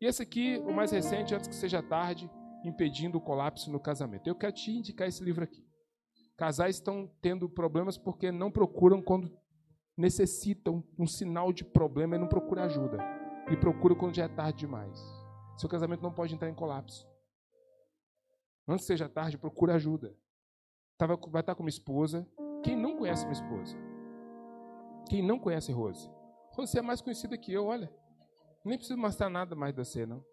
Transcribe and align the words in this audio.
E 0.00 0.06
esse 0.06 0.22
aqui, 0.22 0.58
o 0.58 0.72
mais 0.72 0.92
recente, 0.92 1.34
antes 1.34 1.48
que 1.48 1.54
seja 1.54 1.82
tarde, 1.82 2.30
impedindo 2.64 3.18
o 3.18 3.20
colapso 3.20 3.70
no 3.70 3.80
casamento. 3.80 4.28
Eu 4.28 4.34
quero 4.34 4.52
te 4.52 4.70
indicar 4.70 5.08
esse 5.08 5.22
livro 5.22 5.44
aqui. 5.44 5.66
Casais 6.36 6.76
estão 6.76 7.10
tendo 7.20 7.48
problemas 7.48 7.98
porque 7.98 8.30
não 8.30 8.50
procuram 8.50 9.02
quando 9.02 9.36
necessitam 9.96 10.84
um 10.96 11.06
sinal 11.06 11.52
de 11.52 11.64
problema 11.64 12.14
e 12.14 12.18
não 12.18 12.28
procuram 12.28 12.62
ajuda. 12.62 12.98
E 13.50 13.56
procuram 13.56 13.96
quando 13.96 14.14
já 14.14 14.24
é 14.24 14.28
tarde 14.28 14.60
demais. 14.60 15.00
Seu 15.56 15.68
casamento 15.68 16.02
não 16.02 16.12
pode 16.12 16.32
entrar 16.34 16.48
em 16.48 16.54
colapso. 16.54 17.08
Antes 18.68 18.84
que 18.84 18.92
seja 18.92 19.08
tarde, 19.08 19.36
procura 19.36 19.74
ajuda. 19.74 20.14
Vai 21.30 21.40
estar 21.40 21.54
com 21.54 21.62
uma 21.64 21.68
esposa. 21.68 22.28
Quem 22.62 22.76
não 22.76 22.96
conhece 22.96 23.24
minha 23.24 23.32
esposa? 23.32 23.76
Quem 25.08 25.22
não 25.22 25.38
conhece 25.38 25.72
Rose? 25.72 26.08
Rose 26.52 26.78
é 26.78 26.82
mais 26.82 27.00
conhecida 27.00 27.38
que 27.38 27.52
eu, 27.52 27.66
olha. 27.66 27.90
Nem 28.64 28.76
preciso 28.76 28.98
mostrar 28.98 29.30
nada 29.30 29.54
mais 29.54 29.74
de 29.74 29.84
você, 29.84 30.04
não. 30.04 30.24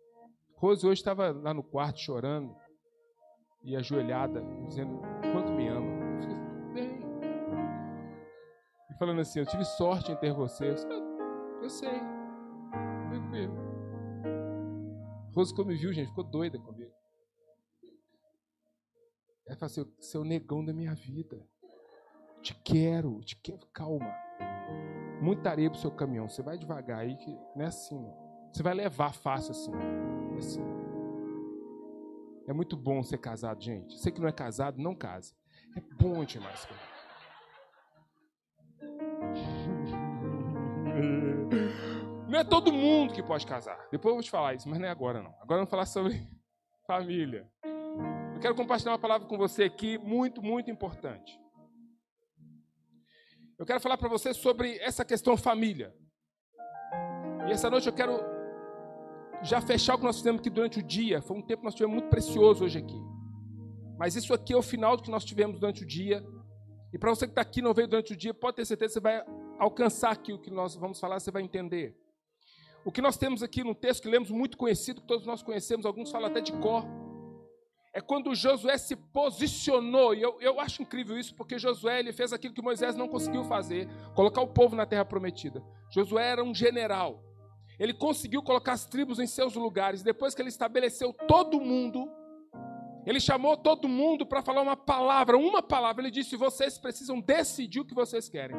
Rose 0.56 0.86
hoje 0.86 1.02
estava 1.02 1.32
lá 1.32 1.54
no 1.54 1.64
quarto 1.64 2.00
chorando 2.00 2.56
e 3.64 3.76
ajoelhada, 3.76 4.42
dizendo 4.68 5.00
quanto 5.34 5.52
me 5.52 5.68
ama. 5.68 5.88
Eu 5.88 6.22
fiquei, 6.22 6.38
bem. 6.74 7.00
E 8.90 8.98
falando 8.98 9.22
assim, 9.22 9.40
eu 9.40 9.46
tive 9.46 9.66
sorte 9.66 10.12
em 10.12 10.16
ter 10.16 10.34
você. 10.34 10.70
Eu, 10.70 10.74
disse, 10.74 10.88
eu 11.62 11.70
sei. 11.70 12.00
Tranquilo. 13.10 13.54
Rose, 15.36 15.54
como 15.54 15.68
me 15.68 15.76
viu, 15.76 15.92
gente, 15.92 16.08
ficou 16.08 16.24
doida 16.24 16.58
comigo. 16.58 16.94
Ela 19.46 19.58
falou 19.58 19.88
assim, 20.00 20.18
o 20.18 20.24
negão 20.24 20.64
da 20.64 20.74
minha 20.74 20.96
vida. 20.96 21.38
Te 22.42 22.56
quero, 22.64 23.20
te 23.22 23.36
quero. 23.36 23.66
Calma. 23.74 24.14
Muita 25.22 25.50
areia 25.50 25.70
pro 25.70 25.80
seu 25.80 25.92
caminhão. 25.92 26.28
Você 26.28 26.42
vai 26.42 26.58
devagar 26.58 27.00
aí, 27.00 27.16
que 27.16 27.38
não 27.56 27.64
é 27.64 27.68
assim, 27.68 28.00
não. 28.00 28.16
Você 28.52 28.64
vai 28.64 28.74
levar 28.74 29.14
fácil 29.14 29.52
assim. 29.52 29.72
assim. 30.38 30.64
É 32.48 32.54
muito 32.54 32.78
bom 32.78 33.02
ser 33.04 33.18
casado, 33.18 33.62
gente. 33.62 33.98
Você 33.98 34.12
que 34.12 34.22
não 34.22 34.28
é 34.28 34.32
casado, 34.32 34.82
não 34.82 34.96
case. 34.96 35.34
É 35.76 35.82
bom 36.00 36.24
demais. 36.24 36.68
Não 42.28 42.40
é 42.40 42.44
todo 42.44 42.74
mundo 42.74 43.14
que 43.14 43.24
pode 43.24 43.48
casar. 43.48 43.78
Depois 43.92 44.12
eu 44.12 44.16
vou 44.16 44.24
te 44.24 44.30
falar 44.30 44.56
isso, 44.56 44.68
mas 44.68 44.78
não 44.78 44.88
é 44.88 44.92
agora 44.92 45.22
não. 45.22 45.34
Agora 45.40 45.62
vou 45.62 45.70
falar 45.70 45.86
sobre 45.86 46.28
família. 46.86 47.50
Eu 48.34 48.40
quero 48.42 48.56
compartilhar 48.56 48.92
uma 48.92 49.00
palavra 49.00 49.26
com 49.28 49.38
você 49.38 49.64
aqui 49.64 49.98
muito, 50.00 50.42
muito 50.42 50.70
importante. 50.70 51.40
Eu 53.58 53.66
quero 53.66 53.80
falar 53.80 53.98
para 53.98 54.10
você 54.10 54.34
sobre 54.34 54.78
essa 54.80 55.06
questão 55.06 55.38
família. 55.38 55.96
E 57.48 57.52
essa 57.52 57.70
noite 57.70 57.88
eu 57.88 57.94
quero 57.94 58.20
já 59.42 59.62
fechar 59.62 59.96
o 59.96 59.98
que 59.98 60.04
nós 60.04 60.18
fizemos 60.18 60.42
aqui 60.42 60.50
durante 60.50 60.80
o 60.80 60.84
dia. 60.84 61.22
Foi 61.22 61.38
um 61.38 61.42
tempo 61.42 61.60
que 61.62 61.66
nós 61.66 61.74
tivemos 61.74 61.96
muito 61.96 62.10
precioso 62.10 62.66
hoje 62.66 62.80
aqui. 62.80 63.00
Mas 63.98 64.16
isso 64.16 64.34
aqui 64.34 64.52
é 64.52 64.58
o 64.58 64.62
final 64.62 64.98
do 64.98 65.04
que 65.04 65.10
nós 65.10 65.24
tivemos 65.24 65.58
durante 65.58 65.84
o 65.84 65.88
dia. 65.88 66.22
E 66.92 67.00
para 67.00 67.10
você 67.10 67.26
que 67.26 67.32
está 67.32 67.42
aqui 67.42 67.62
não 67.62 67.74
veio 67.74 67.88
durante 67.88 68.12
o 68.12 68.16
dia, 68.16 68.34
pode 68.34 68.58
ter 68.58 68.66
certeza 68.66 68.90
que 68.90 68.94
você 68.96 69.00
vai 69.00 69.24
alcançar 69.58 70.12
aqui 70.12 70.34
o 70.34 70.40
que 70.40 70.52
nós 70.52 70.76
vamos 70.76 71.00
falar, 71.00 71.20
você 71.22 71.32
vai 71.32 71.42
entender. 71.42 71.98
O 72.84 72.92
que 72.92 73.02
nós 73.02 73.16
temos 73.18 73.42
aqui 73.42 73.64
num 73.64 73.74
texto 73.74 74.04
que 74.04 74.10
lemos 74.10 74.30
muito 74.30 74.58
conhecido, 74.58 75.00
que 75.00 75.08
todos 75.08 75.26
nós 75.26 75.42
conhecemos, 75.42 75.86
alguns 75.86 76.12
falam 76.12 76.30
até 76.30 76.42
de 76.42 76.52
cor. 76.54 76.86
É 77.96 78.02
quando 78.02 78.36
Josué 78.36 78.78
se 78.78 78.94
posicionou, 78.94 80.14
e 80.14 80.22
eu, 80.22 80.38
eu 80.42 80.60
acho 80.60 80.82
incrível 80.82 81.18
isso, 81.18 81.34
porque 81.34 81.58
Josué 81.58 82.00
ele 82.00 82.12
fez 82.12 82.34
aquilo 82.34 82.54
que 82.54 82.62
Moisés 82.62 82.94
não 82.94 83.08
conseguiu 83.08 83.46
fazer, 83.46 83.88
colocar 84.14 84.42
o 84.42 84.48
povo 84.48 84.76
na 84.76 84.86
terra 84.86 85.06
prometida. 85.06 85.64
Josué 85.90 86.28
era 86.28 86.44
um 86.44 86.54
general, 86.54 87.24
ele 87.80 87.94
conseguiu 87.94 88.44
colocar 88.44 88.74
as 88.74 88.86
tribos 88.86 89.18
em 89.18 89.26
seus 89.26 89.56
lugares. 89.56 90.04
Depois 90.04 90.36
que 90.36 90.42
ele 90.42 90.50
estabeleceu 90.50 91.14
todo 91.26 91.62
mundo, 91.62 92.12
ele 93.06 93.22
chamou 93.22 93.56
todo 93.56 93.88
mundo 93.88 94.26
para 94.26 94.42
falar 94.42 94.62
uma 94.62 94.76
palavra, 94.76 95.38
uma 95.38 95.64
palavra. 95.64 96.02
Ele 96.04 96.12
disse: 96.12 96.36
vocês 96.36 96.78
precisam 96.78 97.22
decidir 97.22 97.80
o 97.80 97.86
que 97.86 97.94
vocês 97.94 98.28
querem. 98.28 98.58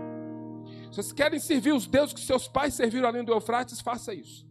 Se 0.90 0.96
vocês 0.96 1.12
querem 1.12 1.38
servir 1.38 1.72
os 1.72 1.86
deuses 1.86 2.14
que 2.14 2.20
seus 2.20 2.48
pais 2.48 2.72
serviram 2.72 3.06
além 3.06 3.22
do 3.22 3.32
Eufrates, 3.32 3.82
faça 3.82 4.14
isso. 4.14 4.46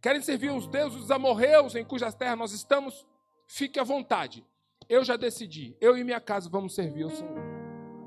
Querem 0.00 0.20
servir 0.20 0.50
os 0.50 0.66
deuses 0.66 1.00
dos 1.00 1.10
amorreus 1.10 1.74
em 1.74 1.84
cujas 1.84 2.14
terras 2.14 2.38
nós 2.38 2.52
estamos? 2.52 3.06
Fique 3.52 3.80
à 3.80 3.82
vontade. 3.82 4.46
Eu 4.88 5.02
já 5.04 5.16
decidi. 5.16 5.76
Eu 5.80 5.96
e 5.96 6.04
minha 6.04 6.20
casa 6.20 6.48
vamos 6.48 6.72
servir 6.72 7.04
o 7.04 7.10
Senhor. 7.10 7.36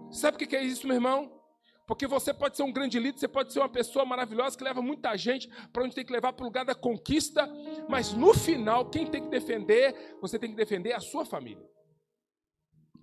Sabe 0.09 0.37
o 0.37 0.47
que 0.47 0.55
é 0.55 0.63
isso, 0.63 0.87
meu 0.87 0.95
irmão? 0.95 1.37
Porque 1.85 2.07
você 2.07 2.33
pode 2.33 2.55
ser 2.55 2.63
um 2.63 2.71
grande 2.71 2.97
líder, 2.97 3.19
você 3.19 3.27
pode 3.27 3.51
ser 3.51 3.59
uma 3.59 3.67
pessoa 3.67 4.05
maravilhosa 4.05 4.57
que 4.57 4.63
leva 4.63 4.81
muita 4.81 5.17
gente 5.17 5.49
para 5.73 5.83
onde 5.83 5.93
tem 5.93 6.05
que 6.05 6.13
levar 6.13 6.31
para 6.31 6.43
o 6.43 6.47
lugar 6.47 6.63
da 6.63 6.73
conquista, 6.73 7.45
mas 7.89 8.13
no 8.13 8.33
final, 8.33 8.89
quem 8.89 9.05
tem 9.05 9.21
que 9.21 9.29
defender, 9.29 10.17
você 10.21 10.39
tem 10.39 10.49
que 10.49 10.55
defender 10.55 10.93
a 10.93 11.01
sua 11.01 11.25
família. 11.25 11.69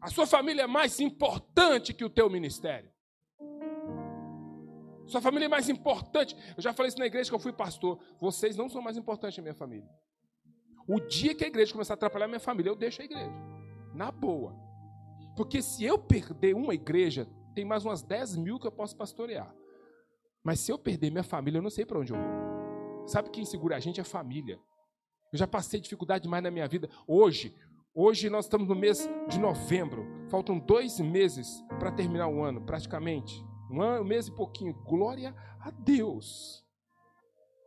A 0.01 0.09
sua 0.09 0.27
família 0.27 0.63
é 0.63 0.67
mais 0.67 0.99
importante 0.99 1.93
que 1.93 2.07
o 2.07 2.09
teu 2.09 2.31
ministério. 2.31 2.91
Sua 5.07 5.21
família 5.21 5.45
é 5.45 5.49
mais 5.49 5.69
importante. 5.69 6.35
Eu 6.57 6.63
já 6.63 6.73
falei 6.73 6.89
isso 6.89 6.99
na 6.99 7.07
igreja 7.07 7.29
que 7.29 7.35
eu 7.35 7.41
fui 7.41 7.53
pastor. 7.53 8.03
Vocês 8.19 8.57
não 8.57 8.71
são 8.71 8.81
mais 8.81 8.97
importantes 8.97 9.35
que 9.35 9.41
a 9.41 9.43
minha 9.43 9.55
família. 9.55 9.91
O 10.93 10.99
dia 10.99 11.37
que 11.37 11.45
a 11.45 11.47
igreja 11.47 11.71
começar 11.71 11.93
a 11.93 11.95
atrapalhar 11.95 12.27
minha 12.27 12.41
família, 12.41 12.69
eu 12.69 12.75
deixo 12.75 13.01
a 13.01 13.05
igreja. 13.05 13.31
Na 13.95 14.11
boa. 14.11 14.57
Porque 15.37 15.63
se 15.63 15.85
eu 15.85 15.97
perder 15.97 16.57
uma 16.57 16.75
igreja, 16.75 17.29
tem 17.55 17.65
mais 17.65 17.85
umas 17.85 18.03
10 18.03 18.37
mil 18.37 18.59
que 18.59 18.67
eu 18.67 18.73
posso 18.73 18.97
pastorear. 18.97 19.55
Mas 20.43 20.59
se 20.59 20.73
eu 20.73 20.77
perder 20.77 21.13
minha 21.13 21.23
família, 21.23 21.59
eu 21.59 21.63
não 21.63 21.71
sei 21.71 21.87
para 21.87 21.97
onde 21.97 22.13
eu 22.13 22.19
vou. 22.19 23.07
Sabe 23.07 23.31
quem 23.31 23.45
segura 23.45 23.77
a 23.77 23.79
gente 23.79 24.01
é 24.01 24.03
a 24.03 24.05
família. 24.05 24.59
Eu 25.33 25.39
já 25.39 25.47
passei 25.47 25.79
dificuldade 25.79 26.25
demais 26.25 26.43
na 26.43 26.51
minha 26.51 26.67
vida. 26.67 26.91
Hoje, 27.07 27.55
hoje 27.95 28.29
nós 28.29 28.47
estamos 28.47 28.67
no 28.67 28.75
mês 28.75 29.09
de 29.29 29.39
novembro. 29.39 30.05
Faltam 30.29 30.59
dois 30.59 30.99
meses 30.99 31.63
para 31.79 31.93
terminar 31.93 32.27
o 32.27 32.43
ano, 32.43 32.63
praticamente. 32.67 33.41
Um, 33.71 33.81
ano, 33.81 34.03
um 34.03 34.07
mês 34.09 34.27
e 34.27 34.33
pouquinho. 34.35 34.75
Glória 34.83 35.37
a 35.61 35.71
Deus. 35.71 36.65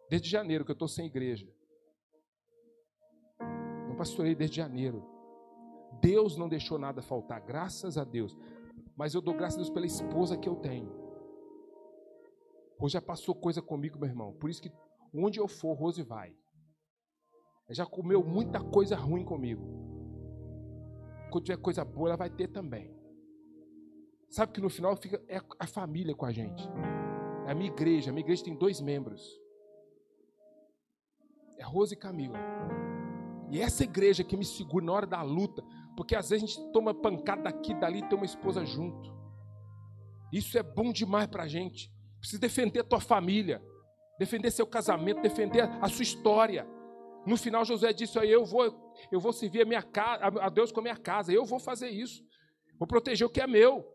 Desde 0.10 0.30
janeiro 0.30 0.66
que 0.66 0.72
eu 0.72 0.74
estou 0.74 0.90
sem 0.90 1.06
igreja. 1.06 1.53
Pastorei 4.04 4.36
desde 4.36 4.58
janeiro. 4.58 5.02
Deus 6.02 6.36
não 6.36 6.50
deixou 6.50 6.78
nada 6.78 7.02
faltar, 7.02 7.40
graças 7.40 7.98
a 7.98 8.04
Deus. 8.04 8.38
Mas 8.98 9.14
eu 9.14 9.22
dou 9.22 9.34
graças 9.34 9.56
a 9.56 9.62
Deus 9.62 9.70
pela 9.70 9.86
esposa 9.86 10.38
que 10.38 10.50
eu 10.50 10.58
tenho. 10.58 10.92
Hoje 12.78 12.94
já 12.96 13.02
passou 13.02 13.34
coisa 13.34 13.62
comigo, 13.62 13.98
meu 13.98 14.10
irmão. 14.10 14.34
Por 14.34 14.50
isso 14.50 14.62
que 14.62 14.70
onde 15.16 15.40
eu 15.40 15.48
for, 15.48 15.74
Rose 15.74 16.04
vai. 16.04 16.36
Já 17.70 17.86
comeu 17.86 18.22
muita 18.22 18.60
coisa 18.60 18.98
ruim 18.98 19.24
comigo. 19.24 19.64
Quando 21.32 21.46
tiver 21.46 21.62
coisa 21.62 21.86
boa, 21.86 22.10
ela 22.10 22.18
vai 22.18 22.30
ter 22.30 22.50
também. 22.50 22.94
Sabe 24.30 24.52
que 24.52 24.60
no 24.60 24.70
final 24.70 24.98
fica 24.98 25.24
é 25.30 25.40
a 25.58 25.66
família 25.66 26.14
com 26.14 26.26
a 26.26 26.32
gente. 26.34 26.68
É 27.48 27.52
a 27.52 27.56
minha 27.56 27.72
igreja. 27.72 28.10
A 28.10 28.14
minha 28.14 28.26
igreja 28.26 28.44
tem 28.44 28.54
dois 28.54 28.82
membros. 28.82 29.24
É 31.58 31.64
Rose 31.64 31.94
e 31.94 31.98
Camila. 31.98 32.38
E 33.50 33.62
essa 33.62 33.84
igreja 33.84 34.24
que 34.24 34.38
me 34.38 34.46
segura 34.46 34.86
na 34.86 34.94
hora 34.94 35.06
da 35.06 35.22
luta, 35.22 35.64
porque 35.96 36.16
às 36.16 36.30
vezes 36.30 36.44
a 36.44 36.48
gente 36.48 36.72
toma 36.72 36.94
pancada 36.94 37.44
daqui 37.44 37.74
dali 37.74 38.00
e 38.00 38.04
tem 38.08 38.18
uma 38.18 38.26
esposa 38.26 38.66
junto. 38.66 39.14
Isso 40.32 40.58
é 40.58 40.64
bom 40.64 40.92
demais 40.92 41.28
para 41.28 41.44
a 41.44 41.48
gente. 41.48 41.92
Precisa 42.20 42.40
defender 42.40 42.80
a 42.80 42.84
tua 42.84 43.00
família, 43.00 43.62
defender 44.18 44.50
seu 44.50 44.66
casamento, 44.66 45.22
defender 45.22 45.62
a 45.82 45.88
sua 45.90 46.04
história. 46.04 46.68
No 47.26 47.38
final, 47.38 47.64
José 47.64 47.94
disse: 47.94 48.18
Eu 48.18 48.46
vou, 48.46 48.94
eu 49.12 49.20
vou 49.20 49.32
servir 49.32 49.62
a, 49.62 49.66
minha 49.66 49.84
casa, 49.84 50.24
a 50.26 50.50
Deus 50.50 50.72
com 50.72 50.80
a 50.80 50.84
minha 50.84 50.98
casa, 50.98 51.32
eu 51.32 51.46
vou 51.46 51.60
fazer 51.60 51.90
isso. 51.90 52.24
Vou 52.80 52.88
proteger 52.88 53.28
o 53.28 53.30
que 53.30 53.42
é 53.42 53.48
meu. 53.48 53.86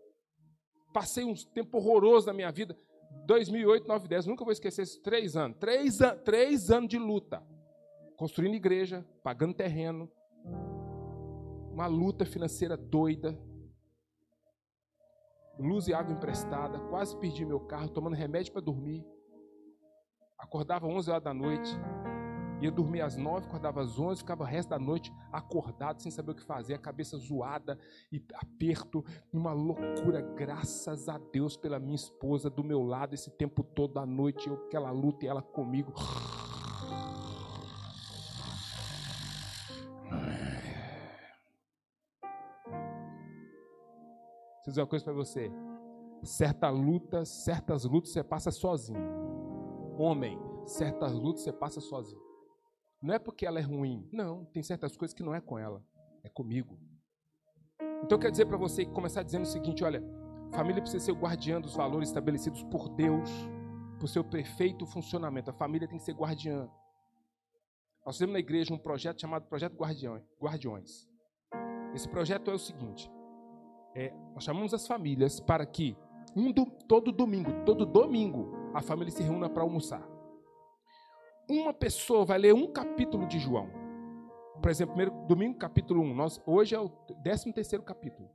Passei 0.93 1.25
um 1.25 1.35
tempo 1.35 1.77
horroroso 1.79 2.27
na 2.27 2.33
minha 2.33 2.51
vida. 2.51 2.79
2008, 3.27 3.87
2009, 3.87 4.09
10, 4.09 4.27
nunca 4.27 4.45
vou 4.45 4.53
esquecer 4.53 4.83
esses 4.83 4.99
três 4.99 5.37
anos. 5.37 5.59
Três, 5.59 6.01
an 6.01 6.17
três 6.19 6.71
anos 6.71 6.89
de 6.89 6.99
luta. 6.99 7.43
Construindo 8.19 8.55
igreja, 8.55 9.07
pagando 9.23 9.55
terreno, 9.55 10.11
uma 11.71 11.87
luta 11.87 12.27
financeira 12.27 12.77
doida, 12.77 13.39
luz 15.57 15.87
e 15.87 15.95
água 15.95 16.13
emprestada, 16.13 16.81
quase 16.91 17.17
perdi 17.17 17.47
meu 17.47 17.61
carro, 17.61 17.89
tomando 17.89 18.17
remédio 18.17 18.53
para 18.53 18.61
dormir. 18.61 19.07
Acordava 20.37 20.89
11 20.89 21.09
horas 21.13 21.23
da 21.23 21.33
noite. 21.33 21.71
Ia 22.61 22.73
dormir 22.73 23.03
às 23.03 23.17
nove, 23.17 23.47
acordava 23.47 23.83
às 23.83 24.01
onze, 24.01 24.23
ficava 24.23 24.43
o 24.43 24.47
resto 24.47 24.71
da 24.71 24.81
noite 24.81 25.13
acordado, 25.31 26.03
sem 26.03 26.11
saber 26.11 26.33
o 26.33 26.35
que 26.35 26.43
fazer, 26.43 26.75
a 26.75 26.79
cabeça 26.79 27.17
zoada 27.17 27.79
e 28.11 28.21
aperto, 28.35 29.05
uma 29.33 29.53
loucura. 29.53 30.21
Graças 30.35 31.09
a 31.09 31.19
Deus 31.19 31.57
pela 31.57 31.79
minha 31.79 31.95
esposa 31.95 32.51
do 32.51 32.65
meu 32.65 32.83
lado 32.83 33.15
esse 33.15 33.31
tempo 33.31 33.63
todo 33.63 33.95
da 33.95 34.05
noite, 34.05 34.49
eu 34.49 34.55
aquela 34.55 34.91
luta 34.91 35.25
e 35.25 35.29
ela 35.29 35.41
comigo. 35.41 35.93
Vou 44.69 44.71
dizer 44.71 44.81
uma 44.83 44.87
coisa 44.87 45.05
para 45.07 45.15
você. 45.15 45.51
Certa 46.23 46.69
luta, 46.69 47.25
certas 47.25 47.87
lutas 47.87 48.13
você 48.13 48.23
passa 48.23 48.51
sozinho. 48.51 49.01
Homem, 49.97 50.39
certas 50.67 51.15
lutas 51.15 51.43
você 51.43 51.51
passa 51.51 51.81
sozinho. 51.81 52.21
Não 53.01 53.15
é 53.15 53.19
porque 53.19 53.47
ela 53.47 53.59
é 53.59 53.63
ruim. 53.63 54.07
Não, 54.13 54.45
tem 54.45 54.63
certas 54.63 54.95
coisas 54.95 55.15
que 55.15 55.23
não 55.23 55.35
é 55.35 55.41
com 55.41 55.59
ela, 55.59 55.83
é 56.23 56.29
comigo. 56.29 56.79
Então 58.03 58.17
eu 58.17 58.19
quero 58.19 58.31
dizer 58.31 58.45
para 58.45 58.59
você 58.59 58.85
começar 58.85 59.23
dizendo 59.23 59.45
o 59.45 59.47
seguinte: 59.47 59.83
olha, 59.83 60.05
família 60.53 60.83
precisa 60.83 61.03
ser 61.03 61.13
o 61.13 61.19
guardiã 61.19 61.59
dos 61.59 61.75
valores 61.75 62.11
estabelecidos 62.11 62.63
por 62.65 62.91
Deus, 62.91 63.31
por 63.99 64.07
seu 64.07 64.23
perfeito 64.23 64.85
funcionamento. 64.85 65.49
A 65.51 65.55
família 65.55 65.89
tem 65.89 65.97
que 65.97 66.05
ser 66.05 66.13
guardiã. 66.13 66.69
Nós 68.05 68.19
temos 68.19 68.35
na 68.35 68.39
igreja 68.39 68.75
um 68.75 68.79
projeto 68.79 69.19
chamado 69.19 69.47
Projeto 69.47 69.79
Guardiões. 69.79 71.09
Esse 71.95 72.07
projeto 72.07 72.51
é 72.51 72.55
o 72.55 72.59
seguinte: 72.59 73.11
é, 73.95 74.13
nós 74.35 74.45
chamamos 74.45 74.73
as 74.75 74.87
famílias 74.87 75.41
para 75.41 75.65
que 75.67 75.97
um 76.37 76.53
do, 76.53 76.67
todo 76.67 77.11
domingo, 77.11 77.51
todo 77.65 77.85
domingo, 77.87 78.53
a 78.75 78.83
família 78.83 79.11
se 79.11 79.23
reúna 79.23 79.49
para 79.49 79.63
almoçar 79.63 80.07
uma 81.49 81.73
pessoa 81.73 82.27
vai 82.27 82.39
ler 82.39 82.55
um 82.55 82.71
capítulo 82.71 83.27
de 83.27 83.39
João, 83.39 83.71
por 84.61 84.71
exemplo, 84.71 84.95
primeiro 84.95 85.27
domingo, 85.27 85.57
capítulo 85.57 86.03
1, 86.03 86.15
nós, 86.15 86.43
hoje 86.45 86.75
é 86.75 86.79
o 86.79 86.91
13 86.91 87.53
terceiro 87.53 87.83
capítulo. 87.83 88.29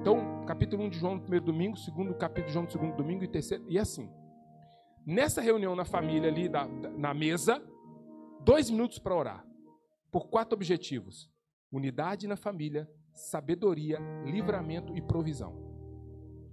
Então, 0.00 0.44
capítulo 0.46 0.84
1 0.84 0.90
de 0.90 0.98
João 0.98 1.18
primeiro 1.18 1.46
domingo, 1.46 1.76
segundo 1.76 2.14
capítulo 2.14 2.46
de 2.46 2.52
João 2.52 2.70
segundo 2.70 2.94
domingo 2.94 3.24
e 3.24 3.28
terceiro, 3.28 3.64
e 3.68 3.78
assim. 3.78 4.08
Nessa 5.04 5.40
reunião 5.40 5.74
na 5.74 5.84
família 5.84 6.28
ali, 6.30 6.48
da, 6.48 6.66
da, 6.66 6.90
na 6.90 7.14
mesa, 7.14 7.60
dois 8.42 8.70
minutos 8.70 8.98
para 8.98 9.16
orar, 9.16 9.44
por 10.12 10.28
quatro 10.28 10.54
objetivos: 10.54 11.28
unidade 11.72 12.28
na 12.28 12.36
família, 12.36 12.88
sabedoria, 13.18 13.98
livramento 14.24 14.96
e 14.96 15.02
provisão. 15.02 15.56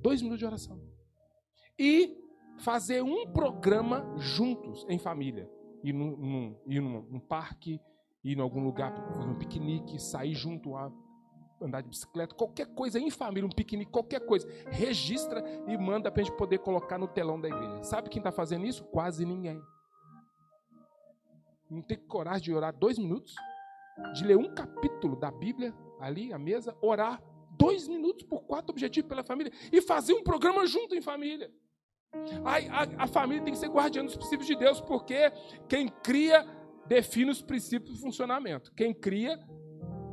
Dois 0.02 0.22
minutos 0.22 0.40
de 0.40 0.46
oração. 0.46 0.82
E 1.78 2.18
fazer 2.60 3.04
um 3.04 3.28
programa 3.32 4.06
juntos, 4.18 4.86
em 4.90 4.98
família. 4.98 5.50
Ir 5.84 5.94
num, 5.94 6.16
num, 6.16 6.58
ir 6.68 6.82
num, 6.82 7.02
num 7.04 7.20
parque, 7.20 7.80
ir 8.24 8.38
em 8.38 8.42
algum 8.42 8.64
lugar 8.64 8.94
para 8.94 9.14
fazer 9.14 9.28
um 9.28 9.38
piquenique, 9.38 10.02
sair 10.02 10.34
junto 10.34 10.76
a 10.76 10.92
andar 11.62 11.82
de 11.82 11.90
bicicleta, 11.90 12.36
qualquer 12.36 12.68
coisa 12.74 13.00
em 13.00 13.10
família, 13.10 13.46
um 13.46 13.50
piquenique, 13.50 13.92
qualquer 13.92 14.26
coisa. 14.26 14.48
Registra 14.70 15.44
e 15.68 15.78
manda 15.78 16.12
para 16.12 16.22
a 16.22 16.26
gente 16.26 16.36
poder 16.36 16.60
colocar 16.60 16.98
no 16.98 17.08
telão 17.08 17.40
da 17.40 17.48
igreja. 17.48 17.84
Sabe 17.84 18.10
quem 18.10 18.20
está 18.20 18.32
fazendo 18.32 18.66
isso? 18.66 18.84
Quase 18.86 19.26
ninguém. 19.26 19.62
Não 21.70 21.82
tem 21.82 21.98
coragem 21.98 22.44
de 22.44 22.54
orar 22.54 22.76
dois 22.76 22.98
minutos, 22.98 23.34
de 24.14 24.24
ler 24.24 24.38
um 24.38 24.54
capítulo 24.54 25.16
da 25.16 25.32
Bíblia 25.32 25.74
ali, 26.06 26.32
à 26.32 26.38
mesa, 26.38 26.78
orar 26.82 27.22
dois 27.58 27.88
minutos 27.88 28.24
por 28.24 28.44
quatro 28.44 28.72
objetivos 28.72 29.10
pela 29.10 29.24
família 29.24 29.52
e 29.72 29.82
fazer 29.82 30.14
um 30.14 30.24
programa 30.24 30.68
junto 30.68 30.94
em 30.94 31.02
família. 31.02 31.52
A, 32.44 32.58
a, 32.58 33.04
a 33.04 33.08
família 33.08 33.44
tem 33.44 33.54
que 33.54 33.60
ser 33.60 33.70
guardiã 33.70 34.06
dos 34.06 34.16
princípios 34.16 34.48
de 34.48 34.56
Deus, 34.56 34.80
porque 34.80 35.32
quem 35.68 35.90
cria 35.90 36.46
define 36.88 37.32
os 37.32 37.42
princípios 37.42 37.96
de 37.96 38.02
funcionamento. 38.02 38.72
Quem 38.74 38.94
cria, 38.94 39.40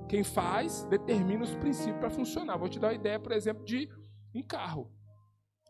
quem 0.08 0.24
faz, 0.24 0.84
determina 0.84 1.44
os 1.44 1.54
princípios 1.56 1.98
para 1.98 2.10
funcionar. 2.10 2.56
Vou 2.56 2.68
te 2.68 2.78
dar 2.78 2.88
uma 2.88 2.94
ideia, 2.94 3.20
por 3.20 3.32
exemplo, 3.32 3.62
de 3.64 3.88
um 4.34 4.42
carro. 4.42 4.90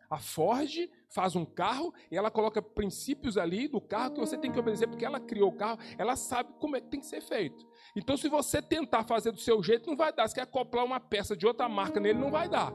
A 0.09 0.19
Ford 0.19 0.71
faz 1.13 1.37
um 1.37 1.45
carro 1.45 1.93
e 2.11 2.17
ela 2.17 2.31
coloca 2.31 2.63
princípios 2.63 3.37
ali 3.37 3.69
do 3.69 3.81
carro 3.81 4.15
que 4.15 4.21
você 4.21 4.37
tem 4.37 4.51
que 4.51 4.59
obedecer, 4.59 4.89
porque 4.89 5.05
ela 5.05 5.21
criou 5.21 5.51
o 5.51 5.57
carro, 5.57 5.79
ela 5.99 6.17
sabe 6.17 6.53
como 6.59 6.77
é 6.77 6.81
que 6.81 6.89
tem 6.89 7.01
que 7.01 7.07
ser 7.07 7.21
feito. 7.21 7.67
Então, 7.95 8.17
se 8.17 8.29
você 8.29 8.63
tentar 8.63 9.05
fazer 9.05 9.31
do 9.31 9.41
seu 9.41 9.63
jeito, 9.63 9.89
não 9.89 9.97
vai 9.97 10.13
dar. 10.13 10.27
Se 10.27 10.35
quer 10.35 10.43
acoplar 10.43 10.85
uma 10.85 10.99
peça 10.99 11.37
de 11.37 11.47
outra 11.47 11.69
marca 11.69 12.01
nele, 12.01 12.19
não 12.19 12.31
vai 12.31 12.49
dar. 12.49 12.73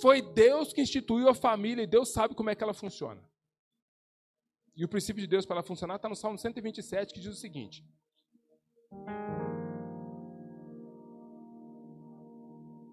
Foi 0.00 0.22
Deus 0.22 0.72
que 0.72 0.80
instituiu 0.80 1.28
a 1.28 1.34
família 1.34 1.82
e 1.82 1.86
Deus 1.86 2.12
sabe 2.12 2.34
como 2.34 2.48
é 2.48 2.54
que 2.54 2.64
ela 2.64 2.74
funciona. 2.74 3.22
E 4.74 4.84
o 4.84 4.88
princípio 4.88 5.20
de 5.20 5.26
Deus 5.26 5.44
para 5.44 5.56
ela 5.56 5.62
funcionar 5.62 5.96
está 5.96 6.08
no 6.08 6.16
Salmo 6.16 6.38
127, 6.38 7.12
que 7.12 7.20
diz 7.20 7.32
o 7.32 7.34
seguinte: 7.34 7.84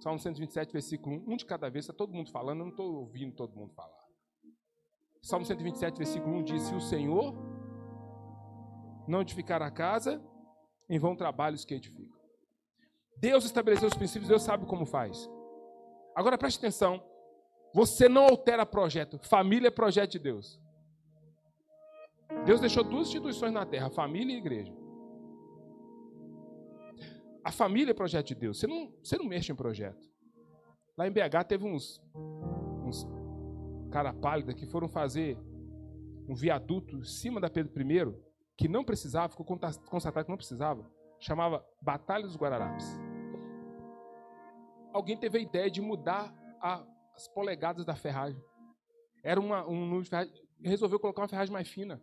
Salmo 0.02 0.20
127, 0.20 0.74
versículo 0.74 1.16
1, 1.16 1.34
um 1.34 1.38
de 1.38 1.46
cada 1.46 1.70
vez, 1.70 1.86
está 1.86 1.94
todo 1.94 2.14
mundo 2.14 2.30
falando, 2.32 2.60
eu 2.60 2.66
não 2.66 2.72
estou 2.72 2.96
ouvindo 2.96 3.34
todo 3.36 3.56
mundo 3.56 3.74
falar. 3.74 4.05
Salmo 5.26 5.44
127, 5.44 5.98
versículo 5.98 6.36
1 6.36 6.44
diz: 6.44 6.62
Se 6.62 6.76
o 6.76 6.80
Senhor 6.80 7.34
não 9.08 9.22
edificar 9.22 9.60
a 9.60 9.72
casa, 9.72 10.24
em 10.88 11.00
vão 11.00 11.16
trabalhos 11.16 11.66
que 11.66 11.74
edificam. 11.74 12.16
Deus 13.18 13.44
estabeleceu 13.44 13.88
os 13.88 13.96
princípios, 13.96 14.30
Deus 14.30 14.44
sabe 14.44 14.68
como 14.68 14.86
faz. 14.86 15.28
Agora 16.16 16.38
preste 16.38 16.60
atenção. 16.60 17.04
Você 17.74 18.08
não 18.08 18.26
altera 18.26 18.68
projeto. 18.68 19.18
Família 19.18 19.70
é 19.70 19.72
projeto 19.72 20.12
de 20.12 20.20
Deus. 20.20 20.62
Deus 22.46 22.60
deixou 22.60 22.84
duas 22.84 23.08
instituições 23.08 23.52
na 23.52 23.66
terra: 23.66 23.90
família 23.90 24.36
e 24.36 24.38
igreja. 24.38 24.74
A 27.44 27.52
família 27.52 27.94
é 27.94 27.96
projeto 27.96 28.28
de 28.28 28.36
Deus. 28.36 28.60
Você 28.60 28.68
não, 28.68 28.94
você 29.04 29.18
não 29.18 29.26
mexe 29.26 29.52
em 29.52 29.56
projeto. 29.56 30.08
Lá 30.96 31.08
em 31.08 31.12
BH 31.12 31.48
teve 31.48 31.66
uns, 31.66 32.00
uns 32.14 32.65
cara 33.96 34.14
pálida 34.14 34.54
que 34.54 34.66
foram 34.66 34.88
fazer 34.90 35.38
um 36.28 36.36
viaduto 36.36 36.98
em 36.98 37.04
cima 37.04 37.40
da 37.40 37.50
Pedro 37.50 37.72
I, 37.82 38.14
que 38.58 38.68
não 38.68 38.84
precisava, 38.84 39.30
ficou 39.30 39.46
constatado 39.46 40.26
que 40.26 40.32
não 40.32 40.38
precisava. 40.38 40.90
Chamava 41.20 41.66
Batalha 41.82 42.24
dos 42.24 42.36
Guararapes 42.36 43.00
alguém 44.96 45.18
teve 45.18 45.38
a 45.38 45.42
ideia 45.42 45.70
de 45.70 45.82
mudar 45.82 46.34
a, 46.62 46.82
as 47.14 47.28
polegadas 47.28 47.84
da 47.84 47.96
ferragem. 47.96 48.42
Era 49.22 49.42
uma, 49.42 49.68
um 49.68 49.82
número 49.82 50.04
de 50.04 50.10
ferragem, 50.10 50.34
resolveu 50.64 51.00
colocar 51.00 51.24
uma 51.24 51.28
ferragem 51.28 51.52
mais 51.52 51.68
fina. 51.68 52.02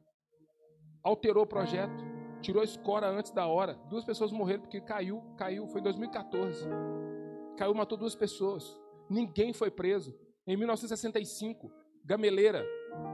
Alterou 1.02 1.44
o 1.44 1.46
projeto, 1.46 2.04
tirou 2.42 2.60
a 2.60 2.64
escora 2.64 3.08
antes 3.08 3.32
da 3.32 3.46
hora. 3.46 3.74
Duas 3.88 4.04
pessoas 4.04 4.30
morreram 4.30 4.60
porque 4.60 4.78
caiu, 4.80 5.22
caiu, 5.38 5.66
foi 5.68 5.80
em 5.80 5.84
2014. 5.84 6.68
Caiu, 7.56 7.74
matou 7.74 7.96
duas 7.96 8.14
pessoas. 8.14 8.78
Ninguém 9.08 9.54
foi 9.54 9.70
preso. 9.70 10.14
Em 10.46 10.56
1965, 10.56 11.72
Gameleira, 12.04 12.64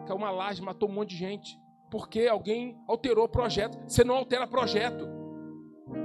caiu 0.06 0.16
uma 0.16 0.30
laje, 0.30 0.62
matou 0.62 0.88
um 0.88 0.92
monte 0.92 1.10
de 1.10 1.16
gente. 1.16 1.58
Porque 1.90 2.26
alguém 2.26 2.78
alterou 2.86 3.24
o 3.24 3.28
projeto. 3.28 3.78
Você 3.88 4.04
não 4.04 4.16
altera 4.16 4.46
projeto. 4.46 5.08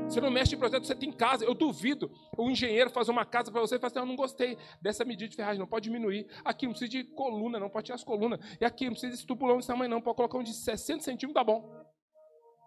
Você 0.07 0.21
não 0.21 0.29
mexe 0.29 0.55
em 0.55 0.57
projeto, 0.57 0.85
você 0.85 0.95
tem 0.95 1.11
casa. 1.11 1.43
Eu 1.43 1.53
duvido 1.53 2.11
o 2.37 2.49
engenheiro 2.49 2.89
fazer 2.89 3.11
uma 3.11 3.25
casa 3.25 3.51
para 3.51 3.61
você 3.61 3.75
e 3.75 3.79
falar 3.79 3.87
assim: 3.87 3.99
eu 3.99 4.05
não 4.05 4.15
gostei 4.15 4.57
dessa 4.81 5.03
medida 5.03 5.29
de 5.29 5.35
ferragem, 5.35 5.59
não 5.59 5.67
pode 5.67 5.89
diminuir. 5.89 6.27
Aqui 6.43 6.65
não 6.65 6.73
precisa 6.73 6.89
de 6.89 7.03
coluna, 7.03 7.59
não 7.59 7.69
pode 7.69 7.85
tirar 7.85 7.95
as 7.95 8.03
colunas. 8.03 8.39
E 8.59 8.65
aqui 8.65 8.85
não 8.85 8.93
precisa 8.93 9.17
de 9.17 9.25
tubulão 9.25 9.57
desse 9.57 9.67
tamanho, 9.67 9.89
não. 9.89 10.01
Pode 10.01 10.15
colocar 10.15 10.37
um 10.37 10.43
de 10.43 10.53
60 10.53 11.03
centímetros, 11.03 11.33
tá 11.33 11.43
bom. 11.43 11.69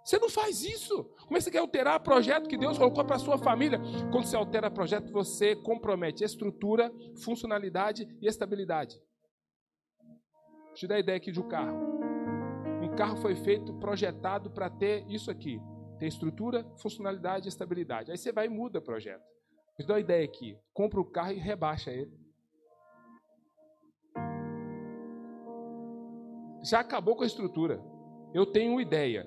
Você 0.04 0.18
não 0.18 0.28
faz 0.28 0.62
isso. 0.62 1.04
Como 1.26 1.36
é 1.36 1.38
que 1.38 1.44
você 1.44 1.50
quer 1.50 1.58
alterar 1.58 1.96
o 1.96 2.02
projeto 2.02 2.48
que 2.48 2.56
Deus 2.56 2.78
colocou 2.78 3.04
para 3.04 3.16
a 3.16 3.18
sua 3.18 3.38
família? 3.38 3.80
Quando 4.12 4.26
você 4.26 4.36
altera 4.36 4.68
o 4.68 4.70
projeto, 4.70 5.10
você 5.10 5.56
compromete 5.56 6.22
estrutura, 6.22 6.92
funcionalidade 7.24 8.06
e 8.22 8.28
estabilidade. 8.28 9.00
Te 10.76 10.86
dar 10.86 10.96
a 10.96 11.00
ideia 11.00 11.16
aqui 11.16 11.32
de 11.32 11.40
um 11.40 11.48
carro. 11.48 11.74
Um 12.82 12.94
carro 12.94 13.16
foi 13.16 13.34
feito, 13.34 13.72
projetado 13.78 14.50
para 14.50 14.68
ter 14.68 15.06
isso 15.08 15.30
aqui. 15.30 15.58
Tem 15.98 16.06
estrutura, 16.06 16.64
funcionalidade 16.76 17.46
e 17.46 17.48
estabilidade. 17.48 18.10
Aí 18.10 18.18
você 18.18 18.30
vai 18.30 18.44
e 18.44 18.50
muda 18.50 18.78
o 18.78 18.82
projeto. 18.82 19.24
Eu 19.78 19.86
dou 19.86 19.96
uma 19.96 20.00
ideia 20.00 20.22
aqui. 20.22 20.54
Compra 20.74 21.00
o 21.00 21.04
carro 21.10 21.32
e 21.32 21.38
rebaixa 21.38 21.90
ele. 21.90 22.12
Já 26.62 26.80
acabou 26.80 27.16
com 27.16 27.22
a 27.22 27.26
estrutura. 27.26 27.82
Eu 28.34 28.44
tenho 28.44 28.72
uma 28.72 28.82
ideia. 28.82 29.26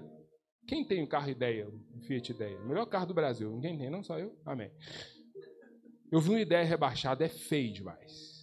Quem 0.67 0.85
tem 0.85 1.01
um 1.01 1.07
carro 1.07 1.31
ideia? 1.31 1.67
Um 1.67 2.01
Fiat 2.01 2.31
Ideia. 2.31 2.59
melhor 2.59 2.85
carro 2.85 3.07
do 3.07 3.13
Brasil. 3.15 3.49
Ninguém 3.49 3.75
tem, 3.75 3.89
não? 3.89 4.03
Só 4.03 4.19
eu? 4.19 4.37
Amém. 4.45 4.71
Eu 6.11 6.19
vi 6.19 6.29
uma 6.29 6.41
ideia 6.41 6.63
rebaixada, 6.63 7.25
é 7.25 7.29
feio 7.29 7.73
demais. 7.73 8.38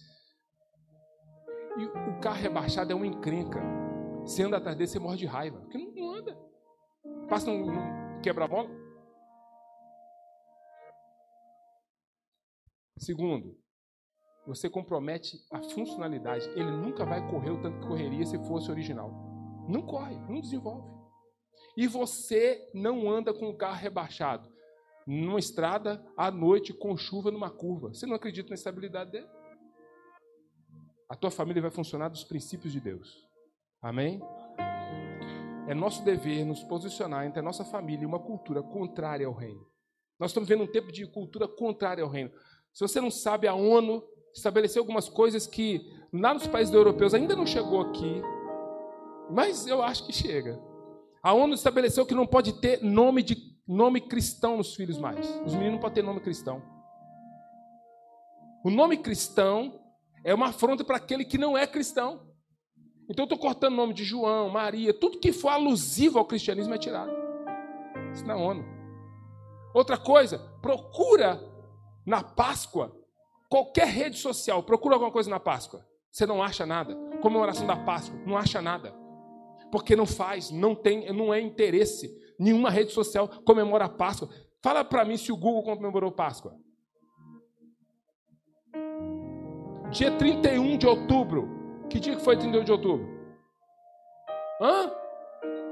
E 1.77 1.85
o 1.85 2.19
carro 2.19 2.41
rebaixado 2.41 2.91
é 2.91 2.95
uma 2.95 3.05
encrenca. 3.05 3.61
Você 4.21 4.43
anda 4.43 4.57
atrás 4.57 4.75
dele, 4.75 4.89
você 4.89 4.99
morre 4.99 5.17
de 5.17 5.25
raiva. 5.25 5.59
Porque 5.59 5.77
não, 5.77 5.91
não 5.91 6.13
anda. 6.15 6.37
Passa 7.29 7.51
um, 7.51 8.21
quebra-mola? 8.21 8.69
Segundo, 12.97 13.55
você 14.45 14.69
compromete 14.69 15.37
a 15.51 15.61
funcionalidade. 15.61 16.49
Ele 16.49 16.71
nunca 16.71 17.05
vai 17.05 17.25
correr 17.29 17.51
o 17.51 17.61
tanto 17.61 17.79
que 17.79 17.87
correria 17.87 18.25
se 18.25 18.37
fosse 18.45 18.71
original. 18.71 19.11
Não 19.67 19.81
corre, 19.81 20.15
não 20.27 20.41
desenvolve. 20.41 20.89
E 21.75 21.87
você 21.87 22.67
não 22.73 23.09
anda 23.09 23.33
com 23.33 23.49
o 23.49 23.55
carro 23.55 23.75
rebaixado 23.75 24.49
numa 25.05 25.39
estrada 25.39 26.03
à 26.17 26.29
noite 26.31 26.73
com 26.73 26.97
chuva 26.97 27.31
numa 27.31 27.49
curva. 27.49 27.89
Você 27.89 28.05
não 28.05 28.15
acredita 28.15 28.49
na 28.49 28.55
estabilidade 28.55 29.11
dele? 29.11 29.27
A 31.09 31.15
tua 31.15 31.31
família 31.31 31.61
vai 31.61 31.71
funcionar 31.71 32.09
dos 32.09 32.23
princípios 32.23 32.73
de 32.73 32.81
Deus. 32.81 33.25
Amém? 33.81 34.21
É 35.67 35.73
nosso 35.73 36.03
dever 36.03 36.45
nos 36.45 36.63
posicionar 36.63 37.25
entre 37.25 37.39
a 37.39 37.43
nossa 37.43 37.63
família 37.63 38.03
e 38.03 38.05
uma 38.05 38.19
cultura 38.19 38.61
contrária 38.61 39.25
ao 39.25 39.33
reino. 39.33 39.65
Nós 40.19 40.31
estamos 40.31 40.49
vendo 40.49 40.63
um 40.63 40.71
tempo 40.71 40.91
de 40.91 41.05
cultura 41.07 41.47
contrária 41.47 42.03
ao 42.03 42.09
reino. 42.09 42.31
Se 42.73 42.81
você 42.81 42.99
não 42.99 43.09
sabe, 43.09 43.47
a 43.47 43.53
ONU 43.53 44.03
estabeleceu 44.35 44.81
algumas 44.81 45.07
coisas 45.07 45.47
que 45.47 45.81
lá 46.11 46.33
nos 46.33 46.47
países 46.47 46.73
europeus 46.73 47.13
ainda 47.13 47.35
não 47.35 47.45
chegou 47.45 47.81
aqui, 47.81 48.21
mas 49.29 49.65
eu 49.65 49.81
acho 49.81 50.05
que 50.05 50.13
chega. 50.13 50.59
A 51.23 51.33
ONU 51.33 51.53
estabeleceu 51.53 52.05
que 52.05 52.15
não 52.15 52.27
pode 52.27 52.59
ter 52.59 52.83
nome 52.83 53.23
de 53.23 53.57
nome 53.67 54.01
cristão 54.01 54.57
nos 54.57 54.75
filhos 54.75 54.97
mais. 54.97 55.27
Os 55.45 55.53
meninos 55.53 55.73
não 55.73 55.79
podem 55.79 55.95
ter 55.95 56.01
nome 56.03 56.19
cristão. 56.21 56.61
O 58.63 58.69
nome 58.69 58.97
cristão 58.97 59.86
é 60.27 60.33
uma 60.33 60.47
afronta 60.47 60.83
para 60.83 60.97
aquele 60.97 61.23
que 61.23 61.37
não 61.37 61.57
é 61.57 61.65
cristão. 61.65 62.19
Então 63.09 63.23
eu 63.23 63.27
estou 63.27 63.37
cortando 63.37 63.71
o 63.71 63.77
nome 63.77 63.93
de 63.93 64.03
João, 64.03 64.49
Maria, 64.49 64.93
tudo 64.93 65.19
que 65.19 65.31
for 65.31 65.47
alusivo 65.47 66.19
ao 66.19 66.25
cristianismo 66.25 66.73
é 66.73 66.77
tirado. 66.77 67.13
Isso 68.13 68.25
na 68.25 68.35
ONU. 68.35 68.65
Outra 69.73 69.97
coisa, 69.97 70.37
procura 70.61 71.41
na 72.05 72.21
Páscoa, 72.21 72.93
qualquer 73.49 73.87
rede 73.87 74.17
social, 74.17 74.61
procura 74.63 74.95
alguma 74.95 75.11
coisa 75.11 75.29
na 75.29 75.39
Páscoa. 75.39 75.87
Você 76.11 76.25
não 76.25 76.43
acha 76.43 76.65
nada. 76.65 76.93
Comemoração 77.21 77.65
da 77.65 77.77
Páscoa, 77.77 78.19
não 78.25 78.37
acha 78.37 78.61
nada. 78.61 78.93
Porque 79.71 79.95
não 79.95 80.05
faz, 80.05 80.51
não 80.51 80.75
tem, 80.75 81.09
não 81.13 81.33
é 81.33 81.39
interesse. 81.39 82.13
Nenhuma 82.37 82.69
rede 82.69 82.91
social 82.91 83.29
comemora 83.45 83.85
a 83.85 83.89
Páscoa. 83.89 84.27
Fala 84.61 84.83
para 84.83 85.05
mim 85.05 85.15
se 85.15 85.31
o 85.31 85.37
Google 85.37 85.63
comemorou 85.63 86.11
Páscoa. 86.11 86.59
Dia 89.91 90.11
31 90.11 90.77
de 90.77 90.85
outubro. 90.85 91.49
Que 91.89 91.99
dia 91.99 92.15
que 92.15 92.21
foi 92.21 92.35
31 92.35 92.63
de 92.65 92.71
outubro? 92.71 93.07
Hã? 94.61 94.91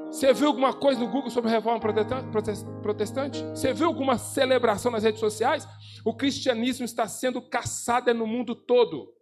Você 0.09 0.33
viu 0.33 0.47
alguma 0.47 0.73
coisa 0.73 0.99
no 0.99 1.07
Google 1.07 1.29
sobre 1.29 1.51
reforma 1.51 1.79
protestante? 2.81 3.43
Você 3.49 3.73
viu 3.73 3.87
alguma 3.87 4.17
celebração 4.17 4.89
nas 4.89 5.03
redes 5.03 5.19
sociais? 5.19 5.67
O 6.05 6.13
cristianismo 6.13 6.85
está 6.85 7.07
sendo 7.07 7.41
caçado 7.41 8.13
no 8.13 8.25
mundo 8.25 8.55
todo. 8.55 9.13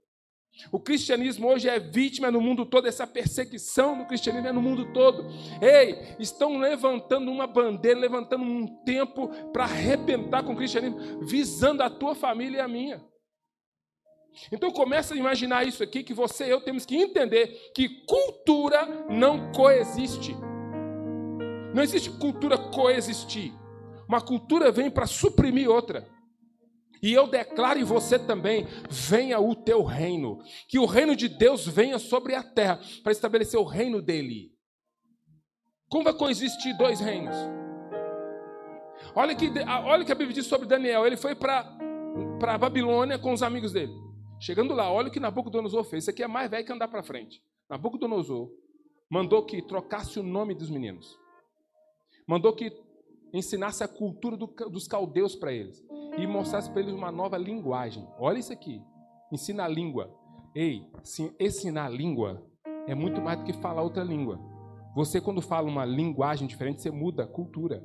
O 0.71 0.79
cristianismo 0.79 1.47
hoje 1.47 1.67
é 1.67 1.79
vítima 1.79 2.29
no 2.29 2.39
mundo 2.39 2.63
todo, 2.63 2.87
essa 2.87 3.07
perseguição 3.07 3.97
do 3.97 4.05
cristianismo 4.05 4.47
é 4.49 4.51
no 4.51 4.61
mundo 4.61 4.93
todo. 4.93 5.25
Ei, 5.59 6.15
estão 6.19 6.59
levantando 6.59 7.31
uma 7.31 7.47
bandeira, 7.47 7.99
levantando 7.99 8.43
um 8.43 8.67
tempo 8.83 9.29
para 9.51 9.63
arrebentar 9.63 10.43
com 10.43 10.53
o 10.53 10.55
cristianismo, 10.55 11.25
visando 11.25 11.81
a 11.81 11.89
tua 11.89 12.13
família 12.13 12.57
e 12.57 12.61
a 12.61 12.67
minha. 12.67 13.12
Então 14.51 14.71
começa 14.71 15.13
a 15.13 15.17
imaginar 15.17 15.67
isso 15.67 15.83
aqui, 15.83 16.03
que 16.03 16.13
você 16.13 16.45
e 16.45 16.49
eu 16.49 16.61
temos 16.61 16.85
que 16.85 16.95
entender 16.95 17.71
que 17.73 18.05
cultura 18.05 18.85
não 19.09 19.51
coexiste. 19.51 20.35
Não 21.73 21.81
existe 21.81 22.09
cultura 22.11 22.57
coexistir. 22.57 23.53
Uma 24.07 24.21
cultura 24.21 24.71
vem 24.71 24.91
para 24.91 25.07
suprimir 25.07 25.69
outra. 25.69 26.07
E 27.01 27.11
eu 27.11 27.27
declaro 27.27 27.79
em 27.79 27.83
você 27.83 28.17
também: 28.17 28.67
venha 28.89 29.39
o 29.39 29.55
teu 29.55 29.83
reino. 29.83 30.39
Que 30.67 30.79
o 30.79 30.85
reino 30.85 31.15
de 31.15 31.27
Deus 31.27 31.67
venha 31.67 31.99
sobre 31.99 32.35
a 32.35 32.43
terra 32.43 32.79
para 33.01 33.11
estabelecer 33.11 33.59
o 33.59 33.65
reino 33.65 34.01
dele. 34.01 34.53
Como 35.89 36.03
vai 36.03 36.13
coexistir 36.13 36.75
dois 36.77 36.99
reinos? 36.99 37.35
Olha 39.15 39.35
que, 39.35 39.51
olha 39.85 40.05
que 40.05 40.11
a 40.11 40.15
Bíblia 40.15 40.33
diz 40.35 40.47
sobre 40.47 40.67
Daniel. 40.67 41.05
Ele 41.05 41.17
foi 41.17 41.35
para 41.35 41.77
a 42.47 42.57
Babilônia 42.57 43.19
com 43.19 43.33
os 43.33 43.43
amigos 43.43 43.73
dele. 43.73 43.93
Chegando 44.43 44.73
lá, 44.73 44.91
olha 44.91 45.07
o 45.07 45.11
que 45.11 45.21
Nabucodonosor 45.21 45.85
fez. 45.85 46.03
Isso 46.03 46.09
aqui 46.09 46.21
é 46.21 46.27
mais 46.27 46.51
velho 46.51 46.65
que 46.65 46.73
andar 46.73 46.89
para 46.89 47.01
frente. 47.01 47.41
Nabucodonosor 47.69 48.51
mandou 49.09 49.45
que 49.45 49.61
trocasse 49.61 50.19
o 50.19 50.23
nome 50.23 50.53
dos 50.53 50.69
meninos. 50.69 51.17
Mandou 52.27 52.51
que 52.51 52.69
ensinasse 53.33 53.85
a 53.85 53.87
cultura 53.87 54.35
do, 54.35 54.47
dos 54.69 54.85
caldeus 54.85 55.33
para 55.33 55.53
eles 55.53 55.81
e 56.17 56.27
mostrasse 56.27 56.69
para 56.69 56.81
eles 56.81 56.93
uma 56.93 57.09
nova 57.09 57.37
linguagem. 57.37 58.05
Olha 58.19 58.37
isso 58.37 58.51
aqui. 58.51 58.81
Ensina 59.31 59.63
a 59.63 59.67
língua. 59.69 60.13
Ei, 60.53 60.91
sim, 61.05 61.33
ensinar 61.39 61.85
a 61.85 61.89
língua 61.89 62.45
é 62.85 62.93
muito 62.93 63.21
mais 63.21 63.39
do 63.39 63.45
que 63.45 63.53
falar 63.53 63.81
outra 63.81 64.03
língua. 64.03 64.41
Você, 64.93 65.21
quando 65.21 65.41
fala 65.41 65.69
uma 65.69 65.85
linguagem 65.85 66.49
diferente, 66.49 66.81
você 66.81 66.91
muda 66.91 67.23
a 67.23 67.27
cultura. 67.27 67.81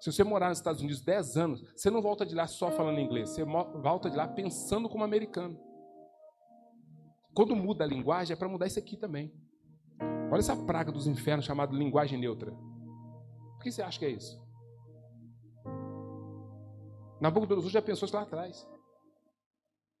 Se 0.00 0.12
você 0.12 0.22
morar 0.22 0.50
nos 0.50 0.58
Estados 0.58 0.82
Unidos 0.82 1.00
10 1.00 1.36
anos, 1.38 1.64
você 1.74 1.88
não 1.90 2.02
volta 2.02 2.26
de 2.26 2.34
lá 2.34 2.46
só 2.46 2.70
falando 2.70 3.00
inglês, 3.00 3.30
você 3.30 3.42
volta 3.42 4.10
de 4.10 4.18
lá 4.18 4.28
pensando 4.28 4.86
como 4.86 5.02
americano. 5.02 5.58
Quando 7.34 7.56
muda 7.56 7.84
a 7.84 7.86
linguagem, 7.86 8.32
é 8.32 8.36
para 8.36 8.48
mudar 8.48 8.66
isso 8.66 8.78
aqui 8.78 8.96
também. 8.96 9.32
Olha 10.30 10.38
essa 10.38 10.56
praga 10.56 10.92
dos 10.92 11.06
infernos 11.06 11.44
chamada 11.44 11.76
linguagem 11.76 12.18
neutra. 12.18 12.52
Por 12.52 13.62
que 13.62 13.72
você 13.72 13.82
acha 13.82 13.98
que 13.98 14.04
é 14.04 14.10
isso? 14.10 14.42
Nabucodonosor 17.20 17.70
já 17.70 17.82
pensou 17.82 18.06
isso 18.06 18.14
lá 18.14 18.22
atrás. 18.22 18.68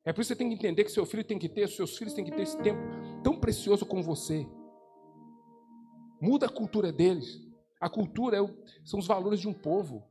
É 0.04 0.12
por 0.12 0.20
isso 0.20 0.28
que 0.28 0.34
você 0.34 0.38
tem 0.38 0.48
que 0.48 0.54
entender 0.54 0.84
que 0.84 0.92
seu 0.92 1.06
filho 1.06 1.24
tem 1.24 1.38
que 1.38 1.48
ter, 1.48 1.68
seus 1.68 1.96
filhos 1.96 2.14
têm 2.14 2.24
que 2.24 2.30
ter 2.30 2.42
esse 2.42 2.58
tempo 2.58 2.80
tão 3.22 3.38
precioso 3.40 3.86
com 3.86 4.02
você. 4.02 4.46
Muda 6.20 6.46
a 6.46 6.50
cultura 6.50 6.92
deles. 6.92 7.40
A 7.80 7.88
cultura 7.88 8.36
é 8.36 8.40
o, 8.40 8.48
são 8.84 9.00
os 9.00 9.06
valores 9.06 9.40
de 9.40 9.48
um 9.48 9.52
povo. 9.52 10.06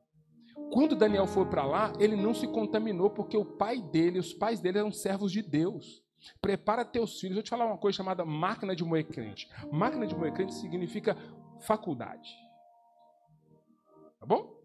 Quando 0.71 0.95
Daniel 0.95 1.27
foi 1.27 1.45
para 1.45 1.65
lá, 1.65 1.93
ele 1.99 2.15
não 2.15 2.33
se 2.33 2.47
contaminou 2.47 3.09
porque 3.09 3.37
o 3.37 3.45
pai 3.45 3.81
dele, 3.81 4.19
os 4.19 4.33
pais 4.33 4.59
dele 4.59 4.79
eram 4.79 4.91
servos 4.91 5.31
de 5.31 5.41
Deus. 5.41 6.02
Prepara 6.41 6.85
teus 6.85 7.19
filhos. 7.19 7.37
Eu 7.37 7.43
te 7.43 7.49
falar 7.49 7.65
uma 7.65 7.77
coisa 7.77 7.97
chamada 7.97 8.25
máquina 8.25 8.75
de 8.75 8.83
moer 8.83 9.05
crente. 9.05 9.49
Máquina 9.71 10.05
de 10.07 10.15
moer 10.15 10.33
crente 10.33 10.53
significa 10.53 11.17
faculdade. 11.59 12.35
Tá 14.19 14.25
bom? 14.25 14.61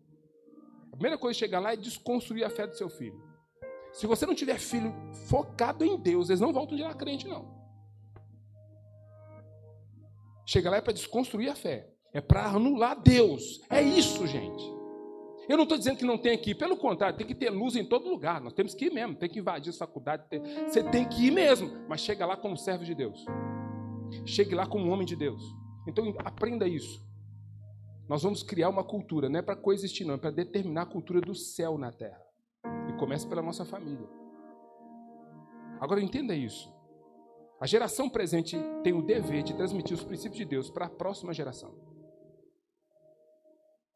primeira 0.90 1.16
coisa 1.16 1.38
que 1.38 1.44
chegar 1.44 1.60
lá 1.60 1.72
é 1.72 1.76
desconstruir 1.76 2.44
a 2.44 2.50
fé 2.50 2.66
do 2.66 2.74
seu 2.74 2.88
filho. 2.88 3.22
Se 3.92 4.04
você 4.04 4.26
não 4.26 4.34
tiver 4.34 4.58
filho 4.58 4.92
focado 5.28 5.84
em 5.84 5.96
Deus, 5.96 6.28
eles 6.28 6.40
não 6.40 6.52
voltam 6.52 6.76
de 6.76 6.82
lá 6.82 6.92
crente, 6.92 7.28
não. 7.28 7.56
Chega 10.44 10.70
lá 10.70 10.78
é 10.78 10.80
para 10.80 10.92
desconstruir 10.92 11.50
a 11.50 11.54
fé. 11.54 11.88
É 12.12 12.20
para 12.20 12.46
anular 12.46 13.00
Deus. 13.00 13.60
É 13.70 13.80
isso, 13.80 14.26
gente. 14.26 14.77
Eu 15.48 15.56
não 15.56 15.62
estou 15.62 15.78
dizendo 15.78 15.96
que 15.96 16.04
não 16.04 16.18
tem 16.18 16.38
ir, 16.44 16.54
pelo 16.54 16.76
contrário, 16.76 17.16
tem 17.16 17.26
que 17.26 17.34
ter 17.34 17.48
luz 17.48 17.74
em 17.74 17.84
todo 17.84 18.08
lugar. 18.08 18.40
Nós 18.40 18.52
temos 18.52 18.74
que 18.74 18.86
ir 18.86 18.92
mesmo, 18.92 19.14
tem 19.14 19.28
que 19.28 19.38
invadir 19.38 19.70
as 19.70 19.78
faculdades. 19.78 20.26
Você 20.66 20.82
tem 20.82 21.08
que 21.08 21.26
ir 21.26 21.30
mesmo, 21.30 21.70
mas 21.88 22.02
chega 22.02 22.26
lá 22.26 22.36
como 22.36 22.56
servo 22.56 22.84
de 22.84 22.94
Deus. 22.94 23.24
Chegue 24.26 24.54
lá 24.54 24.66
como 24.66 24.90
homem 24.90 25.06
de 25.06 25.16
Deus. 25.16 25.42
Então 25.86 26.14
aprenda 26.18 26.68
isso. 26.68 27.02
Nós 28.06 28.22
vamos 28.22 28.42
criar 28.42 28.68
uma 28.68 28.84
cultura, 28.84 29.28
não 29.28 29.38
é 29.38 29.42
para 29.42 29.56
coexistir, 29.56 30.06
não, 30.06 30.14
é 30.14 30.18
para 30.18 30.30
determinar 30.30 30.82
a 30.82 30.86
cultura 30.86 31.20
do 31.20 31.34
céu 31.34 31.78
na 31.78 31.90
terra. 31.92 32.22
E 32.88 32.92
começa 32.98 33.26
pela 33.26 33.42
nossa 33.42 33.64
família. 33.64 34.08
Agora 35.80 36.00
entenda 36.00 36.34
isso. 36.34 36.70
A 37.60 37.66
geração 37.66 38.08
presente 38.08 38.56
tem 38.82 38.92
o 38.92 39.02
dever 39.02 39.42
de 39.42 39.54
transmitir 39.54 39.96
os 39.96 40.04
princípios 40.04 40.38
de 40.38 40.44
Deus 40.44 40.70
para 40.70 40.86
a 40.86 40.90
próxima 40.90 41.32
geração. 41.32 41.87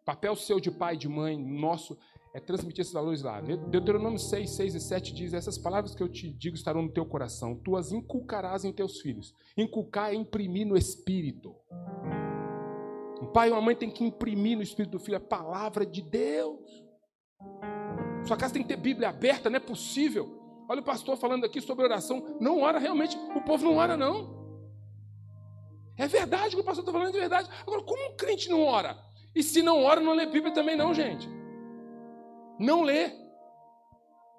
Papel 0.05 0.35
seu 0.35 0.59
de 0.59 0.71
pai, 0.71 0.97
de 0.97 1.09
mãe, 1.09 1.39
nosso, 1.39 1.97
é 2.35 2.41
transmitir 2.41 2.81
esses 2.81 2.93
valores 2.93 3.23
lá. 3.23 3.41
Deuteronômio 3.41 4.19
6, 4.19 4.51
6 4.51 4.75
e 4.75 4.81
7 4.81 5.15
diz: 5.15 5.33
Essas 5.33 5.59
palavras 5.59 5.95
que 5.95 6.03
eu 6.03 6.09
te 6.09 6.29
digo 6.31 6.57
estarão 6.57 6.83
no 6.83 6.93
teu 6.93 7.07
coração, 7.07 7.55
tu 7.55 7.77
as 7.77 7.93
inculcarás 7.93 8.65
em 8.65 8.73
teus 8.73 9.01
filhos. 9.01 9.35
Inculcar 9.57 10.11
é 10.11 10.15
imprimir 10.15 10.67
no 10.67 10.77
espírito. 10.77 11.55
Um 13.21 13.27
pai 13.27 13.49
e 13.49 13.53
uma 13.53 13.61
mãe 13.61 13.77
tem 13.77 13.91
que 13.91 14.03
imprimir 14.03 14.57
no 14.57 14.63
espírito 14.63 14.93
do 14.93 14.99
filho 14.99 15.19
a 15.19 15.21
palavra 15.21 15.87
de 15.87 16.03
Deus. 16.03 16.59
Sua 18.27 18.37
casa 18.37 18.55
tem 18.55 18.63
que 18.63 18.69
ter 18.69 18.77
Bíblia 18.77 19.11
aberta, 19.11 19.49
não 19.49 19.57
é 19.57 19.61
possível. 19.61 20.41
Olha 20.69 20.81
o 20.81 20.85
pastor 20.85 21.17
falando 21.17 21.45
aqui 21.45 21.61
sobre 21.61 21.85
oração. 21.85 22.39
Não 22.41 22.61
ora 22.61 22.79
realmente, 22.79 23.17
o 23.37 23.43
povo 23.43 23.65
não 23.65 23.77
ora, 23.77 23.97
não. 23.97 24.43
É 25.97 26.09
verdade 26.09 26.55
o 26.55 26.59
que 26.59 26.63
o 26.63 26.65
pastor 26.65 26.83
está 26.83 26.93
falando, 26.93 27.15
é 27.15 27.21
verdade. 27.21 27.49
Agora, 27.61 27.83
como 27.83 28.13
um 28.13 28.17
crente 28.17 28.49
não 28.49 28.65
ora? 28.65 28.99
E 29.35 29.43
se 29.43 29.63
não 29.63 29.83
ora, 29.83 30.01
não 30.01 30.15
lê 30.15 30.27
Bíblia 30.27 30.53
também, 30.53 30.77
não, 30.77 30.93
gente. 30.93 31.29
Não 32.59 32.83
lê. 32.83 33.11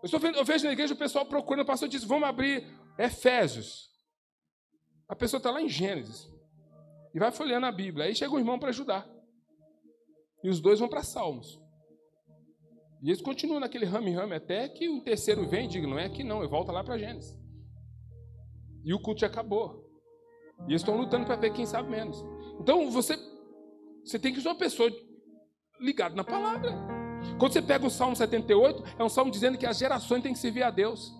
Eu, 0.03 0.19
vendo, 0.19 0.37
eu 0.37 0.45
vejo 0.45 0.65
na 0.65 0.73
igreja 0.73 0.93
o 0.93 0.97
pessoal 0.97 1.25
procurando, 1.25 1.63
o 1.63 1.67
pastor 1.67 1.87
diz: 1.89 2.03
vamos 2.03 2.27
abrir 2.27 2.67
Efésios. 2.97 3.89
A 5.07 5.15
pessoa 5.15 5.37
está 5.37 5.51
lá 5.51 5.61
em 5.61 5.69
Gênesis 5.69 6.31
e 7.13 7.19
vai 7.19 7.31
folheando 7.31 7.65
a 7.65 7.71
Bíblia. 7.71 8.05
Aí 8.05 8.15
chega 8.15 8.33
um 8.33 8.39
irmão 8.39 8.59
para 8.59 8.69
ajudar. 8.69 9.07
E 10.43 10.49
os 10.49 10.59
dois 10.59 10.79
vão 10.79 10.89
para 10.89 11.03
Salmos. 11.03 11.61
E 13.01 13.09
eles 13.09 13.21
continuam 13.21 13.59
naquele 13.59 13.85
rame-rame 13.85 14.33
até 14.35 14.67
que 14.69 14.87
o 14.89 15.01
terceiro 15.01 15.47
vem 15.47 15.65
e 15.65 15.67
diga, 15.67 15.87
não 15.87 15.99
é 15.99 16.05
aqui 16.05 16.23
não, 16.23 16.43
e 16.43 16.47
volta 16.47 16.71
lá 16.71 16.83
para 16.83 16.97
Gênesis. 16.97 17.37
E 18.83 18.93
o 18.93 18.99
culto 18.99 19.21
já 19.21 19.27
acabou. 19.27 19.83
E 20.67 20.71
eles 20.71 20.81
estão 20.81 20.95
lutando 20.95 21.25
para 21.25 21.35
ver 21.35 21.51
quem 21.51 21.65
sabe 21.65 21.89
menos. 21.89 22.23
Então 22.59 22.89
você, 22.89 23.17
você 24.05 24.19
tem 24.19 24.33
que 24.33 24.41
ser 24.41 24.47
uma 24.47 24.55
pessoa 24.55 24.91
ligado 25.79 26.15
na 26.15 26.23
palavra. 26.23 26.71
Quando 27.39 27.53
você 27.53 27.61
pega 27.61 27.85
o 27.85 27.89
Salmo 27.89 28.15
78, 28.15 28.83
é 28.99 29.03
um 29.03 29.09
salmo 29.09 29.31
dizendo 29.31 29.57
que 29.57 29.65
as 29.65 29.77
gerações 29.77 30.21
têm 30.21 30.33
que 30.33 30.39
servir 30.39 30.63
a 30.63 30.69
Deus. 30.69 31.13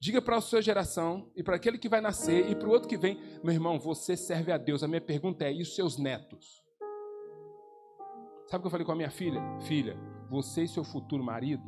Diga 0.00 0.20
para 0.20 0.36
a 0.36 0.40
sua 0.40 0.60
geração 0.60 1.30
e 1.34 1.42
para 1.42 1.56
aquele 1.56 1.78
que 1.78 1.88
vai 1.88 2.00
nascer 2.00 2.50
e 2.50 2.54
para 2.54 2.68
o 2.68 2.70
outro 2.70 2.88
que 2.88 2.96
vem, 2.96 3.18
meu 3.42 3.54
irmão, 3.54 3.78
você 3.78 4.16
serve 4.16 4.52
a 4.52 4.58
Deus. 4.58 4.82
A 4.82 4.88
minha 4.88 5.00
pergunta 5.00 5.44
é: 5.44 5.52
e 5.52 5.62
os 5.62 5.74
seus 5.74 5.96
netos? 5.96 6.62
Sabe 8.46 8.58
o 8.58 8.60
que 8.60 8.66
eu 8.66 8.70
falei 8.70 8.84
com 8.84 8.92
a 8.92 8.96
minha 8.96 9.10
filha? 9.10 9.40
Filha, 9.60 9.96
você 10.28 10.64
e 10.64 10.68
seu 10.68 10.84
futuro 10.84 11.24
marido, 11.24 11.62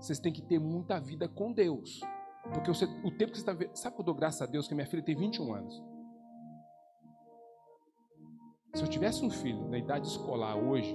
vocês 0.00 0.18
têm 0.18 0.32
que 0.32 0.42
ter 0.42 0.58
muita 0.58 0.98
vida 0.98 1.28
com 1.28 1.52
Deus. 1.52 2.00
Porque 2.52 2.68
você, 2.68 2.86
o 3.04 3.10
tempo 3.10 3.32
que 3.32 3.40
você 3.40 3.50
está. 3.50 3.74
Sabe 3.74 3.94
que 3.94 4.00
eu 4.00 4.04
dou 4.04 4.14
graças 4.14 4.42
a 4.42 4.46
Deus 4.46 4.66
que 4.66 4.74
minha 4.74 4.86
filha 4.86 5.02
tem 5.02 5.14
21 5.14 5.54
anos? 5.54 5.97
Se 8.74 8.82
eu 8.82 8.88
tivesse 8.88 9.24
um 9.24 9.30
filho 9.30 9.68
na 9.68 9.78
idade 9.78 10.06
escolar 10.06 10.56
hoje, 10.56 10.94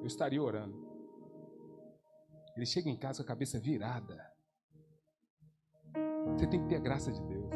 eu 0.00 0.06
estaria 0.06 0.42
orando. 0.42 0.82
Ele 2.56 2.66
chega 2.66 2.88
em 2.88 2.96
casa 2.96 3.18
com 3.18 3.24
a 3.24 3.28
cabeça 3.28 3.58
virada. 3.58 4.32
Você 6.36 6.46
tem 6.46 6.62
que 6.62 6.68
ter 6.68 6.76
a 6.76 6.80
graça 6.80 7.12
de 7.12 7.20
Deus. 7.22 7.50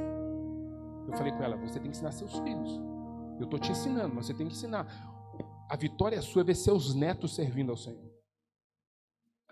Eu 1.06 1.12
falei 1.14 1.32
com 1.32 1.42
ela: 1.42 1.56
você 1.56 1.74
tem 1.74 1.90
que 1.90 1.96
ensinar 1.96 2.12
seus 2.12 2.38
filhos. 2.40 2.80
Eu 3.38 3.44
estou 3.44 3.58
te 3.58 3.70
ensinando, 3.70 4.14
mas 4.14 4.26
você 4.26 4.34
tem 4.34 4.46
que 4.46 4.52
ensinar. 4.52 4.86
A 5.70 5.76
vitória 5.76 6.16
é 6.16 6.20
sua 6.20 6.42
é 6.42 6.44
ver 6.44 6.54
seus 6.54 6.94
netos 6.94 7.34
servindo 7.34 7.70
ao 7.70 7.76
Senhor. 7.76 8.08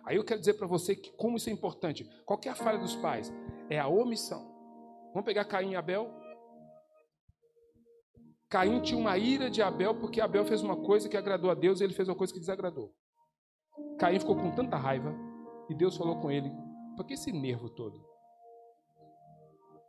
Aí 0.04 0.16
eu 0.16 0.24
quero 0.24 0.40
dizer 0.40 0.54
para 0.54 0.66
você 0.66 0.94
que 0.94 1.10
como 1.12 1.36
isso 1.36 1.48
é 1.50 1.52
importante. 1.52 2.08
Qual 2.24 2.40
é 2.44 2.48
a 2.48 2.54
falha 2.54 2.78
dos 2.78 2.94
pais? 2.96 3.32
É 3.68 3.78
a 3.78 3.88
omissão. 3.88 4.54
Vamos 5.12 5.24
pegar 5.24 5.44
Caim 5.44 5.72
e 5.72 5.76
Abel? 5.76 6.10
Caim 8.56 8.80
tinha 8.80 8.98
uma 8.98 9.18
ira 9.18 9.50
de 9.50 9.60
Abel 9.60 9.94
porque 9.96 10.18
Abel 10.18 10.42
fez 10.46 10.62
uma 10.62 10.76
coisa 10.76 11.10
que 11.10 11.16
agradou 11.18 11.50
a 11.50 11.54
Deus 11.54 11.78
e 11.78 11.84
ele 11.84 11.92
fez 11.92 12.08
uma 12.08 12.14
coisa 12.14 12.32
que 12.32 12.40
desagradou. 12.40 12.90
Caim 13.98 14.18
ficou 14.18 14.34
com 14.34 14.50
tanta 14.50 14.78
raiva 14.78 15.14
e 15.68 15.74
Deus 15.74 15.94
falou 15.94 16.16
com 16.20 16.30
ele: 16.30 16.50
por 16.96 17.04
que 17.04 17.12
esse 17.12 17.30
nervo 17.30 17.68
todo? 17.68 18.02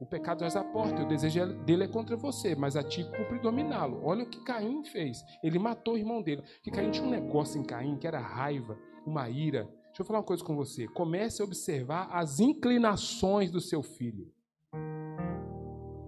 O 0.01 0.05
pecado 0.05 0.43
é 0.43 0.47
a 0.49 0.63
porta, 0.65 1.01
o 1.01 1.07
desejo 1.07 1.53
dele 1.63 1.85
é 1.85 1.87
contra 1.87 2.17
você, 2.17 2.55
mas 2.55 2.75
a 2.75 2.83
ti 2.83 3.05
cumpre 3.05 3.39
dominá-lo. 3.39 4.01
Olha 4.03 4.25
o 4.25 4.29
que 4.29 4.43
Caim 4.43 4.83
fez. 4.83 5.23
Ele 5.41 5.57
matou 5.57 5.93
o 5.93 5.97
irmão 5.97 6.21
dele. 6.21 6.43
Que 6.61 6.69
Caim 6.69 6.91
tinha 6.91 7.07
um 7.07 7.09
negócio 7.09 7.57
em 7.57 7.63
Caim 7.63 7.95
que 7.95 8.05
era 8.05 8.19
raiva, 8.19 8.77
uma 9.05 9.29
ira. 9.29 9.63
Deixa 9.85 10.01
eu 10.01 10.05
falar 10.05 10.19
uma 10.19 10.25
coisa 10.25 10.43
com 10.43 10.57
você. 10.57 10.89
Comece 10.89 11.41
a 11.41 11.45
observar 11.45 12.09
as 12.11 12.41
inclinações 12.41 13.49
do 13.49 13.61
seu 13.61 13.81
filho. 13.81 14.29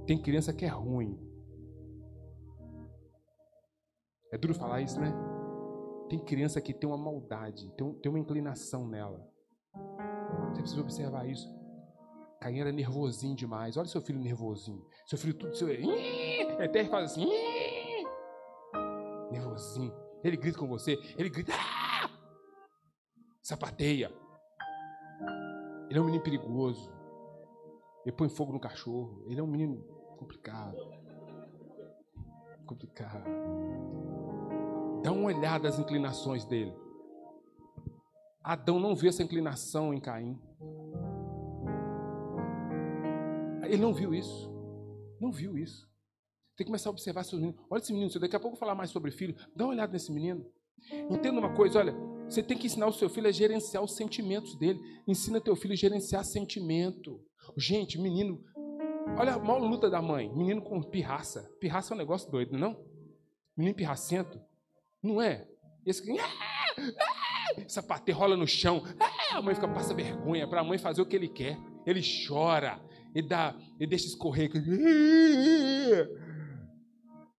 Tem 0.06 0.22
criança 0.22 0.52
que 0.52 0.66
é 0.66 0.68
ruim. 0.68 1.29
É 4.32 4.38
duro 4.38 4.54
falar 4.54 4.82
isso, 4.82 5.00
né? 5.00 5.14
Tem 6.10 6.20
criança 6.20 6.62
que 6.62 6.74
tem 6.74 6.90
uma 6.90 6.98
maldade, 6.98 7.72
tem, 7.76 7.94
tem 8.00 8.12
uma 8.12 8.20
inclinação 8.20 8.88
nela. 8.88 9.28
Você 10.50 10.62
precisa 10.62 10.82
observar 10.82 11.28
isso. 11.28 11.48
Caim 12.40 12.60
era 12.60 12.72
nervosinho 12.72 13.36
demais. 13.36 13.76
Olha 13.76 13.88
seu 13.88 14.02
filho 14.02 14.20
nervosinho. 14.20 14.84
Seu 15.06 15.18
filho 15.18 15.34
tudo 15.34 15.56
seu. 15.56 15.70
Ele 15.70 16.64
até 16.64 16.86
faz 16.86 17.12
assim. 17.12 17.28
Nervosinho. 19.32 19.94
Ele 20.24 20.38
grita 20.38 20.58
com 20.58 20.68
você. 20.68 20.98
Ele 21.18 21.30
grita. 21.30 21.52
Ah! 21.54 22.10
Sapateia. 23.42 24.12
Ele 25.90 26.00
é 26.00 26.02
um 26.02 26.06
menino 26.06 26.24
perigoso. 26.24 26.92
Ele 28.06 28.16
põe 28.16 28.30
fogo 28.30 28.54
no 28.54 28.60
cachorro. 28.60 29.24
Ele 29.28 29.40
é 29.40 29.44
um 29.44 29.48
menino 29.48 29.84
complicado. 30.18 30.78
Complicado. 32.66 33.26
Dá 35.04 35.12
uma 35.12 35.26
olhada 35.26 35.70
nas 35.70 35.80
inclinações 35.80 36.46
dele. 36.46 36.74
Adão 38.44 38.80
não 38.80 38.96
viu 38.96 39.10
essa 39.10 39.24
inclinação 39.24 39.94
em 39.94 40.00
Caim. 40.00 40.40
Ele 43.64 43.82
não 43.82 43.94
viu 43.94 44.14
isso. 44.14 44.52
Não 45.20 45.32
viu 45.32 45.58
isso. 45.58 45.88
Tem 46.58 46.66
que 46.66 46.70
começar 46.70 46.90
a 46.90 46.92
observar 46.92 47.24
seus 47.24 47.40
meninos. 47.42 47.64
Olha 47.70 47.80
esse 47.80 47.94
menino, 47.94 48.20
daqui 48.20 48.36
a 48.36 48.40
pouco 48.40 48.56
eu 48.56 48.60
vou 48.60 48.60
falar 48.60 48.76
mais 48.76 48.90
sobre 48.90 49.12
filho. 49.12 49.36
Dá 49.56 49.66
uma 49.66 49.74
olhada 49.74 49.94
nesse 49.94 50.12
menino. 50.12 50.46
Entenda 51.10 51.40
uma 51.40 51.54
coisa, 51.54 51.80
olha, 51.80 51.94
você 52.28 52.42
tem 52.42 52.58
que 52.58 52.68
ensinar 52.68 52.88
o 52.88 52.94
seu 52.94 53.10
filho 53.10 53.28
a 53.28 53.32
gerenciar 53.32 53.84
os 53.84 53.96
sentimentos 53.96 54.56
dele. 54.56 54.80
Ensina 55.08 55.40
teu 55.40 55.56
filho 55.56 55.74
a 55.74 55.78
gerenciar 55.78 56.26
sentimento. 56.26 57.24
Gente, 57.58 58.00
menino, 58.00 58.44
olha 59.18 59.36
a 59.36 59.40
maior 59.40 59.60
luta 59.60 59.90
da 59.90 60.02
mãe. 60.02 60.34
Menino 60.36 60.62
com 60.62 60.82
pirraça. 60.82 61.50
Pirraça 61.60 61.94
é 61.94 61.96
um 61.96 61.98
negócio 61.98 62.30
doido, 62.32 62.58
não? 62.58 62.72
É 62.72 62.76
menino 63.58 63.76
pirracento. 63.76 64.42
Não 65.02 65.22
é? 65.22 65.48
Esse 65.86 66.02
que. 66.02 66.14
Sapateia 67.68 68.16
rola 68.16 68.38
no 68.38 68.48
chão. 68.48 68.84
A 69.32 69.42
mãe 69.42 69.56
fica 69.56 69.68
passa 69.68 69.94
vergonha 69.94 70.48
para 70.48 70.62
a 70.62 70.64
mãe 70.64 70.78
fazer 70.78 71.02
o 71.02 71.06
que 71.06 71.16
ele 71.16 71.28
quer. 71.28 71.58
Ele 71.86 72.02
chora, 72.28 72.80
ele, 73.14 73.28
dá, 73.28 73.56
ele 73.80 73.90
deixa 73.90 74.08
escorrer. 74.08 74.52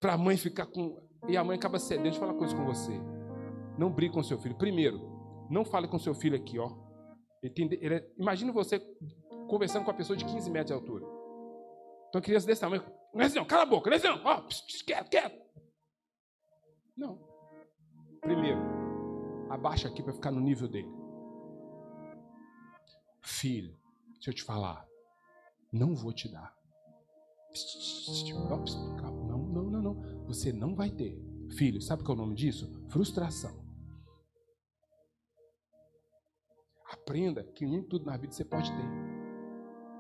Para 0.01 0.15
a 0.15 0.19
mãe 0.19 0.37
ficar 0.37 0.67
com. 0.67 0.97
E 1.29 1.37
a 1.37 1.45
mãe 1.45 1.57
acaba 1.57 1.79
cedendo. 1.79 2.05
Deixa 2.05 2.17
eu 2.17 2.21
falar 2.21 2.35
coisa 2.35 2.57
com 2.57 2.65
você. 2.65 2.93
Não 3.79 3.91
brigue 3.91 4.15
com 4.15 4.23
seu 4.23 4.39
filho. 4.39 4.57
Primeiro, 4.57 4.99
não 5.51 5.65
fale 5.65 5.89
com 5.89 5.99
seu 5.99 6.15
filho 6.15 6.37
aqui, 6.37 6.59
ó. 6.59 6.71
Ele 7.43 7.79
ele 7.81 7.95
é, 7.95 8.07
imagina 8.19 8.53
você 8.53 8.79
conversando 9.49 9.85
com 9.85 9.91
uma 9.91 9.97
pessoa 9.97 10.17
de 10.17 10.25
15 10.25 10.51
metros 10.51 10.69
de 10.69 10.73
altura. 10.73 11.05
Então, 12.09 12.21
criança 12.21 12.47
desse 12.47 12.61
tamanho. 12.61 12.85
Lezinho, 13.15 13.45
cala 13.45 13.63
a 13.63 13.67
boca, 13.67 13.91
Lezinho, 13.91 14.21
ó, 14.25 14.43
quieto, 14.87 15.11
quieto. 15.11 15.41
Não. 16.97 17.30
Primeiro, 18.21 18.61
abaixa 19.49 19.89
aqui 19.89 20.03
para 20.03 20.13
ficar 20.13 20.31
no 20.31 20.41
nível 20.41 20.69
dele. 20.69 20.91
Filho, 23.23 23.77
se 24.21 24.29
eu 24.29 24.35
te 24.35 24.43
falar, 24.43 24.87
não 25.73 25.95
vou 25.95 26.13
te 26.13 26.29
dar. 26.29 26.55
Não, 29.27 29.39
não, 29.39 29.71
não, 29.71 29.83
não. 29.83 30.27
Você 30.27 30.53
não 30.53 30.75
vai 30.75 30.91
ter. 30.91 31.19
Filho, 31.51 31.81
sabe 31.81 32.05
qual 32.05 32.17
é 32.17 32.21
o 32.21 32.23
nome 32.23 32.35
disso? 32.35 32.71
Frustração. 32.89 33.65
Aprenda 36.85 37.45
que 37.45 37.67
nem 37.67 37.83
tudo 37.83 38.05
na 38.05 38.17
vida 38.17 38.33
você 38.33 38.45
pode 38.45 38.71
ter. 38.71 39.11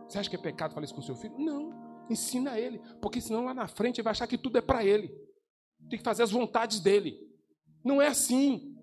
Você 0.09 0.19
acha 0.19 0.29
que 0.29 0.37
é 0.37 0.39
pecado 0.41 0.75
falar 0.75 0.85
isso 0.85 0.95
com 0.95 1.03
seu 1.03 1.15
filho? 1.15 1.39
Não. 1.39 1.73
Ensina 2.11 2.59
ele. 2.59 2.81
Porque 3.01 3.21
senão 3.21 3.45
lá 3.45 3.55
na 3.55 3.69
frente 3.69 3.99
ele 3.99 4.05
vai 4.05 4.11
achar 4.11 4.27
que 4.27 4.37
tudo 4.37 4.59
é 4.59 4.61
para 4.61 4.85
ele. 4.85 5.09
Tem 5.89 5.99
que 5.99 6.05
fazer 6.05 6.23
as 6.23 6.31
vontades 6.31 6.81
dele. 6.81 7.30
Não 7.85 8.01
é 8.01 8.09
assim. 8.09 8.77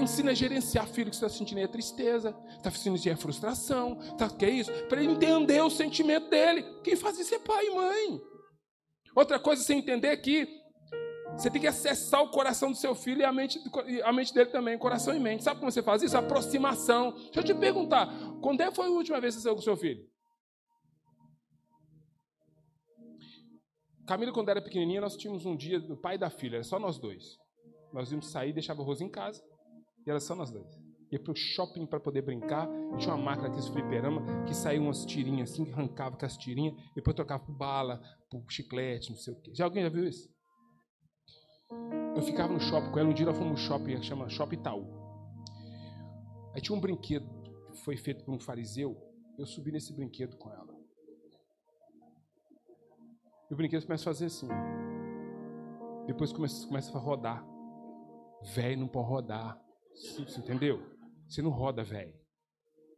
Ensina 0.00 0.32
a 0.32 0.34
gerenciar 0.34 0.86
filho 0.86 1.08
que 1.08 1.16
está 1.16 1.28
sentindo 1.28 1.62
a 1.64 1.68
tristeza, 1.68 2.36
está 2.56 2.70
sentindo 2.70 3.14
a 3.14 3.16
frustração, 3.16 3.96
tá, 4.18 4.28
que 4.28 4.44
é 4.44 4.50
isso? 4.50 4.70
Para 4.86 5.02
ele 5.02 5.12
entender 5.12 5.62
o 5.62 5.70
sentimento 5.70 6.28
dele. 6.28 6.62
Quem 6.84 6.94
faz 6.94 7.18
isso 7.18 7.34
é 7.34 7.38
pai 7.38 7.66
e 7.66 7.74
mãe. 7.74 8.20
Outra 9.16 9.38
coisa 9.38 9.62
você 9.62 9.74
entender 9.74 10.14
que 10.18 10.46
você 11.32 11.50
tem 11.50 11.60
que 11.60 11.66
acessar 11.66 12.22
o 12.22 12.30
coração 12.30 12.70
do 12.70 12.76
seu 12.76 12.94
filho 12.94 13.20
e 13.20 13.24
a 13.24 13.32
mente, 13.32 13.58
a 14.04 14.12
mente 14.12 14.34
dele 14.34 14.50
também, 14.50 14.76
coração 14.76 15.14
e 15.14 15.20
mente. 15.20 15.44
Sabe 15.44 15.60
como 15.60 15.70
você 15.70 15.82
faz 15.82 16.02
isso? 16.02 16.16
Aproximação. 16.16 17.12
Deixa 17.12 17.40
eu 17.40 17.44
te 17.44 17.54
perguntar, 17.54 18.08
quando 18.42 18.60
é 18.60 18.70
foi 18.70 18.86
a 18.86 18.90
última 18.90 19.20
vez 19.20 19.34
que 19.34 19.40
você 19.40 19.44
saiu 19.44 19.54
com 19.54 19.62
seu 19.62 19.76
filho? 19.76 20.04
Camila, 24.06 24.32
quando 24.32 24.48
era 24.48 24.62
pequenininha, 24.62 25.00
nós 25.00 25.16
tínhamos 25.16 25.44
um 25.44 25.56
dia 25.56 25.78
do 25.78 25.96
pai 25.96 26.14
e 26.14 26.18
da 26.18 26.30
filha, 26.30 26.56
era 26.56 26.64
só 26.64 26.78
nós 26.78 26.98
dois. 26.98 27.36
Nós 27.92 28.10
íamos 28.10 28.30
sair, 28.30 28.52
deixava 28.52 28.82
o 28.82 28.84
Rosa 28.84 29.04
em 29.04 29.08
casa, 29.08 29.42
e 30.06 30.10
era 30.10 30.20
só 30.20 30.34
nós 30.34 30.50
dois. 30.50 30.88
Ia 31.10 31.18
para 31.18 31.32
o 31.32 31.36
shopping 31.36 31.86
para 31.86 31.98
poder 31.98 32.22
brincar. 32.22 32.68
Tinha 32.98 33.14
uma 33.14 33.24
máquina 33.24 33.48
aqui, 33.48 33.58
esse 33.58 33.72
fliperama, 33.72 34.44
que 34.44 34.54
saía 34.54 34.80
umas 34.80 35.06
tirinhas 35.06 35.52
assim, 35.52 35.70
arrancava 35.72 36.16
com 36.16 36.26
as 36.26 36.36
tirinhas, 36.36 36.74
depois 36.94 37.14
trocava 37.14 37.44
por 37.44 37.54
bala, 37.54 38.00
por 38.30 38.44
chiclete, 38.50 39.10
não 39.10 39.16
sei 39.16 39.32
o 39.32 39.40
quê. 39.40 39.52
Já 39.54 39.64
alguém 39.64 39.82
já 39.82 39.88
viu 39.88 40.06
isso? 40.06 40.28
Eu 42.14 42.22
ficava 42.22 42.52
no 42.52 42.60
shopping 42.60 42.90
com 42.90 42.98
ela. 42.98 43.08
Um 43.08 43.14
dia 43.14 43.26
ela 43.26 43.34
foi 43.34 43.46
no 43.46 43.56
shopping, 43.56 44.02
chama 44.02 44.28
Shopping 44.28 44.56
Itaú. 44.56 44.86
Aí 46.54 46.60
tinha 46.60 46.76
um 46.76 46.80
brinquedo 46.80 47.26
que 47.72 47.78
foi 47.84 47.96
feito 47.96 48.24
por 48.24 48.34
um 48.34 48.40
fariseu. 48.40 48.96
Eu 49.38 49.46
subi 49.46 49.70
nesse 49.70 49.94
brinquedo 49.94 50.36
com 50.36 50.50
ela. 50.50 50.76
E 53.50 53.54
o 53.54 53.56
brinquedo 53.56 53.84
começa 53.86 54.02
a 54.02 54.12
fazer 54.12 54.26
assim. 54.26 54.48
Depois 56.06 56.32
começa, 56.32 56.66
começa 56.66 56.96
a 56.96 57.00
rodar. 57.00 57.46
Velho 58.54 58.80
não 58.80 58.88
pode 58.88 59.08
rodar. 59.08 59.60
Você 59.94 60.40
entendeu? 60.40 60.82
Você 61.26 61.42
não 61.42 61.50
roda, 61.50 61.82
velho. 61.82 62.14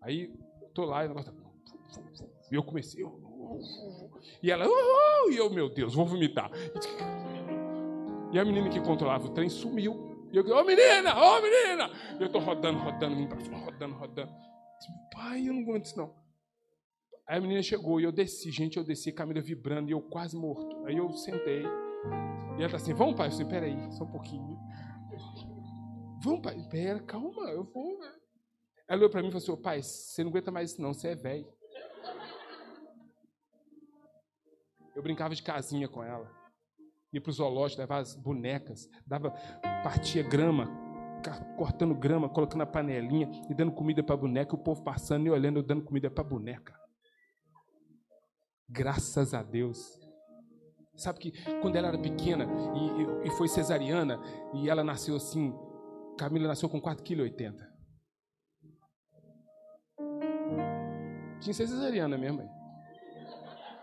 Aí, 0.02 0.32
tô 0.74 0.84
lá 0.84 1.02
e 1.02 1.06
o 1.06 1.08
negócio. 1.08 1.32
Tá 1.32 1.50
e 2.50 2.54
eu 2.54 2.62
comecei. 2.62 3.04
E 4.42 4.50
ela. 4.50 4.66
E 5.30 5.36
eu, 5.36 5.50
meu 5.50 5.68
Deus, 5.68 5.94
vou 5.94 6.06
vomitar. 6.06 6.50
E 8.32 8.38
a 8.38 8.44
menina 8.44 8.68
que 8.68 8.80
controlava 8.80 9.26
o 9.26 9.30
trem 9.30 9.48
sumiu. 9.48 10.28
E 10.32 10.36
eu, 10.36 10.46
ô 10.46 10.60
oh, 10.60 10.64
menina, 10.64 11.14
ô 11.16 11.38
oh, 11.38 11.42
menina! 11.42 11.90
E 12.18 12.22
eu 12.22 12.30
tô 12.30 12.38
rodando, 12.38 12.78
rodando, 12.78 13.16
rodando, 13.64 13.94
rodando. 13.96 14.32
Pai, 15.12 15.48
eu 15.48 15.52
não 15.52 15.62
aguento 15.62 15.86
isso 15.86 15.98
não. 15.98 16.14
Aí 17.26 17.38
a 17.38 17.40
menina 17.40 17.62
chegou 17.62 18.00
e 18.00 18.04
eu 18.04 18.12
desci, 18.12 18.50
gente, 18.50 18.76
eu 18.76 18.84
desci, 18.84 19.12
Camila 19.12 19.40
vibrando 19.40 19.88
e 19.88 19.92
eu 19.92 20.00
quase 20.00 20.36
morto. 20.36 20.84
Aí 20.86 20.96
eu 20.96 21.12
sentei. 21.12 21.62
E 22.56 22.60
ela 22.60 22.68
tá 22.68 22.76
assim, 22.76 22.94
vamos 22.94 23.14
pai? 23.14 23.28
Eu 23.28 23.32
falei, 23.32 23.46
peraí, 23.46 23.92
só 23.92 24.04
um 24.04 24.10
pouquinho. 24.10 24.58
Vamos, 26.22 26.40
pai. 26.42 26.56
Pera, 26.70 27.00
calma, 27.00 27.50
eu 27.50 27.64
vou. 27.64 27.98
Ela 28.86 28.98
olhou 28.98 29.10
para 29.10 29.22
mim 29.22 29.28
e 29.28 29.32
falou 29.32 29.42
assim: 29.42 29.62
pai, 29.62 29.82
você 29.82 30.22
não 30.22 30.30
aguenta 30.30 30.50
mais 30.50 30.72
isso, 30.72 30.82
não, 30.82 30.92
você 30.92 31.08
é 31.08 31.14
velho. 31.14 31.46
Eu 34.94 35.02
brincava 35.02 35.34
de 35.34 35.42
casinha 35.42 35.88
com 35.88 36.02
ela. 36.02 36.30
Ia 37.12 37.20
para 37.20 37.30
o 37.30 37.32
zoológico, 37.32 37.80
levava 37.80 38.02
as 38.02 38.14
bonecas, 38.14 38.88
dava, 39.06 39.30
partia 39.82 40.22
grama, 40.22 40.68
cortando 41.56 41.94
grama, 41.94 42.28
colocando 42.28 42.62
a 42.62 42.66
panelinha 42.66 43.30
e 43.48 43.54
dando 43.54 43.72
comida 43.72 44.02
para 44.02 44.14
a 44.14 44.18
boneca, 44.18 44.54
o 44.54 44.58
povo 44.62 44.82
passando 44.84 45.26
e 45.26 45.30
olhando, 45.30 45.58
eu 45.58 45.62
dando 45.62 45.84
comida 45.84 46.10
para 46.10 46.22
a 46.22 46.28
boneca. 46.28 46.78
Graças 48.68 49.34
a 49.34 49.42
Deus. 49.42 49.98
Sabe 50.96 51.18
que 51.18 51.32
quando 51.62 51.76
ela 51.76 51.88
era 51.88 51.98
pequena 51.98 52.46
e, 53.24 53.28
e 53.28 53.30
foi 53.32 53.48
cesariana, 53.48 54.20
e 54.52 54.68
ela 54.68 54.84
nasceu 54.84 55.16
assim, 55.16 55.52
Camila 56.20 56.48
nasceu 56.48 56.68
com 56.68 56.78
4,80 56.78 57.02
kg. 57.02 57.56
Tinha 61.40 61.54
cesariana 61.54 62.18
mesmo. 62.18 62.46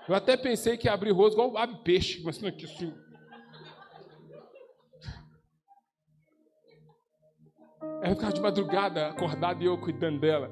Eu 0.07 0.13
até 0.13 0.37
pensei 0.37 0.77
que 0.77 0.87
ia 0.87 0.93
abrir 0.93 1.09
rosto 1.09 1.33
igual 1.33 1.57
abre 1.57 1.77
peixe, 1.77 2.21
mas 2.23 2.39
não 2.39 2.49
é 2.49 2.51
que 2.51 2.65
assim. 2.65 2.93
Ela 8.03 8.13
ficava 8.13 8.33
de 8.33 8.41
madrugada 8.41 9.07
acordada 9.07 9.63
e 9.63 9.65
eu 9.65 9.81
cuidando 9.81 10.19
dela. 10.19 10.51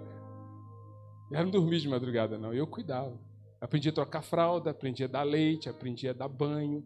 Ela 1.32 1.44
não 1.44 1.52
dormia 1.52 1.80
de 1.80 1.88
madrugada, 1.88 2.36
não. 2.36 2.52
Eu 2.52 2.66
cuidava. 2.66 3.16
Aprendi 3.62 3.90
a 3.90 3.94
trocar 3.94 4.24
fralda, 4.24 4.72
aprendi 4.72 5.04
a 5.04 5.08
dar 5.08 5.22
leite, 5.22 5.70
aprendi 5.70 6.10
a 6.10 6.14
dar 6.14 6.28
banho. 6.28 6.84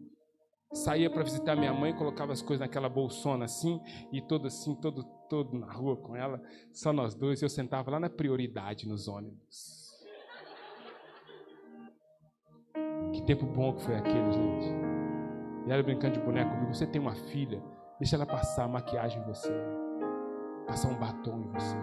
Saía 0.72 1.10
para 1.10 1.24
visitar 1.24 1.56
minha 1.56 1.74
mãe, 1.74 1.92
colocava 1.92 2.32
as 2.32 2.40
coisas 2.40 2.60
naquela 2.60 2.88
bolsona 2.88 3.44
assim, 3.44 3.80
e 4.12 4.22
todo 4.22 4.46
assim, 4.46 4.74
todo, 4.76 5.02
todo 5.28 5.58
na 5.58 5.72
rua 5.72 5.96
com 5.96 6.14
ela, 6.14 6.40
só 6.72 6.92
nós 6.92 7.12
dois. 7.12 7.42
Eu 7.42 7.48
sentava 7.48 7.90
lá 7.90 7.98
na 7.98 8.08
prioridade 8.08 8.88
nos 8.88 9.08
ônibus. 9.08 9.90
Que 13.12 13.22
tempo 13.22 13.46
bom 13.46 13.72
que 13.74 13.82
foi 13.82 13.96
aquele, 13.96 14.32
gente. 14.32 14.66
E 15.66 15.72
ela 15.72 15.82
brincando 15.82 16.14
de 16.14 16.24
boneco 16.24 16.50
comigo. 16.50 16.72
Você 16.72 16.86
tem 16.86 17.00
uma 17.00 17.14
filha, 17.14 17.60
deixa 17.98 18.14
ela 18.14 18.26
passar 18.26 18.68
maquiagem 18.68 19.20
em 19.20 19.26
você, 19.26 19.52
passar 20.68 20.88
um 20.88 20.98
batom 20.98 21.40
em 21.40 21.52
você. 21.52 21.76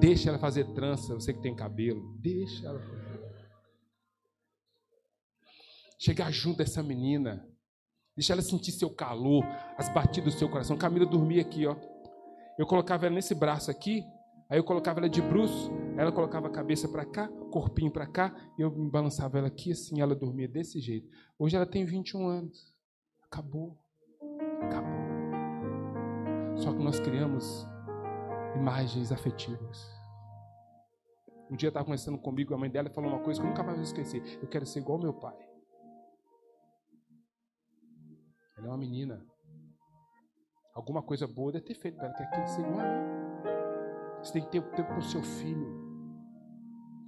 Deixa 0.00 0.30
ela 0.30 0.38
fazer 0.38 0.64
trança, 0.72 1.12
você 1.12 1.34
que 1.34 1.40
tem 1.40 1.54
cabelo. 1.54 2.14
Deixa 2.20 2.66
ela 2.66 2.80
fazer. 2.80 3.07
Chegar 5.98 6.30
junto 6.30 6.58
dessa 6.58 6.82
menina. 6.82 7.44
Deixa 8.16 8.32
ela 8.32 8.42
sentir 8.42 8.72
seu 8.72 8.90
calor, 8.90 9.44
as 9.76 9.88
batidas 9.92 10.34
do 10.34 10.38
seu 10.38 10.48
coração. 10.48 10.76
Camila 10.76 11.06
dormia 11.06 11.42
aqui, 11.42 11.66
ó. 11.66 11.76
Eu 12.58 12.66
colocava 12.66 13.06
ela 13.06 13.14
nesse 13.14 13.34
braço 13.34 13.70
aqui, 13.70 14.04
aí 14.48 14.58
eu 14.58 14.64
colocava 14.64 14.98
ela 14.98 15.08
de 15.08 15.22
bruço, 15.22 15.70
ela 15.96 16.10
colocava 16.10 16.48
a 16.48 16.50
cabeça 16.50 16.88
para 16.88 17.04
cá, 17.04 17.28
corpinho 17.52 17.90
para 17.90 18.06
cá, 18.06 18.34
e 18.58 18.62
eu 18.62 18.70
me 18.70 18.90
balançava 18.90 19.38
ela 19.38 19.46
aqui 19.46 19.70
assim, 19.70 20.00
ela 20.00 20.14
dormia 20.14 20.48
desse 20.48 20.80
jeito. 20.80 21.08
Hoje 21.38 21.54
ela 21.54 21.66
tem 21.66 21.84
21 21.84 22.26
anos. 22.26 22.74
Acabou. 23.24 23.78
Acabou. 24.62 24.98
Só 26.56 26.72
que 26.72 26.82
nós 26.82 26.98
criamos 26.98 27.66
imagens 28.56 29.12
afetivas. 29.12 29.88
Um 31.50 31.56
dia 31.56 31.68
estava 31.68 31.84
conversando 31.84 32.18
comigo, 32.18 32.52
a 32.52 32.58
mãe 32.58 32.68
dela 32.68 32.90
falou 32.90 33.10
uma 33.10 33.20
coisa 33.20 33.40
que 33.40 33.46
eu 33.46 33.50
nunca 33.50 33.62
mais 33.62 33.76
vou 33.76 33.84
esquecer. 33.84 34.22
Eu 34.42 34.48
quero 34.48 34.66
ser 34.66 34.80
igual 34.80 34.98
ao 34.98 35.02
meu 35.02 35.14
pai. 35.14 35.47
Ela 38.58 38.66
é 38.66 38.70
uma 38.70 38.76
menina. 38.76 39.24
Alguma 40.74 41.02
coisa 41.02 41.26
boa 41.26 41.52
deve 41.52 41.64
ter 41.64 41.74
feito 41.74 41.96
para 41.96 42.06
ela, 42.06 42.14
quer 42.14 42.46
ser 42.46 42.60
igual 42.60 42.80
a 42.80 42.84
mim. 42.84 43.08
Você 44.22 44.32
tem 44.32 44.42
que 44.42 44.50
ter 44.50 44.62
tempo 44.72 44.92
com 44.92 44.98
o 44.98 45.02
seu 45.02 45.22
filho. 45.22 45.88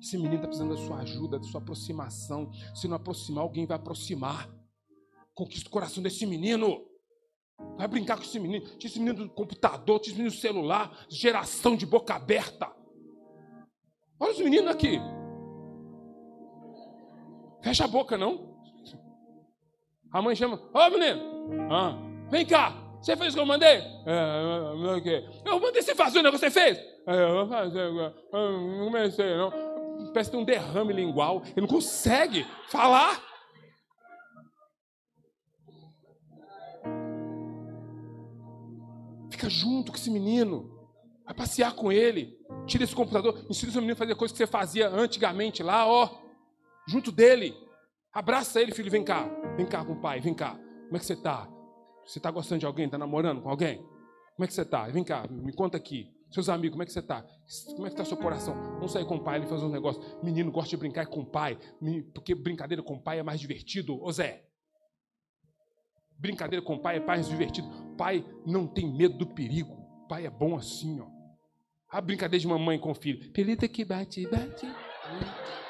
Esse 0.00 0.16
menino 0.16 0.36
está 0.36 0.48
precisando 0.48 0.74
da 0.74 0.80
sua 0.80 1.00
ajuda, 1.00 1.38
da 1.38 1.44
sua 1.44 1.60
aproximação. 1.60 2.50
Se 2.74 2.88
não 2.88 2.96
aproximar, 2.96 3.42
alguém 3.42 3.66
vai 3.66 3.76
aproximar. 3.76 4.48
Conquista 5.34 5.68
o 5.68 5.72
coração 5.72 6.02
desse 6.02 6.24
menino. 6.24 6.86
Vai 7.76 7.86
brincar 7.86 8.16
com 8.16 8.22
esse 8.22 8.38
menino. 8.38 8.64
Tinha 8.78 8.90
esse 8.90 8.98
menino 8.98 9.24
do 9.24 9.30
computador, 9.30 10.00
tinha 10.00 10.12
esse 10.12 10.22
menino 10.22 10.34
do 10.34 10.40
celular, 10.40 11.06
geração 11.08 11.76
de 11.76 11.84
boca 11.84 12.14
aberta. 12.14 12.70
Olha 14.18 14.32
os 14.32 14.38
meninos 14.38 14.70
aqui. 14.70 14.98
Fecha 17.62 17.84
a 17.84 17.88
boca, 17.88 18.16
não. 18.16 18.50
A 20.10 20.20
mãe 20.22 20.34
chama, 20.34 20.60
ô 20.74 20.90
menino, 20.90 21.29
ah, 21.70 21.96
vem 22.30 22.44
cá, 22.46 22.74
você 23.00 23.16
fez 23.16 23.32
o 23.32 23.36
que 23.36 23.40
eu 23.40 23.46
mandei? 23.46 23.82
É, 24.06 24.72
eu 25.46 25.60
mandei 25.60 25.82
você 25.82 25.94
fazer 25.94 26.18
o 26.18 26.22
negócio 26.22 26.46
que 26.46 26.52
você 26.52 26.60
fez? 26.60 26.78
É, 27.06 27.22
eu 27.22 27.34
vou 27.34 27.48
fazer, 27.48 27.80
eu 27.80 28.12
não 28.32 28.86
comecei 28.86 29.36
não. 29.36 29.50
Parece 30.12 30.30
que 30.30 30.36
tem 30.36 30.40
um 30.40 30.44
derrame 30.44 30.92
lingual, 30.92 31.42
ele 31.44 31.62
não 31.62 31.68
consegue 31.68 32.46
falar. 32.68 33.22
Fica 39.30 39.48
junto 39.48 39.90
com 39.90 39.96
esse 39.96 40.10
menino. 40.10 40.78
Vai 41.24 41.34
passear 41.34 41.74
com 41.74 41.90
ele. 41.90 42.36
Tira 42.66 42.84
esse 42.84 42.94
computador. 42.94 43.46
Ensina 43.48 43.72
seu 43.72 43.80
menino 43.80 43.94
a 43.94 43.96
fazer 43.96 44.14
coisas 44.16 44.36
que 44.36 44.44
você 44.44 44.50
fazia 44.50 44.88
antigamente 44.88 45.62
lá, 45.62 45.86
ó. 45.86 46.10
Junto 46.86 47.10
dele. 47.12 47.54
Abraça 48.12 48.60
ele, 48.60 48.72
filho. 48.72 48.90
Vem 48.90 49.04
cá. 49.04 49.30
Vem 49.56 49.64
cá 49.64 49.84
com 49.84 49.92
o 49.92 50.00
pai. 50.00 50.20
Vem 50.20 50.34
cá. 50.34 50.58
Como 50.90 50.96
é 50.96 50.98
que 50.98 51.06
você 51.06 51.12
está? 51.12 51.48
Você 52.04 52.18
está 52.18 52.32
gostando 52.32 52.58
de 52.58 52.66
alguém? 52.66 52.86
Está 52.86 52.98
namorando 52.98 53.40
com 53.40 53.48
alguém? 53.48 53.78
Como 53.78 54.42
é 54.42 54.46
que 54.48 54.52
você 54.52 54.62
está? 54.62 54.88
Vem 54.88 55.04
cá. 55.04 55.24
Me 55.30 55.52
conta 55.52 55.76
aqui. 55.76 56.10
Seus 56.32 56.48
amigos, 56.48 56.72
como 56.72 56.82
é 56.82 56.86
que 56.86 56.92
você 56.92 56.98
está? 56.98 57.22
Como 57.76 57.86
é 57.86 57.90
que 57.90 57.94
está 57.94 58.04
seu 58.04 58.16
coração? 58.16 58.54
Vamos 58.74 58.90
sair 58.90 59.04
com 59.04 59.14
o 59.14 59.22
pai 59.22 59.40
e 59.40 59.46
fazer 59.46 59.66
um 59.66 59.70
negócio. 59.70 60.02
Menino 60.20 60.50
gosta 60.50 60.70
de 60.70 60.76
brincar 60.76 61.06
com 61.06 61.20
o 61.20 61.24
pai, 61.24 61.56
porque 62.12 62.34
brincadeira 62.34 62.82
com 62.82 62.94
o 62.94 63.00
pai 63.00 63.20
é 63.20 63.22
mais 63.22 63.38
divertido. 63.38 64.02
Ô 64.02 64.10
Zé, 64.10 64.44
brincadeira 66.18 66.64
com 66.64 66.74
o 66.74 66.80
pai 66.80 66.96
é 66.96 67.00
mais 67.00 67.28
divertido. 67.28 67.68
Pai 67.96 68.24
não 68.44 68.66
tem 68.66 68.92
medo 68.92 69.16
do 69.16 69.28
perigo. 69.28 69.76
Pai 70.08 70.26
é 70.26 70.30
bom 70.30 70.56
assim, 70.56 70.98
ó. 71.00 71.06
A 71.88 72.00
brincadeira 72.00 72.40
de 72.40 72.48
mamãe 72.48 72.80
com 72.80 72.90
o 72.90 72.94
filho. 72.96 73.32
Pelita 73.32 73.68
que 73.68 73.84
bate, 73.84 74.26
bate. 74.26 74.66
O 74.66 75.69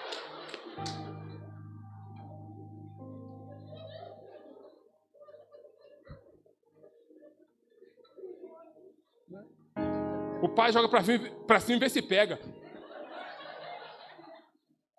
pai 10.55 10.73
joga 10.73 10.89
para 10.89 11.61
cima 11.61 11.77
e 11.77 11.79
vê 11.79 11.89
se 11.89 12.03
pega. 12.03 12.39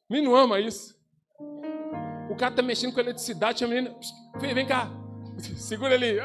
Menino 0.10 0.36
ama 0.36 0.60
isso. 0.60 0.96
O 2.30 2.36
cara 2.36 2.54
tá 2.54 2.62
mexendo 2.62 2.94
com 2.94 3.00
a 3.00 3.04
eletricidade, 3.04 3.64
a 3.64 3.68
menina. 3.68 3.96
Vem, 4.40 4.54
vem 4.54 4.66
cá. 4.66 4.90
Segura 5.56 5.96
ali. 5.96 6.20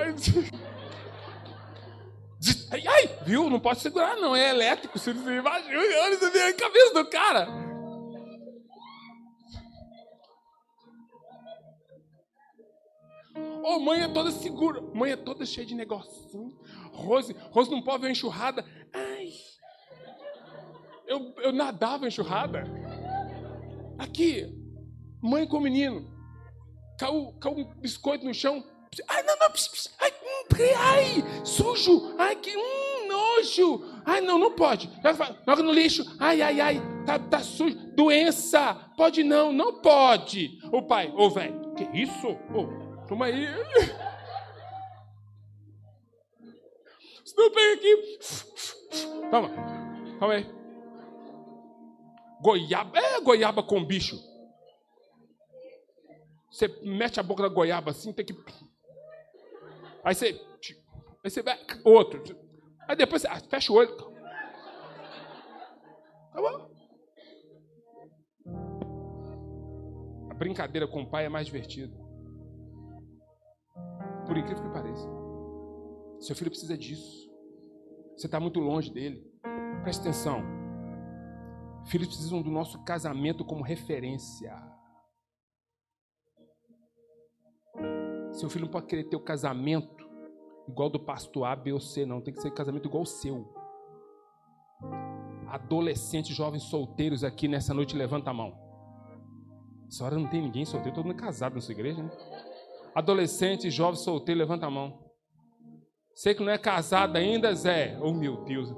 Ai, 2.70 2.84
ai, 2.86 3.18
viu? 3.24 3.48
Não 3.48 3.60
pode 3.60 3.80
segurar, 3.80 4.16
não. 4.16 4.34
É 4.34 4.50
elétrico. 4.50 4.98
Você 4.98 5.10
imagina, 5.10 5.78
olha 6.02 6.18
você 6.18 6.30
vê 6.30 6.42
a 6.42 6.54
cabeça 6.54 6.94
do 6.94 7.06
cara. 7.08 7.48
Oh, 13.68 13.80
mãe 13.80 14.02
é 14.02 14.08
toda 14.08 14.30
segura. 14.30 14.80
Mãe 14.94 15.12
é 15.12 15.16
toda 15.16 15.44
cheia 15.44 15.66
de 15.66 15.74
negocinho. 15.74 16.56
Rose, 16.96 17.34
Rose 17.50 17.70
não 17.70 17.82
pode 17.82 18.02
ver 18.02 18.10
enxurrada. 18.10 18.64
Ai. 18.92 19.32
Eu, 21.06 21.34
eu 21.38 21.52
nadava 21.52 22.06
enxurrada. 22.06 22.64
Aqui, 23.98 24.52
mãe 25.22 25.46
com 25.46 25.58
o 25.58 25.60
menino. 25.60 26.10
Caiu, 26.98 27.32
caiu 27.40 27.58
um 27.58 27.64
biscoito 27.80 28.24
no 28.24 28.34
chão. 28.34 28.64
Ai, 29.08 29.22
não, 29.22 29.36
não. 29.38 29.48
Ai, 30.00 30.12
ai 30.74 31.24
sujo. 31.44 32.14
Ai, 32.18 32.36
que 32.36 32.56
hum, 32.56 33.08
nojo. 33.08 33.84
Ai, 34.04 34.20
não, 34.20 34.38
não 34.38 34.52
pode. 34.52 34.90
Joga 35.46 35.62
no 35.62 35.72
lixo. 35.72 36.04
Ai, 36.18 36.40
ai, 36.42 36.60
ai. 36.60 36.82
Tá, 37.04 37.18
tá 37.18 37.40
sujo. 37.40 37.76
Doença. 37.94 38.74
Pode 38.96 39.22
não, 39.22 39.52
não 39.52 39.80
pode. 39.80 40.58
O 40.72 40.82
pai, 40.82 41.12
ô, 41.14 41.28
velho, 41.30 41.74
que 41.74 41.84
isso? 41.96 42.28
Ô, 42.28 43.06
toma 43.06 43.26
aí. 43.26 43.46
Não 47.36 47.50
pega 47.50 47.74
aqui. 47.74 48.18
Toma. 49.30 49.50
Toma 50.18 50.32
aí. 50.32 50.46
Goiaba. 52.40 52.98
É 52.98 53.20
goiaba 53.20 53.62
com 53.62 53.84
bicho. 53.84 54.16
Você 56.50 56.68
mete 56.82 57.20
a 57.20 57.22
boca 57.22 57.42
da 57.42 57.48
goiaba 57.48 57.90
assim, 57.90 58.12
tem 58.12 58.24
que. 58.24 58.34
Aí 60.02 60.14
você. 60.14 60.40
Aí 61.22 61.30
você 61.30 61.42
vai. 61.42 61.58
Outro. 61.84 62.22
Aí 62.88 62.96
depois 62.96 63.22
você. 63.22 63.28
Ah, 63.28 63.40
fecha 63.40 63.72
o 63.72 63.76
olho. 63.76 63.94
Tá 66.32 66.40
bom. 66.40 66.70
A 70.30 70.34
brincadeira 70.34 70.86
com 70.86 71.02
o 71.02 71.10
pai 71.10 71.26
é 71.26 71.28
mais 71.28 71.46
divertida. 71.46 71.94
Por 74.26 74.36
incrível 74.36 74.64
que 74.64 74.72
pareça. 74.72 75.08
Seu 76.20 76.34
filho 76.34 76.50
precisa 76.50 76.76
disso. 76.76 77.25
Você 78.16 78.26
está 78.26 78.40
muito 78.40 78.60
longe 78.60 78.90
dele. 78.90 79.30
Preste 79.82 80.00
atenção. 80.00 80.42
Filhos 81.86 82.08
precisam 82.08 82.40
do 82.40 82.50
nosso 82.50 82.82
casamento 82.82 83.44
como 83.44 83.62
referência. 83.62 84.56
Seu 88.32 88.48
filho 88.48 88.64
não 88.64 88.72
pode 88.72 88.86
querer 88.86 89.04
ter 89.04 89.16
o 89.16 89.20
casamento 89.20 90.06
igual 90.66 90.88
do 90.88 90.98
pastor 90.98 91.44
A, 91.44 91.54
B 91.54 91.72
ou 91.72 91.80
C, 91.80 92.06
não. 92.06 92.20
Tem 92.20 92.32
que 92.32 92.40
ser 92.40 92.50
casamento 92.52 92.88
igual 92.88 93.02
o 93.02 93.06
seu. 93.06 93.46
Adolescentes, 95.46 96.34
jovens 96.34 96.64
solteiros 96.64 97.22
aqui 97.22 97.46
nessa 97.46 97.72
noite, 97.72 97.94
levanta 97.94 98.30
a 98.30 98.34
mão. 98.34 98.58
Essa 99.88 100.04
hora 100.04 100.18
não 100.18 100.28
tem 100.28 100.42
ninguém 100.42 100.64
solteiro, 100.64 100.96
todo 100.96 101.06
mundo 101.06 101.16
casado 101.16 101.54
nessa 101.54 101.70
igreja, 101.70 102.02
né? 102.02 102.10
Adolescente, 102.94 103.70
jovem, 103.70 104.00
solteiro, 104.00 104.38
levanta 104.38 104.66
a 104.66 104.70
mão. 104.70 105.05
Sei 106.16 106.34
que 106.34 106.42
não 106.42 106.50
é 106.50 106.56
casado 106.56 107.14
ainda, 107.16 107.54
Zé. 107.54 107.98
Oh, 108.00 108.10
meu 108.10 108.38
Deus. 108.38 108.70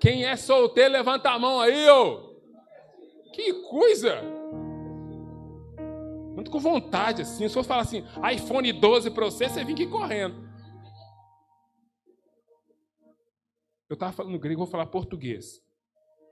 Quem 0.00 0.24
é 0.24 0.34
solteiro, 0.34 0.94
levanta 0.94 1.28
a 1.28 1.38
mão 1.38 1.60
aí, 1.60 1.86
ô. 1.90 2.34
Que 3.34 3.52
coisa! 3.68 4.22
Muito 6.34 6.50
com 6.50 6.58
vontade, 6.58 7.20
assim. 7.20 7.46
Se 7.46 7.58
eu 7.58 7.62
falar 7.62 7.82
assim, 7.82 8.02
iPhone 8.32 8.72
12 8.72 9.10
para 9.10 9.26
você, 9.26 9.46
você 9.46 9.62
vem 9.62 9.74
aqui 9.74 9.86
correndo. 9.86 10.48
Eu 13.90 13.94
estava 13.94 14.12
falando 14.12 14.38
grego, 14.38 14.62
vou 14.62 14.66
falar 14.66 14.86
português. 14.86 15.62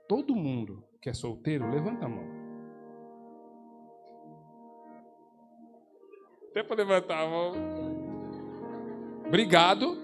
Todo 0.09 0.35
mundo 0.35 0.83
que 1.03 1.11
é 1.11 1.13
solteiro, 1.13 1.71
levanta 1.71 2.07
a 2.07 2.09
mão. 2.09 2.25
Até 6.49 6.63
para 6.63 6.77
levantar 6.77 7.23
a 7.23 7.29
mão. 7.29 8.04
Obrigado. 9.27 9.99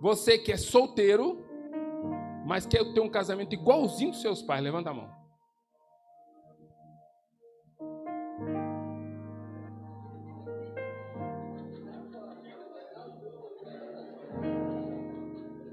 Você 0.00 0.38
que 0.38 0.52
é 0.52 0.56
solteiro, 0.56 1.44
mas 2.46 2.66
quer 2.66 2.84
ter 2.92 3.00
um 3.00 3.08
casamento 3.08 3.54
igualzinho 3.54 4.10
dos 4.10 4.20
seus 4.20 4.42
pais, 4.42 4.62
levanta 4.62 4.90
a 4.90 4.94
mão. 4.94 5.10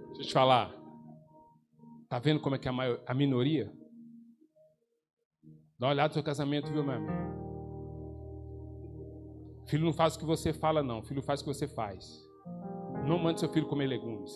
Deixa 0.07 0.21
eu 0.21 0.25
te 0.27 0.33
falar. 0.33 0.73
Tá 2.07 2.19
vendo 2.19 2.39
como 2.39 2.55
é 2.55 2.59
que 2.59 2.67
é 2.67 2.71
a 3.05 3.13
minoria? 3.13 3.71
Dá 5.77 5.87
uma 5.87 5.93
olhada 5.93 6.09
no 6.09 6.13
seu 6.13 6.23
casamento, 6.23 6.71
viu, 6.71 6.83
meu 6.83 6.95
amigo? 6.95 7.32
Filho 9.65 9.85
não 9.85 9.93
faz 9.93 10.15
o 10.15 10.19
que 10.19 10.25
você 10.25 10.53
fala, 10.53 10.83
não. 10.83 11.01
Filho 11.01 11.21
faz 11.21 11.41
o 11.41 11.43
que 11.45 11.53
você 11.53 11.67
faz. 11.67 12.05
Não 13.05 13.17
mande 13.17 13.39
seu 13.39 13.49
filho 13.49 13.67
comer 13.67 13.87
legumes. 13.87 14.31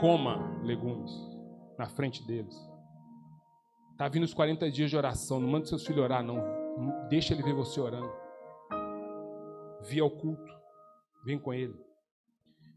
Coma 0.00 0.60
legumes 0.62 1.12
na 1.78 1.88
frente 1.88 2.26
deles. 2.26 2.56
Tá 3.96 4.08
vindo 4.08 4.24
os 4.24 4.34
40 4.34 4.70
dias 4.70 4.90
de 4.90 4.96
oração. 4.96 5.38
Não 5.40 5.48
mande 5.48 5.68
seus 5.68 5.86
filhos 5.86 6.02
orar, 6.02 6.22
não. 6.22 6.42
Deixa 7.08 7.32
ele 7.32 7.42
ver 7.42 7.54
você 7.54 7.80
orando. 7.80 8.12
Via 9.82 10.04
o 10.04 10.10
culto. 10.10 10.52
Vem 11.24 11.38
com 11.38 11.54
ele. 11.54 11.74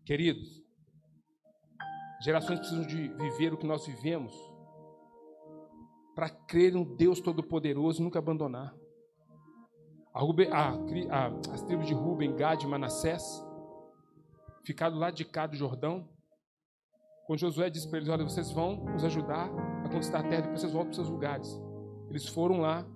Queridos, 0.06 0.62
gerações 2.24 2.60
precisam 2.60 2.86
de 2.86 3.08
viver 3.08 3.54
o 3.54 3.58
que 3.58 3.66
nós 3.66 3.86
vivemos 3.88 4.36
para 6.16 6.30
crer 6.30 6.76
um 6.78 6.84
Deus 6.96 7.20
Todo-Poderoso 7.20 8.00
e 8.00 8.04
nunca 8.04 8.20
abandonar. 8.20 8.74
A 10.14 10.22
Ruben, 10.22 10.50
a, 10.50 10.70
a, 10.70 11.28
as 11.54 11.62
tribos 11.64 11.86
de 11.86 11.94
Ruben, 11.94 12.34
Gad 12.34 12.64
e 12.64 12.68
Manassés 12.68 13.46
ficaram 14.64 14.98
lá 14.98 15.12
de 15.12 15.26
cá 15.26 15.46
do 15.46 15.58
Jordão. 15.58 16.08
Quando 17.28 17.40
Josué 17.40 17.70
disse 17.70 17.90
para 17.90 17.98
eles: 17.98 18.08
Olha, 18.08 18.24
vocês 18.24 18.50
vão 18.50 18.78
nos 18.86 19.04
ajudar 19.04 19.50
a 19.84 19.90
conquistar 19.90 20.20
a 20.20 20.24
terra, 20.24 20.44
depois 20.44 20.62
vocês 20.62 20.72
voltam 20.72 20.92
para 20.92 21.02
os 21.02 21.08
seus 21.08 21.10
lugares. 21.10 21.62
Eles 22.10 22.30
foram 22.30 22.62
lá, 22.62 22.88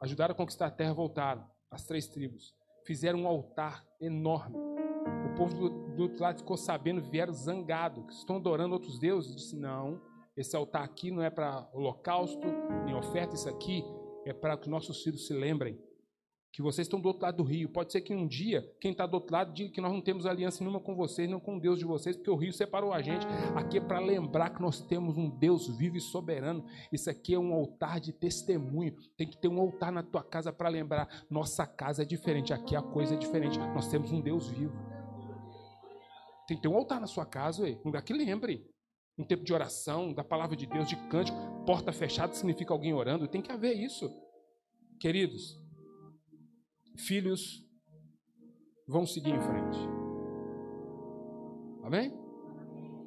ajudaram 0.00 0.32
a 0.32 0.36
conquistar 0.36 0.66
a 0.66 0.70
terra, 0.70 0.92
voltaram. 0.92 1.46
As 1.70 1.84
três 1.84 2.08
tribos 2.08 2.52
fizeram 2.84 3.20
um 3.20 3.28
altar 3.28 3.84
enorme. 4.00 4.56
O 4.56 5.34
povo 5.36 5.54
do, 5.54 5.94
do 5.94 6.02
outro 6.02 6.20
lado 6.20 6.38
ficou 6.38 6.56
sabendo, 6.56 7.02
vieram 7.02 7.32
zangado, 7.32 8.04
estão 8.10 8.36
adorando 8.36 8.74
outros 8.74 8.98
deuses. 8.98 9.36
Disse: 9.36 9.56
Não, 9.56 10.00
esse 10.38 10.54
altar 10.54 10.84
aqui 10.84 11.10
não 11.10 11.22
é 11.22 11.30
para 11.30 11.68
holocausto, 11.72 12.46
nem 12.84 12.94
oferta, 12.94 13.34
isso 13.34 13.48
aqui 13.48 13.84
é 14.24 14.32
para 14.32 14.56
que 14.56 14.70
nossos 14.70 15.02
filhos 15.02 15.26
se 15.26 15.32
lembrem 15.32 15.76
que 16.52 16.62
vocês 16.62 16.86
estão 16.86 17.00
do 17.00 17.06
outro 17.06 17.24
lado 17.24 17.38
do 17.38 17.42
rio. 17.42 17.68
Pode 17.68 17.92
ser 17.92 18.00
que 18.00 18.14
um 18.14 18.26
dia, 18.26 18.68
quem 18.80 18.92
está 18.92 19.06
do 19.06 19.14
outro 19.14 19.32
lado, 19.32 19.52
diga 19.52 19.70
que 19.70 19.80
nós 19.80 19.92
não 19.92 20.00
temos 20.00 20.26
aliança 20.26 20.62
nenhuma 20.62 20.80
com 20.80 20.94
vocês, 20.94 21.28
não 21.28 21.38
com 21.38 21.56
o 21.56 21.60
Deus 21.60 21.78
de 21.78 21.84
vocês, 21.84 22.16
porque 22.16 22.30
o 22.30 22.36
rio 22.36 22.52
separou 22.52 22.92
a 22.92 23.02
gente. 23.02 23.26
Aqui 23.54 23.78
é 23.78 23.80
para 23.80 23.98
lembrar 23.98 24.50
que 24.50 24.62
nós 24.62 24.80
temos 24.80 25.16
um 25.16 25.28
Deus 25.28 25.68
vivo 25.76 25.96
e 25.96 26.00
soberano. 26.00 26.64
Isso 26.92 27.10
aqui 27.10 27.34
é 27.34 27.38
um 27.38 27.52
altar 27.52 28.00
de 28.00 28.12
testemunho. 28.12 28.94
Tem 29.16 29.28
que 29.28 29.36
ter 29.36 29.48
um 29.48 29.60
altar 29.60 29.92
na 29.92 30.02
tua 30.02 30.22
casa 30.22 30.52
para 30.52 30.68
lembrar: 30.68 31.08
nossa 31.28 31.66
casa 31.66 32.02
é 32.02 32.04
diferente, 32.04 32.52
aqui 32.52 32.74
a 32.74 32.82
coisa 32.82 33.14
é 33.14 33.18
diferente. 33.18 33.58
Nós 33.58 33.88
temos 33.88 34.10
um 34.10 34.20
Deus 34.20 34.48
vivo. 34.48 34.76
Tem 36.46 36.56
que 36.56 36.62
ter 36.62 36.68
um 36.68 36.76
altar 36.76 37.00
na 37.00 37.06
sua 37.06 37.26
casa, 37.26 37.62
ué, 37.62 37.78
um 37.84 37.88
lugar 37.88 38.02
que 38.02 38.12
lembre 38.12 38.66
um 39.18 39.24
tempo 39.24 39.44
de 39.44 39.52
oração, 39.52 40.12
da 40.12 40.22
palavra 40.22 40.56
de 40.56 40.66
Deus, 40.66 40.88
de 40.88 40.96
cântico, 41.08 41.36
porta 41.66 41.92
fechada 41.92 42.32
significa 42.34 42.72
alguém 42.72 42.94
orando, 42.94 43.26
tem 43.26 43.42
que 43.42 43.50
haver 43.50 43.74
isso. 43.74 44.08
Queridos, 45.00 45.60
filhos 46.96 47.66
vão 48.86 49.04
seguir 49.04 49.34
em 49.34 49.40
frente. 49.40 49.78
Amém? 51.82 52.12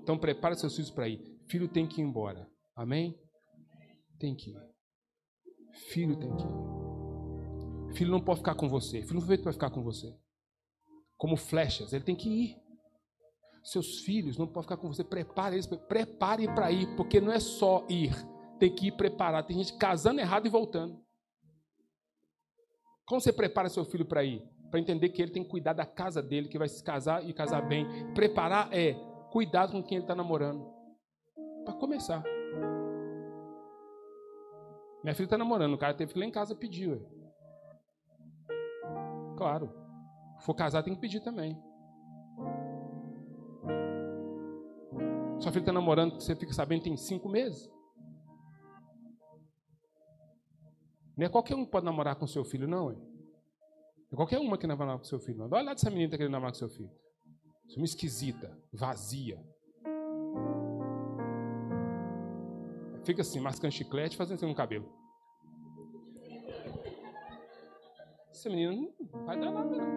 Então 0.04 0.18
prepare 0.18 0.56
seus 0.56 0.76
filhos 0.76 0.92
para 0.92 1.08
ir. 1.08 1.22
Filho 1.48 1.68
tem 1.68 1.88
que 1.88 2.02
ir 2.02 2.04
embora. 2.04 2.50
Amém? 2.76 3.18
Tem 4.20 4.36
que 4.36 4.52
ir. 4.52 4.58
Filho 5.92 6.18
tem 6.20 6.36
que 6.36 6.44
ir. 6.44 7.96
Filho 7.96 8.12
não 8.12 8.22
pode 8.22 8.40
ficar 8.40 8.56
com 8.56 8.68
você. 8.68 9.02
Filho 9.02 9.20
não 9.20 9.22
foi 9.22 9.38
para 9.38 9.54
ficar 9.54 9.70
com 9.70 9.84
você. 9.84 10.14
Como 11.18 11.38
flechas, 11.38 11.94
ele 11.94 12.04
tem 12.04 12.16
que 12.16 12.30
ir. 12.30 12.61
Seus 13.64 14.00
filhos 14.00 14.38
não 14.38 14.48
podem 14.48 14.64
ficar 14.64 14.78
com 14.78 14.88
você. 14.88 15.04
Prepare 15.04 15.56
eles, 15.56 15.68
prepare 15.68 16.48
para 16.48 16.72
ir, 16.72 16.96
porque 16.96 17.22
não 17.22 17.32
é 17.32 17.40
só 17.40 17.86
ir, 17.88 18.12
tem 18.60 18.74
que 18.74 18.88
ir 18.88 18.92
preparado. 18.94 19.48
Tem 19.48 19.58
gente 19.58 19.78
casando 19.78 20.20
errado 20.20 20.46
e 20.46 20.50
voltando. 20.50 21.00
Como 23.06 23.22
você 23.22 23.32
prepara 23.32 23.70
seu 23.70 23.86
filho 23.86 24.06
para 24.06 24.24
ir? 24.24 24.42
Para 24.70 24.80
entender 24.80 25.10
que 25.10 25.22
ele 25.22 25.32
tem 25.32 25.44
que 25.44 25.50
cuidar 25.50 25.74
da 25.74 25.86
casa 25.86 26.22
dele, 26.22 26.48
que 26.48 26.58
vai 26.58 26.70
se 26.70 26.84
casar 26.84 27.28
e 27.28 27.34
casar 27.34 27.62
bem. 27.68 27.86
Preparar 28.14 28.70
é 28.72 28.94
cuidado 29.32 29.74
com 29.74 29.84
quem 29.84 29.98
ele 29.98 30.06
está 30.06 30.16
namorando. 30.16 30.66
Para 31.66 31.74
começar. 31.74 32.24
Minha 35.04 35.16
filha 35.16 35.26
está 35.26 35.38
namorando, 35.38 35.74
o 35.74 35.78
cara 35.78 35.94
teve 35.94 36.14
que 36.14 36.20
ir 36.20 36.22
lá 36.22 36.26
em 36.26 36.32
casa 36.32 36.56
pedir. 36.56 36.90
Ué. 36.90 37.00
Claro. 39.36 39.74
For 40.40 40.54
casar, 40.54 40.84
tem 40.84 40.94
que 40.94 41.02
pedir 41.02 41.20
também. 41.20 41.60
Sua 45.42 45.52
filha 45.52 45.64
está 45.64 45.74
namorando, 45.74 46.22
você 46.22 46.36
fica 46.36 46.54
sabendo, 46.54 46.84
tem 46.84 46.96
cinco 46.96 47.28
meses. 47.28 47.68
Não 51.18 51.26
é 51.26 51.30
qualquer 51.30 51.56
um 51.56 51.66
que 51.66 51.72
pode 51.72 51.86
namorar 51.86 52.16
com 52.16 52.28
seu 52.28 52.46
filho, 52.46 52.68
não. 52.68 52.92
É, 52.92 52.96
é 54.12 54.16
qualquer 54.16 54.38
uma 54.40 54.56
que 54.58 54.68
namora 54.68 54.98
com 55.00 55.04
seu 55.04 55.20
filho. 55.20 55.40
Não. 55.40 55.46
Olha 55.46 55.64
lá 55.64 55.74
dessa 55.74 55.90
menina 55.90 56.10
que 56.10 56.16
está 56.16 56.18
querendo 56.18 56.34
namorar 56.34 56.52
com 56.52 56.60
seu 56.60 56.70
filho. 56.70 56.92
Isso 57.68 57.78
é 57.78 57.82
uma 57.82 57.86
esquisita, 57.86 58.56
vazia. 58.72 59.44
Fica 63.04 63.22
assim, 63.22 63.40
mascando 63.40 63.72
chiclete, 63.72 64.16
fazendo 64.16 64.36
assim 64.36 64.46
no 64.46 64.54
cabelo. 64.54 64.92
Essa 68.30 68.48
menina 68.48 68.74
não 68.74 69.26
vai 69.26 69.40
dar 69.40 69.52
nada, 69.52 69.76
não. 69.76 69.88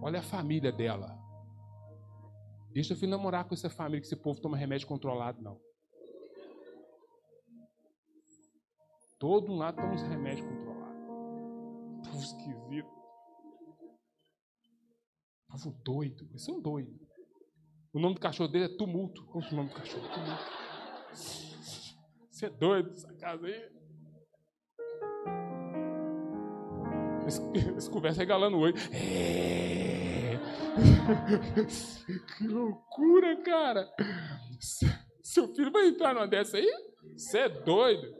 Olha 0.00 0.20
a 0.20 0.22
família 0.22 0.70
dela. 0.70 1.15
Deixa 2.76 2.92
eu 2.92 2.96
filho 2.98 3.10
namorar 3.10 3.48
com 3.48 3.54
essa 3.54 3.70
família 3.70 4.02
que 4.02 4.06
esse 4.06 4.14
povo 4.14 4.38
toma 4.38 4.54
remédio 4.54 4.86
controlado, 4.86 5.42
não. 5.42 5.58
Todo 9.18 9.50
um 9.50 9.56
lado 9.56 9.76
toma 9.76 9.94
uns 9.94 10.02
remédios 10.02 10.46
controlados. 10.46 11.00
Povo 12.04 12.22
esquisito. 12.22 12.90
Povo 15.48 15.70
doido. 15.82 16.26
Eles 16.28 16.44
são 16.44 16.60
doidos. 16.60 17.00
O 17.94 17.98
nome 17.98 18.16
do 18.16 18.20
cachorro 18.20 18.50
dele 18.50 18.66
é 18.66 18.76
tumulto. 18.76 19.24
Qual 19.24 19.42
é 19.42 19.48
o 19.48 19.56
nome 19.56 19.70
do 19.70 19.74
cachorro? 19.74 20.06
Tumulto. 20.12 20.44
Você 22.30 22.44
é 22.44 22.50
doido 22.50 22.90
essa 22.90 23.10
casa 23.14 23.46
aí? 23.46 23.70
Eles 27.72 27.88
conversam 27.88 28.20
regalando 28.20 28.58
o 28.58 28.60
olho. 28.60 28.74
É. 28.92 29.95
que 32.36 32.48
loucura, 32.48 33.36
cara. 33.42 33.88
Seu 35.22 35.48
filho 35.54 35.70
vai 35.70 35.88
entrar 35.88 36.14
numa 36.14 36.26
dessa 36.26 36.56
aí? 36.56 36.70
Você 37.16 37.38
é 37.38 37.48
doido. 37.48 38.14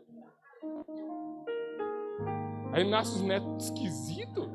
Aí 2.72 2.88
nasce 2.88 3.16
os 3.16 3.22
netos 3.22 3.64
esquisitos. 3.64 4.46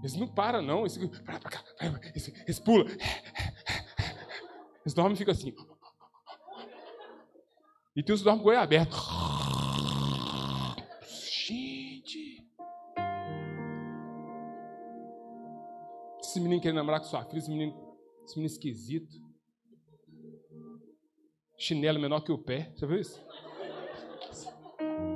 Eles 0.00 0.16
não 0.16 0.28
param, 0.28 0.60
não. 0.60 0.80
Eles, 0.80 0.98
pra, 1.20 1.40
pulam. 2.64 2.86
Eles 4.84 4.92
dormem 4.94 5.14
e 5.14 5.16
ficam 5.16 5.32
assim. 5.32 5.54
E 7.96 8.02
tem 8.02 8.14
os 8.14 8.20
que 8.20 8.24
dormem 8.24 8.42
com 8.42 8.48
o 8.48 8.50
olho 8.50 8.60
aberto. 8.60 8.96
Esse 16.34 16.40
menino 16.40 16.60
querendo 16.60 16.78
namorar 16.78 16.98
com 16.98 17.06
sua 17.06 17.24
filha, 17.24 17.38
esse 17.38 17.48
menino, 17.48 17.96
esse 18.24 18.34
menino 18.34 18.52
esquisito. 18.52 19.14
Chinelo 21.56 22.00
menor 22.00 22.22
que 22.22 22.32
o 22.32 22.38
pé. 22.42 22.72
Você 22.74 22.86
viu 22.88 22.98
isso? 22.98 23.24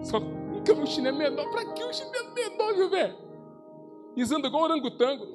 Só 0.04 0.20
que 0.64 0.70
um 0.70 0.86
chinelo 0.86 1.18
menor. 1.18 1.50
Pra 1.50 1.72
que 1.72 1.82
um 1.82 1.92
chinelo 1.92 2.32
menor, 2.32 2.72
viu, 2.72 2.88
velho? 2.88 3.18
Eles 4.16 4.30
andam 4.30 4.48
igual 4.48 4.62
orangotango. 4.62 5.26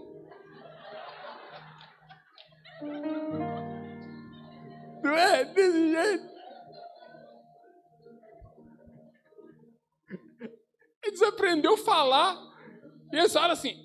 Não 5.03 5.11
é 5.11 5.43
desse 5.43 5.91
jeito. 5.91 6.33
Eles 11.03 11.21
aprenderam 11.23 11.75
a 11.75 11.77
falar. 11.77 12.52
E 13.13 13.17
eles 13.17 13.31
falam 13.31 13.51
assim. 13.51 13.79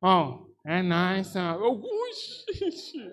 Oh, 0.00 0.46
é 0.64 0.80
nice. 0.80 1.36
Oxi. 1.36 3.12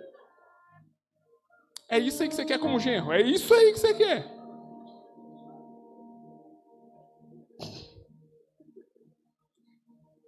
É 1.89 1.97
isso 1.97 2.21
aí 2.21 2.29
que 2.29 2.35
você 2.35 2.45
quer 2.45 2.59
como 2.59 2.79
genro. 2.79 3.11
É 3.11 3.19
isso 3.19 3.51
aí 3.51 3.73
que 3.73 3.79
você 3.79 3.95
quer. 3.95 4.31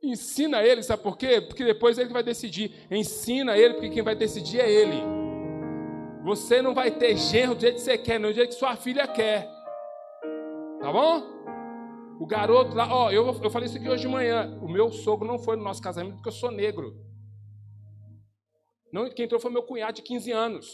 Ensina 0.02 0.64
ele, 0.64 0.82
sabe 0.82 1.04
por 1.04 1.16
quê? 1.16 1.40
Porque 1.40 1.64
depois 1.64 2.00
ele 2.00 2.12
vai 2.12 2.24
decidir. 2.24 2.88
Ensina 2.90 3.56
ele, 3.56 3.76
porque 3.76 3.92
quem 3.92 4.02
vai 4.02 4.16
decidir 4.16 4.60
é 4.60 4.70
ele. 4.70 5.04
Você 6.24 6.64
não 6.64 6.74
vai 6.74 6.90
ter 6.90 7.16
genro 7.16 7.54
do 7.54 7.62
jeito 7.62 7.76
que 7.76 7.82
você 7.82 7.98
quer, 7.98 8.20
não 8.20 8.30
do 8.30 8.36
jeito 8.36 8.50
que 8.50 8.56
sua 8.56 8.76
filha 8.76 9.08
quer. 9.08 9.53
Tá 10.84 10.92
bom? 10.92 11.24
O 12.20 12.28
garoto 12.28 12.76
lá, 12.76 12.94
ó, 12.94 13.10
eu, 13.10 13.26
eu 13.26 13.50
falei 13.50 13.68
isso 13.70 13.78
aqui 13.78 13.90
hoje 13.90 14.02
de 14.02 14.08
manhã. 14.10 14.60
O 14.62 14.68
meu 14.68 14.92
sogro 14.92 15.26
não 15.26 15.40
foi 15.40 15.56
no 15.56 15.64
nosso 15.64 15.82
casamento 15.82 16.16
porque 16.16 16.28
eu 16.28 16.34
sou 16.34 16.52
negro. 16.52 16.94
Não, 18.92 19.10
quem 19.10 19.24
entrou 19.24 19.40
foi 19.40 19.50
meu 19.50 19.64
cunhado 19.64 19.94
de 19.94 20.02
15 20.02 20.32
anos. 20.32 20.68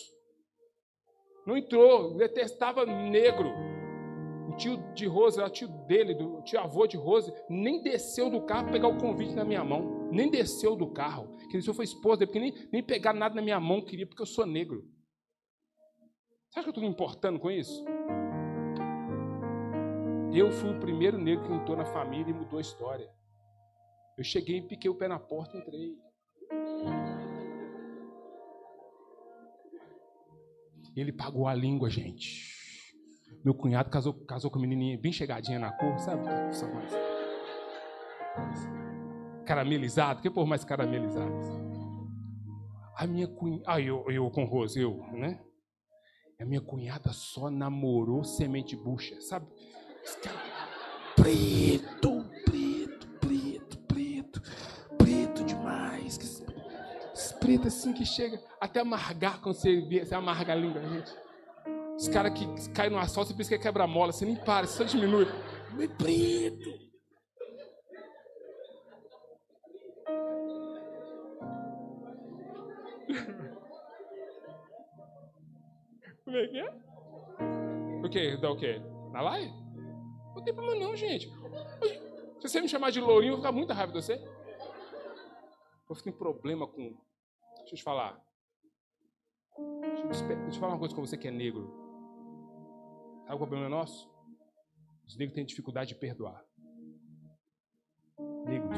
Não 1.45 1.55
entrou, 1.55 2.17
detestava 2.17 2.85
negro 2.85 3.53
tio 4.59 4.77
de 4.93 5.07
Rose, 5.07 5.41
o 5.41 5.49
tio 5.49 5.67
dele, 5.87 6.13
do 6.13 6.41
tio 6.43 6.59
avô 6.59 6.85
de 6.85 6.97
Rose, 6.97 7.33
nem 7.49 7.81
desceu 7.81 8.29
do 8.29 8.41
carro 8.41 8.65
para 8.65 8.73
pegar 8.73 8.87
o 8.89 8.97
convite 8.97 9.33
na 9.33 9.45
minha 9.45 9.63
mão. 9.63 10.09
Nem 10.11 10.29
desceu 10.29 10.75
do 10.75 10.91
carro. 10.91 11.35
Que 11.49 11.61
se 11.61 11.69
eu 11.69 11.73
for 11.73 11.83
esposa, 11.83 12.27
porque 12.27 12.39
nem, 12.39 12.53
nem 12.71 12.83
pegar 12.83 13.13
nada 13.13 13.33
na 13.33 13.41
minha 13.41 13.59
mão 13.59 13.81
queria, 13.81 14.05
porque 14.05 14.21
eu 14.21 14.27
sou 14.27 14.45
negro. 14.45 14.83
Acha 16.51 16.63
que 16.63 16.69
eu 16.69 16.71
estou 16.71 16.83
me 16.83 16.89
importando 16.89 17.39
com 17.39 17.49
isso? 17.49 17.85
Eu 20.31 20.51
fui 20.51 20.69
o 20.69 20.79
primeiro 20.79 21.17
negro 21.17 21.47
que 21.47 21.53
entrou 21.53 21.75
na 21.75 21.85
família 21.85 22.29
e 22.29 22.33
mudou 22.33 22.59
a 22.59 22.61
história. 22.61 23.09
Eu 24.15 24.23
cheguei, 24.23 24.61
piquei 24.61 24.89
o 24.89 24.95
pé 24.95 25.07
na 25.07 25.17
porta 25.17 25.57
e 25.57 25.59
entrei. 25.59 25.97
Ele 30.95 31.11
pagou 31.11 31.47
a 31.47 31.53
língua, 31.53 31.89
gente. 31.89 32.47
Meu 33.43 33.55
cunhado 33.55 33.89
casou, 33.89 34.13
casou 34.25 34.51
com 34.51 34.59
menininha 34.59 34.99
bem 34.99 35.11
chegadinha 35.11 35.57
na 35.57 35.71
cor, 35.71 35.97
sabe? 35.99 36.23
Só 36.53 36.67
mais. 36.67 36.91
Caramelizado, 39.45 40.21
que 40.21 40.29
por 40.29 40.45
mais 40.45 40.63
caramelizado? 40.63 41.33
A 42.95 43.07
minha 43.07 43.27
cunhada. 43.27 43.63
Ah, 43.65 43.81
eu, 43.81 44.05
eu 44.11 44.29
com 44.29 44.43
Rose, 44.43 44.79
eu, 44.79 44.97
né? 45.13 45.41
A 46.39 46.45
minha 46.45 46.61
cunhada 46.61 47.11
só 47.13 47.49
namorou 47.49 48.23
semente 48.23 48.75
bucha, 48.75 49.19
sabe? 49.21 49.47
Preto, 51.15 52.25
preto, 52.45 53.07
preto, 53.19 53.77
preto, 53.79 54.41
preto 54.97 55.43
demais. 55.43 56.43
Preto 57.39 57.67
assim 57.67 57.93
que 57.93 58.05
chega 58.05 58.41
até 58.59 58.79
amargar 58.79 59.41
quando 59.41 59.55
você 59.55 59.81
vê, 59.81 60.05
você 60.05 60.15
amarga 60.15 60.53
a 60.53 60.55
língua, 60.55 60.81
gente. 60.81 61.11
Os 61.97 62.07
caras 62.07 62.33
que 62.33 62.45
caem 62.71 62.89
no 62.89 62.97
asfalto, 62.97 63.29
você 63.29 63.35
pensa 63.37 63.49
que 63.49 63.55
é 63.55 63.59
quebra-mola, 63.59 64.11
você 64.11 64.25
nem 64.25 64.35
para, 64.35 64.65
você 64.65 64.77
só 64.77 64.83
diminui. 64.83 65.27
Meu 65.73 65.89
preto. 65.89 66.89
Como 76.23 76.37
é 76.37 76.47
que 76.47 76.59
é? 76.59 76.73
O 78.03 78.09
quê? 78.09 78.37
Dá 78.37 78.51
o 78.51 78.55
quê? 78.55 78.81
Na 79.11 79.21
live? 79.21 79.68
Não 80.39 80.45
tem 80.45 80.54
problema 80.54 80.80
não, 80.80 80.95
gente. 80.95 81.30
Se 82.39 82.47
você 82.47 82.62
me 82.62 82.69
chamar 82.69 82.91
de 82.91 83.02
lourinho, 83.02 83.32
eu 83.32 83.36
vou 83.36 83.43
ficar 83.43 83.52
muito 83.52 83.73
raiva 83.73 83.91
de 83.91 84.02
você. 84.02 84.13
Eu 85.89 85.95
fico 85.95 86.10
em 86.10 86.13
problema 86.13 86.65
com... 86.65 86.97
Deixa 87.58 87.73
eu 87.73 87.78
te 87.78 87.84
falar. 87.84 88.23
Deixa 90.08 90.23
eu 90.23 90.49
te 90.49 90.60
falar 90.60 90.73
uma 90.73 90.80
coisa 90.80 90.95
com 90.95 91.06
você 91.06 91.17
que 91.17 91.28
é 91.28 91.32
negro. 91.32 91.69
Sabe 93.23 93.36
o 93.36 93.38
problema 93.38 93.67
nosso? 93.67 94.10
Os 95.06 95.17
negros 95.17 95.36
têm 95.36 95.45
dificuldade 95.45 95.89
de 95.89 95.95
perdoar. 95.95 96.41
Negros 98.45 98.78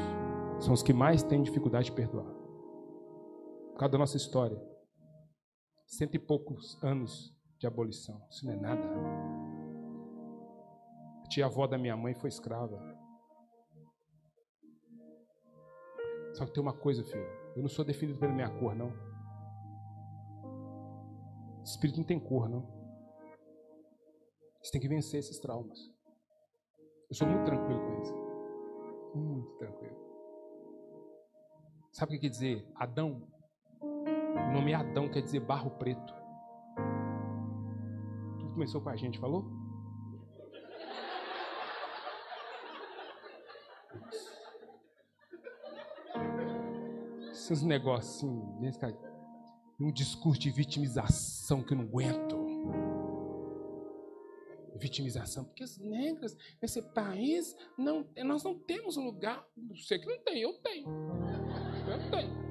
são 0.58 0.74
os 0.74 0.82
que 0.82 0.92
mais 0.92 1.22
têm 1.22 1.42
dificuldade 1.42 1.86
de 1.86 1.92
perdoar. 1.92 2.26
Por 3.70 3.78
causa 3.78 3.92
da 3.92 3.98
nossa 3.98 4.16
história. 4.16 4.60
Cento 5.86 6.16
e 6.16 6.18
poucos 6.18 6.82
anos 6.82 7.32
de 7.58 7.68
abolição. 7.68 8.20
Isso 8.30 8.44
não 8.46 8.52
é 8.52 8.56
nada. 8.56 9.31
A 11.32 11.34
tia-avó 11.34 11.66
da 11.66 11.78
minha 11.78 11.96
mãe 11.96 12.12
foi 12.12 12.28
escrava. 12.28 12.78
Só 16.34 16.44
que 16.44 16.52
tem 16.52 16.62
uma 16.62 16.74
coisa, 16.74 17.02
filho. 17.02 17.26
Eu 17.56 17.62
não 17.62 17.70
sou 17.70 17.86
definido 17.86 18.18
pela 18.18 18.34
minha 18.34 18.50
cor, 18.50 18.74
não. 18.74 18.92
Espírito 21.64 22.00
não 22.00 22.04
tem 22.04 22.20
cor, 22.20 22.50
não. 22.50 22.68
Você 24.62 24.72
tem 24.72 24.80
que 24.82 24.88
vencer 24.88 25.20
esses 25.20 25.38
traumas. 25.38 25.90
Eu 27.08 27.16
sou 27.16 27.26
muito 27.26 27.46
tranquilo 27.46 27.80
com 27.80 28.02
isso. 28.02 28.14
Muito 29.14 29.56
tranquilo. 29.56 29.96
Sabe 31.92 32.10
o 32.10 32.14
que 32.16 32.26
quer 32.26 32.30
dizer? 32.30 32.70
Adão. 32.74 33.26
O 33.80 34.52
nome 34.52 34.74
Adão 34.74 35.10
quer 35.10 35.22
dizer 35.22 35.40
barro 35.40 35.70
preto. 35.78 36.14
Tudo 38.38 38.52
começou 38.52 38.82
com 38.82 38.90
a 38.90 38.96
gente, 38.96 39.18
falou? 39.18 39.61
Negócios 47.64 48.24
assim, 48.24 48.94
um 49.80 49.92
discurso 49.92 50.40
de 50.40 50.50
vitimização 50.50 51.62
que 51.62 51.72
eu 51.72 51.78
não 51.78 51.84
aguento 51.84 52.42
vitimização, 54.82 55.44
porque 55.44 55.62
os 55.62 55.78
negros 55.78 56.36
nesse 56.60 56.82
país 56.82 57.56
não, 57.78 58.04
nós 58.24 58.42
não 58.42 58.58
temos 58.58 58.96
lugar. 58.96 59.46
Você 59.70 59.98
que 59.98 60.06
não 60.06 60.18
tem, 60.24 60.40
eu 60.40 60.52
tenho. 60.54 60.88
Eu 61.88 62.10
tenho. 62.10 62.42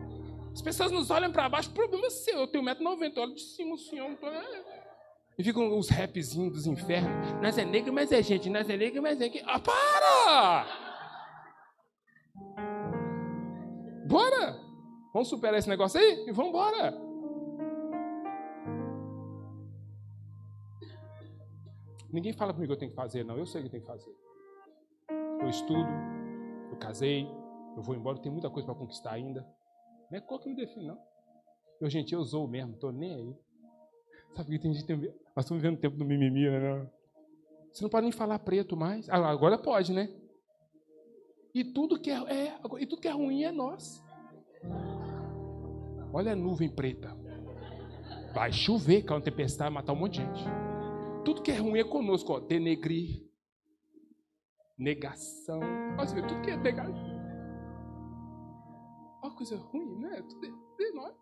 As 0.53 0.61
pessoas 0.61 0.91
nos 0.91 1.09
olham 1.09 1.32
para 1.32 1.49
baixo, 1.49 1.72
problema 1.72 2.07
é 2.07 2.09
seu. 2.09 2.39
Eu 2.39 2.47
tenho 2.47 2.63
1,90m, 2.63 3.18
olho 3.18 3.36
de 3.36 3.41
cima, 3.41 3.76
o 3.76 3.78
senhor 3.78 4.09
não 4.09 4.15
tô... 4.15 4.28
É. 4.28 4.82
E 5.38 5.43
ficam 5.43 5.78
os 5.78 5.89
rapzinhos 5.89 6.53
dos 6.53 6.68
infernos. 6.68 7.34
Nós 7.41 7.57
é 7.57 7.65
negro, 7.65 7.93
mas 7.93 8.11
é 8.11 8.22
gente. 8.22 8.49
Nós 8.49 8.70
é 8.70 8.78
negro, 8.78 9.01
mas 9.01 9.20
é 9.22 9.30
que. 9.30 9.41
Ah, 9.45 9.59
para! 9.59 10.90
Vamos 15.14 15.28
superar 15.28 15.59
esse 15.59 15.70
negócio 15.70 15.99
aí 15.99 16.26
e 16.28 16.32
vamos 16.32 16.49
embora. 16.49 17.12
Ninguém 22.12 22.34
fala 22.34 22.53
para 22.53 22.59
mim 22.59 22.66
o 22.66 22.68
que 22.68 22.74
eu 22.74 22.78
tenho 22.78 22.91
que 22.91 22.95
fazer, 22.95 23.24
não. 23.24 23.38
Eu 23.38 23.45
sei 23.45 23.62
o 23.62 23.64
que 23.64 23.68
eu 23.68 23.72
tenho 23.72 23.84
que 23.84 23.89
fazer. 23.89 24.16
Eu 25.41 25.49
estudo, 25.49 25.89
eu 26.70 26.78
casei, 26.78 27.28
eu 27.76 27.82
vou 27.82 27.95
embora, 27.95 28.18
tenho 28.20 28.34
muita 28.34 28.49
coisa 28.49 28.66
para 28.66 28.76
conquistar 28.76 29.14
ainda. 29.14 29.47
Não 30.09 30.18
é 30.18 30.22
qual 30.22 30.39
que 30.39 30.49
me 30.49 30.55
define, 30.55 30.88
não. 30.88 30.99
Eu, 31.80 31.89
gente, 31.89 32.14
eu 32.14 32.24
sou 32.24 32.47
mesmo, 32.47 32.74
estou 32.74 32.91
nem 32.91 33.14
aí. 33.14 33.36
Sabe 34.36 34.51
que 34.51 34.59
tem 34.59 34.74
gente. 34.74 34.93
Nós 35.36 35.45
estamos 35.45 35.62
vivendo 35.62 35.78
o 35.78 35.82
tempo 35.82 35.97
do 35.97 36.05
mimimi, 36.05 36.49
né? 36.49 36.89
Você 37.72 37.82
não 37.82 37.89
pode 37.89 38.03
nem 38.03 38.12
falar 38.12 38.39
preto 38.39 38.76
mais. 38.76 39.09
Ah, 39.09 39.30
agora 39.30 39.57
pode, 39.57 39.93
né? 39.93 40.09
E 41.53 41.64
tudo 41.64 41.99
que 41.99 42.12
é, 42.12 42.16
é, 42.16 42.59
e 42.80 42.86
tudo 42.86 43.01
que 43.01 43.07
é 43.07 43.12
ruim 43.12 43.43
é 43.43 43.51
nós. 43.51 44.03
Olha 46.14 46.34
a 46.34 46.36
nuvem 46.36 46.70
preta. 46.70 47.16
Vai 48.34 48.51
chover, 48.51 49.03
que 49.03 49.12
é 49.12 49.16
uma 49.16 49.22
tempestade, 49.22 49.74
matar 49.74 49.93
um 49.93 49.97
monte 49.97 50.20
de 50.20 50.26
gente. 50.26 50.45
Tudo 51.24 51.41
que 51.41 51.51
é 51.51 51.57
ruim 51.57 51.80
é 51.80 51.84
conosco, 51.84 52.34
ó. 52.34 52.39
Denegrir. 52.39 53.30
negação. 54.78 55.59
Olha, 55.97 56.07
você 56.07 56.16
vê, 56.16 56.22
tudo 56.28 56.41
que 56.41 56.49
é 56.49 56.57
negativo. 56.57 57.22
Olha 59.24 59.36
coisa 59.36 59.55
ruim, 59.57 59.99
né? 59.99 60.22
Tudo 60.28 60.45
é 60.45 60.49
de 60.78 60.91
nós. 60.93 61.16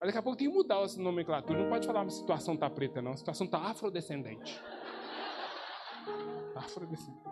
Mas 0.00 0.08
daqui 0.08 0.18
a 0.18 0.22
pouco 0.22 0.36
tem 0.36 0.48
que 0.48 0.54
mudar 0.54 0.82
essa 0.82 1.00
nomenclatura. 1.00 1.62
Não 1.62 1.70
pode 1.70 1.86
falar 1.86 2.02
uma 2.02 2.10
situação 2.10 2.56
tá 2.56 2.68
preta, 2.68 3.00
não. 3.00 3.12
A 3.12 3.16
situação 3.16 3.46
tá 3.46 3.58
afrodescendente. 3.58 4.60
Afrodescendente. 6.56 7.24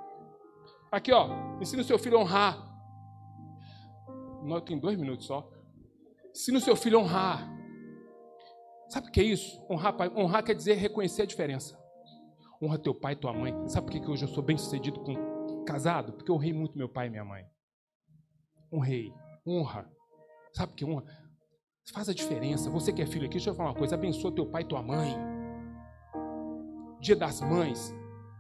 Aqui, 0.91 1.13
ó. 1.13 1.29
Ensina 1.61 1.83
o 1.83 1.85
seu 1.85 1.99
filho 1.99 2.19
a 2.19 2.21
honrar. 2.21 2.73
Nós 4.45 4.63
tem 4.63 4.79
dois 4.79 4.99
minutos 4.99 5.27
só. 5.27 5.52
Ensina 6.35 6.59
o 6.59 6.61
seu 6.61 6.75
filho 6.75 6.99
honrar. 6.99 7.49
Sabe 8.89 9.09
o 9.09 9.11
que 9.11 9.21
é 9.21 9.25
isso? 9.25 9.65
Honrar, 9.71 9.97
pai, 9.97 10.11
honrar 10.17 10.45
quer 10.45 10.55
dizer 10.55 10.75
reconhecer 10.75 11.23
a 11.23 11.27
diferença. 11.27 11.79
Honra 12.61 12.79
teu 12.79 12.95
pai 12.95 13.13
e 13.15 13.17
tua 13.17 13.33
mãe. 13.33 13.55
Sabe 13.69 13.91
por 13.91 14.01
que 14.01 14.11
hoje 14.11 14.25
eu 14.25 14.29
sou 14.29 14.43
bem 14.43 14.57
sucedido 14.57 15.01
com 15.01 15.65
casado? 15.65 16.13
Porque 16.13 16.31
eu 16.31 16.35
honrei 16.35 16.53
muito 16.53 16.77
meu 16.77 16.89
pai 16.89 17.07
e 17.07 17.11
minha 17.11 17.25
mãe. 17.25 17.45
Honrei. 18.73 19.13
Honra. 19.47 19.91
Sabe 20.53 20.73
o 20.73 20.75
que 20.75 20.85
honra? 20.85 21.05
Faz 21.93 22.09
a 22.09 22.15
diferença. 22.15 22.71
Você 22.71 22.93
que 22.93 23.03
é 23.03 23.07
filho 23.07 23.27
aqui, 23.27 23.35
deixa 23.35 23.51
eu 23.51 23.55
falar 23.55 23.71
uma 23.71 23.77
coisa. 23.77 23.95
Abençoa 23.95 24.35
teu 24.35 24.47
pai 24.47 24.63
e 24.63 24.67
tua 24.67 24.83
mãe. 24.83 25.17
Dia 27.01 27.17
das 27.17 27.41
mães. 27.41 27.93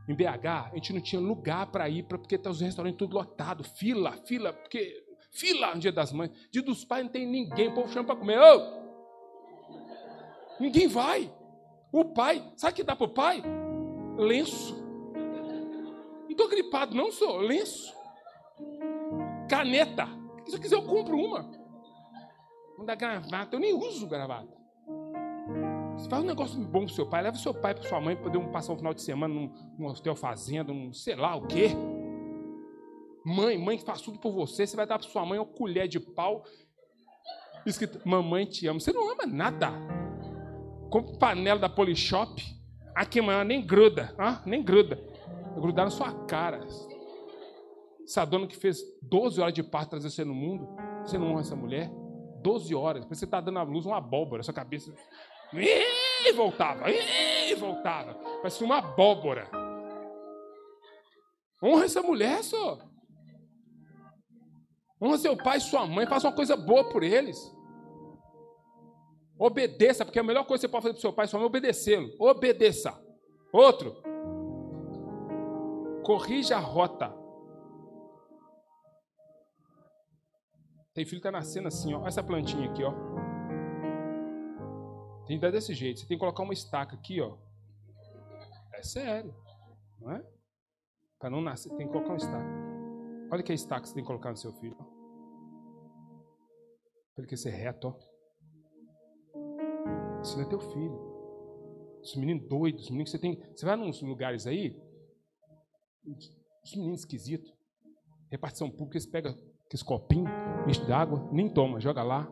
Em 0.09 0.15
BH, 0.15 0.47
a 0.47 0.75
gente 0.75 0.93
não 0.93 1.01
tinha 1.01 1.21
lugar 1.21 1.71
para 1.71 1.89
ir, 1.89 2.05
porque 2.05 2.37
tá 2.39 2.51
os 2.51 2.61
restaurantes 2.61 2.99
tudo 2.99 3.15
lotado. 3.15 3.65
Fila, 3.65 4.13
fila, 4.25 4.53
porque. 4.53 5.02
Fila 5.33 5.75
no 5.75 5.81
dia 5.81 5.91
das 5.91 6.13
mães. 6.13 6.31
Dia 6.51 6.63
dos 6.63 6.85
pais 6.85 7.05
não 7.05 7.11
tem 7.11 7.27
ninguém. 7.27 7.69
O 7.69 7.75
povo 7.75 7.93
chama 7.93 8.07
para 8.07 8.17
comer. 8.17 8.39
Ninguém 10.61 10.87
vai. 10.87 11.33
O 11.91 12.05
pai, 12.05 12.53
sabe 12.57 12.73
o 12.73 12.77
que 12.77 12.85
dá 12.85 12.95
para 12.95 13.07
o 13.07 13.15
pai? 13.15 13.43
Lenço. 14.17 14.75
Não 16.23 16.31
estou 16.31 16.49
gripado, 16.49 16.95
não 16.95 17.11
sou. 17.11 17.39
Lenço. 17.39 17.95
Caneta. 19.49 20.07
Se 20.47 20.57
eu 20.57 20.61
quiser, 20.61 20.77
eu 20.77 20.83
compro 20.85 21.17
uma. 21.17 21.51
Não 22.77 22.85
dá 22.85 22.95
gravata. 22.95 23.57
Eu 23.57 23.61
nem 23.61 23.73
uso 23.73 24.07
gravata. 24.07 24.63
Você 25.97 26.09
faz 26.09 26.23
um 26.23 26.27
negócio 26.27 26.59
bom 26.61 26.85
pro 26.85 26.95
seu 26.95 27.07
pai, 27.07 27.23
leva 27.23 27.37
seu 27.37 27.55
pai 27.55 27.75
para 27.75 27.89
sua 27.89 28.01
mãe 28.01 28.17
para 28.17 28.31
poder 28.31 28.51
passar 28.51 28.73
um 28.73 28.77
final 28.77 28.95
de 28.95 29.03
semana 29.03 29.33
num, 29.33 29.53
num 29.79 29.87
hotel 29.87 30.17
fazenda, 30.17 30.73
num 30.73 30.93
sei 30.93 31.15
lá 31.15 31.37
o 31.37 31.47
quê. 31.47 31.71
Mãe, 33.25 33.57
mãe 33.57 33.79
que 33.79 33.85
faz 33.85 34.01
tudo 34.01 34.19
por 34.19 34.33
você, 34.33 34.67
você 34.67 34.77
vai 34.77 34.87
dar 34.87 34.99
para 34.99 35.09
sua 35.09 35.25
mãe 35.25 35.39
uma 35.39 35.47
colher 35.47 35.87
de 35.89 36.01
pau 36.01 36.45
escrito: 37.65 38.01
Mamãe 38.05 38.45
te 38.45 38.67
ama. 38.67 38.81
Você 38.81 38.93
não 38.93 39.11
ama 39.11 39.27
nada 39.27 39.73
compra 40.93 41.17
panela 41.17 41.59
da 41.59 41.71
Polishop, 41.71 42.45
aqui 42.95 43.21
amanhã 43.21 43.43
nem 43.43 43.67
gruda, 43.67 44.15
ah, 44.19 44.43
nem 44.45 44.63
gruda. 44.63 45.03
Grudar 45.57 45.87
na 45.87 45.91
sua 45.91 46.13
cara. 46.27 46.61
Essa 48.05 48.25
dona 48.27 48.47
que 48.47 48.57
fez 48.57 48.83
12 49.01 49.41
horas 49.41 49.55
de 49.55 49.63
parto 49.63 49.91
trazer 49.91 50.11
você 50.11 50.25
no 50.25 50.35
mundo, 50.35 50.69
você 51.01 51.17
não 51.17 51.31
honra 51.31 51.41
essa 51.41 51.57
mulher? 51.57 51.91
12 52.43 52.75
horas, 52.75 53.05
você 53.07 53.25
está 53.25 53.41
dando 53.41 53.59
à 53.59 53.63
luz 53.63 53.87
uma 53.87 53.97
abóbora, 53.97 54.43
sua 54.43 54.53
cabeça. 54.53 54.93
E 55.55 56.33
voltava, 56.33 56.91
e 56.91 57.55
voltava. 57.55 58.15
Parece 58.15 58.63
uma 58.63 58.79
abóbora. 58.79 59.49
Honra 61.63 61.85
essa 61.85 62.03
mulher, 62.03 62.43
só. 62.43 62.79
Honra 65.03 65.19
seu 65.19 65.37
pai 65.37 65.57
e 65.59 65.61
sua 65.61 65.85
mãe, 65.85 66.07
faça 66.07 66.29
uma 66.29 66.35
coisa 66.35 66.57
boa 66.57 66.89
por 66.89 67.03
eles. 67.03 67.37
Obedeça, 69.37 70.05
porque 70.05 70.21
a 70.21 70.23
melhor 70.23 70.47
coisa 70.47 70.61
que 70.61 70.69
você 70.69 70.71
pode 70.71 70.83
fazer 70.83 70.95
para 70.95 71.01
seu 71.01 71.13
pai 71.13 71.27
é 71.27 71.45
obedecê-lo. 71.45 72.09
Obedeça. 72.21 72.97
Outro. 73.53 74.01
Corrija 76.05 76.57
a 76.57 76.61
rota. 76.61 77.13
Tem 80.95 81.05
filho 81.05 81.21
que 81.21 81.27
está 81.27 81.33
nascendo 81.33 81.67
assim, 81.67 81.93
ó. 81.95 81.99
Olha 81.99 82.09
essa 82.09 82.23
plantinha 82.23 82.71
aqui, 82.71 82.85
ó. 82.85 82.93
Tem 85.27 85.37
que 85.37 85.43
dar 85.43 85.51
desse 85.51 85.75
jeito. 85.75 85.99
Você 85.99 86.07
tem 86.07 86.17
que 86.17 86.21
colocar 86.21 86.45
uma 86.45 86.53
estaca 86.53 86.95
aqui, 86.95 87.21
ó. 87.21 87.37
É 88.75 88.83
sério. 88.83 89.35
Não 90.01 90.13
é? 90.13 90.25
Para 91.19 91.31
não 91.31 91.41
nascer, 91.41 91.75
tem 91.77 91.87
que 91.89 91.93
colocar 91.93 92.11
uma 92.11 92.19
estaca. 92.19 92.63
Olha 93.33 93.43
que 93.43 93.53
estaca 93.53 93.87
você 93.87 93.95
tem 93.95 94.05
que 94.05 94.07
colocar 94.07 94.31
no 94.31 94.37
seu 94.37 94.53
filho. 94.53 94.92
Ele 97.17 97.27
que 97.27 97.37
ser 97.37 97.51
reto, 97.51 97.89
ó. 97.89 97.95
Ensina 100.21 100.49
teu 100.49 100.61
filho. 100.61 101.13
Os 102.03 102.17
meninos 102.17 102.49
doidos, 102.49 102.85
os 102.85 102.91
meninos 102.91 103.11
que 103.11 103.19
você 103.19 103.21
tem. 103.21 103.41
Você 103.55 103.65
vai 103.65 103.77
nos 103.77 104.03
lugares 104.03 104.47
aí, 104.47 104.77
os 106.65 106.77
meninos 106.77 107.01
esquisitos. 107.01 107.53
Repartição 108.31 108.71
pública, 108.71 108.97
eles 108.97 109.07
pegam 109.07 109.33
aqueles 109.67 109.83
copinhos, 109.83 110.31
enche 110.67 110.85
d'água, 110.87 111.29
nem 111.33 111.49
toma, 111.53 111.81
joga 111.81 112.03
lá, 112.03 112.29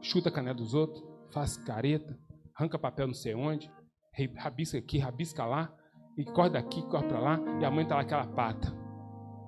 chuta 0.00 0.28
a 0.28 0.32
canela 0.32 0.56
dos 0.56 0.74
outros, 0.74 1.04
faz 1.32 1.56
careta, 1.56 2.18
arranca 2.54 2.78
papel 2.78 3.08
não 3.08 3.14
sei 3.14 3.34
onde, 3.34 3.70
rabisca 4.36 4.78
aqui, 4.78 4.98
rabisca 4.98 5.44
lá, 5.44 5.72
e 6.16 6.24
corre 6.24 6.50
daqui, 6.50 6.82
corre 6.88 7.06
para 7.06 7.20
lá, 7.20 7.40
e 7.60 7.64
a 7.64 7.70
mãe 7.70 7.86
tá 7.86 7.94
lá 7.94 8.02
aquela 8.02 8.26
pata. 8.26 8.76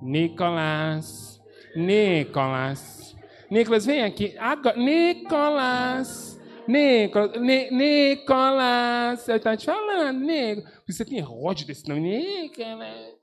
Nicolas, 0.02 1.40
Nicolas, 1.74 3.16
Nicolas, 3.50 3.84
vem 3.84 4.02
aqui. 4.02 4.36
Agora, 4.38 4.76
Nicolas. 4.76 6.40
Nicolas, 6.68 7.32
Nicolas, 7.40 9.28
eu 9.28 9.36
estou 9.36 9.56
te 9.56 9.66
falando, 9.66 10.20
Nicolas. 10.20 10.70
Você 10.86 11.04
tem 11.04 11.24
ódio 11.24 11.66
desse 11.66 11.88
nome, 11.88 12.00
Nicolas. 12.00 13.18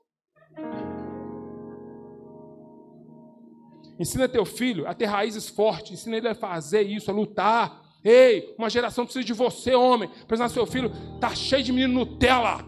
Ensina 3.98 4.28
teu 4.28 4.44
filho 4.44 4.86
a 4.86 4.94
ter 4.94 5.06
raízes 5.06 5.48
fortes, 5.48 5.92
ensina 5.92 6.18
ele 6.18 6.28
a 6.28 6.34
fazer 6.34 6.82
isso, 6.82 7.10
a 7.10 7.14
lutar. 7.14 7.82
Ei, 8.04 8.54
uma 8.56 8.70
geração 8.70 9.04
precisa 9.04 9.24
de 9.24 9.32
você, 9.32 9.74
homem. 9.74 10.10
Para 10.26 10.48
seu 10.48 10.66
filho, 10.66 10.92
tá 11.18 11.34
cheio 11.34 11.64
de 11.64 11.72
menino 11.72 11.94
Nutella. 11.94 12.64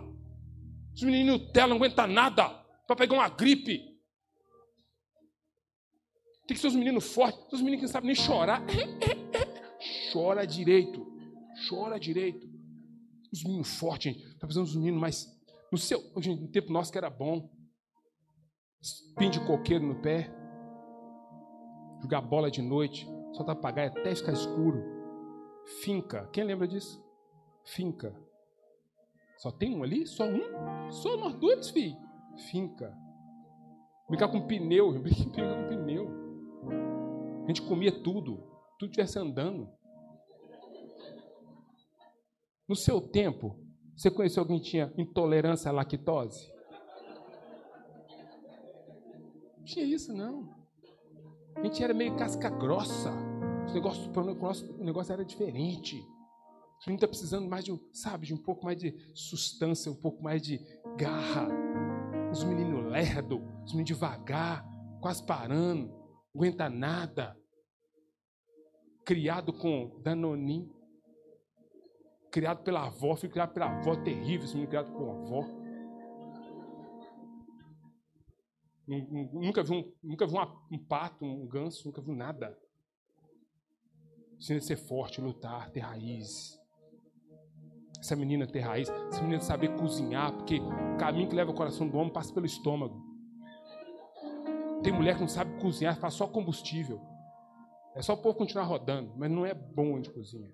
Os 0.95 1.03
meninos 1.03 1.41
Nutella 1.41 1.69
não 1.69 1.77
aguentam 1.77 2.07
nada 2.07 2.49
para 2.87 2.97
pegar 2.97 3.15
uma 3.15 3.29
gripe. 3.29 3.90
Tem 6.51 6.57
que 6.57 6.63
ser 6.63 6.67
os 6.67 6.75
meninos 6.75 7.15
fortes, 7.15 7.53
os 7.53 7.63
meninos 7.63 7.79
que 7.79 7.87
não 7.87 7.93
sabem 7.93 8.09
nem 8.09 8.17
chorar. 8.17 8.61
Chora 10.13 10.45
direito. 10.45 11.07
Chora 11.69 11.97
direito. 11.97 12.45
Os 13.33 13.45
meninos 13.45 13.79
fortes, 13.79 14.13
gente. 14.13 14.25
Está 14.25 14.49
precisando 14.49 14.65
dos 14.65 14.75
meninos 14.75 15.01
mais. 15.01 15.41
No 15.71 15.79
seu. 15.79 16.03
no 16.13 16.49
tempo 16.49 16.73
nosso 16.73 16.91
que 16.91 16.99
era 16.99 17.09
bom. 17.09 17.49
Espinho 18.83 19.31
de 19.31 19.47
coqueiro 19.47 19.87
no 19.87 20.03
pé. 20.03 20.29
Jogar 22.03 22.21
bola 22.21 22.51
de 22.51 22.61
noite. 22.61 23.07
Só 23.33 23.45
tá 23.45 23.53
apagar 23.53 23.87
até 23.87 24.13
ficar 24.13 24.33
escuro. 24.33 24.83
Finca. 25.85 26.29
Quem 26.33 26.43
lembra 26.43 26.67
disso? 26.67 27.01
Finca. 27.65 28.13
Só 29.39 29.53
tem 29.53 29.73
um 29.77 29.85
ali? 29.85 30.05
Só 30.05 30.25
um? 30.25 30.91
Só 30.91 31.17
nós 31.17 31.33
dois, 31.35 31.71
filho. 31.71 31.97
Finca. 32.51 32.93
Brincar 34.09 34.27
com 34.27 34.49
pneu. 34.49 34.91
Brincar 34.99 35.47
com 35.47 35.69
pneu. 35.69 36.30
A 37.45 37.47
gente 37.47 37.63
comia 37.63 37.93
tudo 37.93 38.51
tudo 38.81 38.91
estivesse 38.93 39.19
andando. 39.19 39.69
No 42.67 42.75
seu 42.75 42.99
tempo, 42.99 43.61
você 43.95 44.11
conheceu 44.11 44.43
alguém 44.43 44.59
que 44.59 44.71
tinha 44.71 44.93
intolerância 44.97 45.69
à 45.69 45.73
lactose? 45.73 46.51
Não 49.59 49.65
tinha 49.65 49.85
isso, 49.85 50.15
não. 50.15 50.49
A 51.57 51.63
gente 51.63 51.85
era 51.85 51.93
meio 51.93 52.17
casca 52.17 52.49
grossa. 52.49 53.13
O 53.69 53.73
negócio, 53.75 54.11
o 54.81 54.85
negócio 54.85 55.13
era 55.13 55.25
diferente. 55.25 56.03
A 56.81 56.91
gente 56.91 56.95
está 56.95 57.07
precisando 57.07 57.47
mais 57.47 57.67
de, 57.67 57.79
sabe, 57.93 58.27
de 58.27 58.33
um 58.33 58.43
pouco 58.43 58.65
mais 58.65 58.79
de 58.79 58.97
sustância, 59.15 59.93
um 59.93 60.01
pouco 60.01 60.23
mais 60.23 60.41
de 60.41 60.59
garra. 60.97 61.49
Os 62.33 62.43
meninos 62.45 62.91
lerdo, 62.91 63.43
os 63.63 63.73
meninos 63.73 63.89
devagar, 63.89 64.67
quase 65.03 65.23
parando, 65.23 66.00
aguenta 66.35 66.69
nada 66.69 67.37
criado 69.05 69.53
com 69.53 70.01
Danonim, 70.03 70.71
criado 72.31 72.63
pela 72.63 72.87
avó, 72.87 73.17
fui 73.17 73.29
criado 73.29 73.53
pela 73.53 73.67
avó 73.67 73.97
terrível, 73.97 74.45
esse 74.45 74.55
menino 74.55 74.69
criado 74.69 74.93
a 74.93 75.13
avó. 75.13 75.61
Nunca 79.33 79.63
vi, 79.63 79.73
um, 79.73 79.93
nunca 80.03 80.27
vi 80.27 80.35
um 80.73 80.79
pato, 80.79 81.25
um 81.25 81.47
ganso, 81.47 81.87
nunca 81.87 82.01
vi 82.01 82.13
nada. 82.13 82.57
Precisa 84.37 84.65
ser 84.65 84.77
forte, 84.77 85.21
lutar, 85.21 85.71
ter 85.71 85.81
raiz. 85.81 86.59
Essa 88.01 88.17
menina 88.17 88.47
ter 88.47 88.61
raiz, 88.61 88.89
essa 88.89 89.23
menina 89.23 89.41
saber 89.41 89.77
cozinhar, 89.77 90.33
porque 90.33 90.59
o 90.59 90.97
caminho 90.99 91.29
que 91.29 91.35
leva 91.35 91.51
o 91.51 91.55
coração 91.55 91.89
do 91.89 91.97
homem 91.99 92.13
passa 92.13 92.33
pelo 92.33 92.47
estômago. 92.47 93.10
Tem 94.83 94.93
mulher 94.93 95.15
que 95.15 95.21
não 95.21 95.29
sabe 95.29 95.61
cozinhar, 95.61 95.97
faz 95.99 96.15
só 96.15 96.27
combustível. 96.27 97.01
É 97.95 98.03
só 98.03 98.15
o 98.15 98.17
povo 98.17 98.39
continuar 98.39 98.65
rodando, 98.65 99.13
mas 99.17 99.31
não 99.31 99.45
é 99.45 99.53
bom 99.53 100.01
de 100.01 100.11
cozinha. 100.11 100.51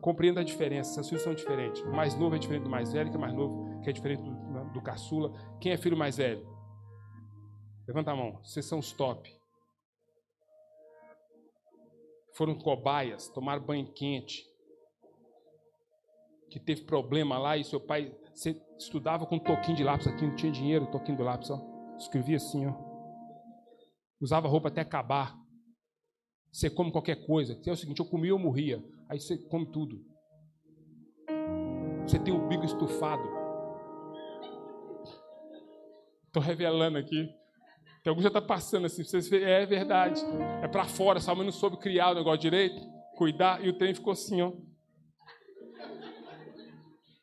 Compreenda 0.00 0.40
a 0.40 0.44
diferença, 0.44 0.94
seus 0.94 1.08
filhos 1.08 1.22
são 1.22 1.34
diferentes. 1.34 1.82
O 1.82 1.92
mais 1.92 2.16
novo 2.16 2.34
é 2.34 2.38
diferente 2.38 2.64
do 2.64 2.70
mais 2.70 2.92
velho, 2.92 3.10
que 3.10 3.16
é 3.16 3.20
mais 3.20 3.34
novo 3.34 3.80
que 3.82 3.90
é 3.90 3.92
diferente 3.92 4.22
do, 4.22 4.72
do 4.72 4.82
caçula. 4.82 5.30
Quem 5.60 5.72
é 5.72 5.76
filho 5.76 5.96
mais 5.96 6.16
velho? 6.16 6.46
Levanta 7.86 8.10
a 8.10 8.16
mão. 8.16 8.40
Vocês 8.42 8.64
são 8.64 8.78
os 8.78 8.92
top. 8.92 9.30
Foram 12.34 12.56
cobaias, 12.56 13.28
tomaram 13.28 13.62
banho 13.62 13.92
quente. 13.92 14.42
Que 16.48 16.58
teve 16.58 16.84
problema 16.84 17.38
lá 17.38 17.56
e 17.56 17.64
seu 17.64 17.78
pai 17.78 18.16
você 18.34 18.60
estudava 18.78 19.26
com 19.26 19.36
um 19.36 19.40
toquinho 19.40 19.76
de 19.76 19.84
lápis 19.84 20.06
aqui, 20.06 20.26
não 20.26 20.34
tinha 20.34 20.50
dinheiro, 20.50 20.90
toquinho 20.90 21.18
de 21.18 21.22
lápis, 21.22 21.50
ó. 21.50 21.69
Escrevia 22.00 22.36
assim, 22.36 22.66
ó. 22.66 22.74
Usava 24.20 24.48
roupa 24.48 24.68
até 24.68 24.80
acabar. 24.80 25.38
Você 26.50 26.70
come 26.70 26.90
qualquer 26.90 27.26
coisa. 27.26 27.60
É 27.64 27.70
o 27.70 27.76
seguinte, 27.76 28.00
eu 28.00 28.06
comia 28.06 28.32
ou 28.32 28.38
morria. 28.38 28.82
Aí 29.08 29.20
você 29.20 29.36
come 29.36 29.70
tudo. 29.70 30.04
Você 32.06 32.18
tem 32.18 32.34
o 32.34 32.48
bico 32.48 32.64
estufado. 32.64 33.22
Estou 36.26 36.42
revelando 36.42 36.98
aqui. 36.98 37.28
Tem 38.02 38.10
algum 38.10 38.22
já 38.22 38.28
está 38.28 38.40
passando 38.40 38.86
assim. 38.86 39.04
Vocês 39.04 39.30
é 39.30 39.66
verdade. 39.66 40.22
É 40.62 40.68
para 40.68 40.86
fora. 40.86 41.20
Mãe 41.34 41.44
não 41.44 41.52
soube 41.52 41.76
criar 41.76 42.10
o 42.10 42.14
negócio 42.14 42.40
direito, 42.40 42.80
cuidar, 43.14 43.64
e 43.64 43.68
o 43.68 43.76
trem 43.76 43.94
ficou 43.94 44.12
assim, 44.12 44.40
ó. 44.40 44.52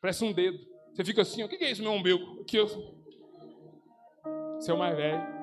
Parece 0.00 0.24
um 0.24 0.32
dedo. 0.32 0.58
Você 0.94 1.04
fica 1.04 1.22
assim, 1.22 1.42
ó. 1.42 1.46
O 1.46 1.48
que 1.48 1.56
é 1.64 1.70
isso, 1.70 1.82
meu 1.82 1.92
umbigo? 1.92 2.40
Aqui, 2.40 2.60
ó. 2.60 2.97
O 4.66 4.76
mais 4.76 4.96
velho. 4.96 5.38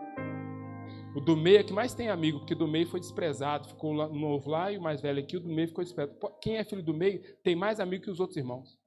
O 1.16 1.22
do 1.22 1.38
meio 1.38 1.60
é 1.60 1.64
que 1.64 1.72
mais 1.72 1.94
tem 1.94 2.10
amigo, 2.10 2.40
porque 2.40 2.54
do 2.54 2.68
meio 2.68 2.86
foi 2.86 3.00
desprezado, 3.00 3.70
ficou 3.70 3.94
lá, 3.94 4.10
novo 4.10 4.50
lá 4.50 4.72
e 4.72 4.78
o 4.78 4.82
mais 4.82 5.00
velho 5.00 5.20
aqui, 5.20 5.38
o 5.38 5.40
do 5.40 5.48
meio 5.48 5.70
ficou 5.70 5.84
desprezado. 5.84 6.20
Quem 6.42 6.58
é 6.58 6.64
filho 6.64 6.84
do 6.84 6.94
meio 6.94 7.22
tem 7.42 7.56
mais 7.56 7.80
amigo 7.80 8.04
que 8.04 8.12
os 8.12 8.20
outros 8.20 8.36
irmãos. 8.38 8.78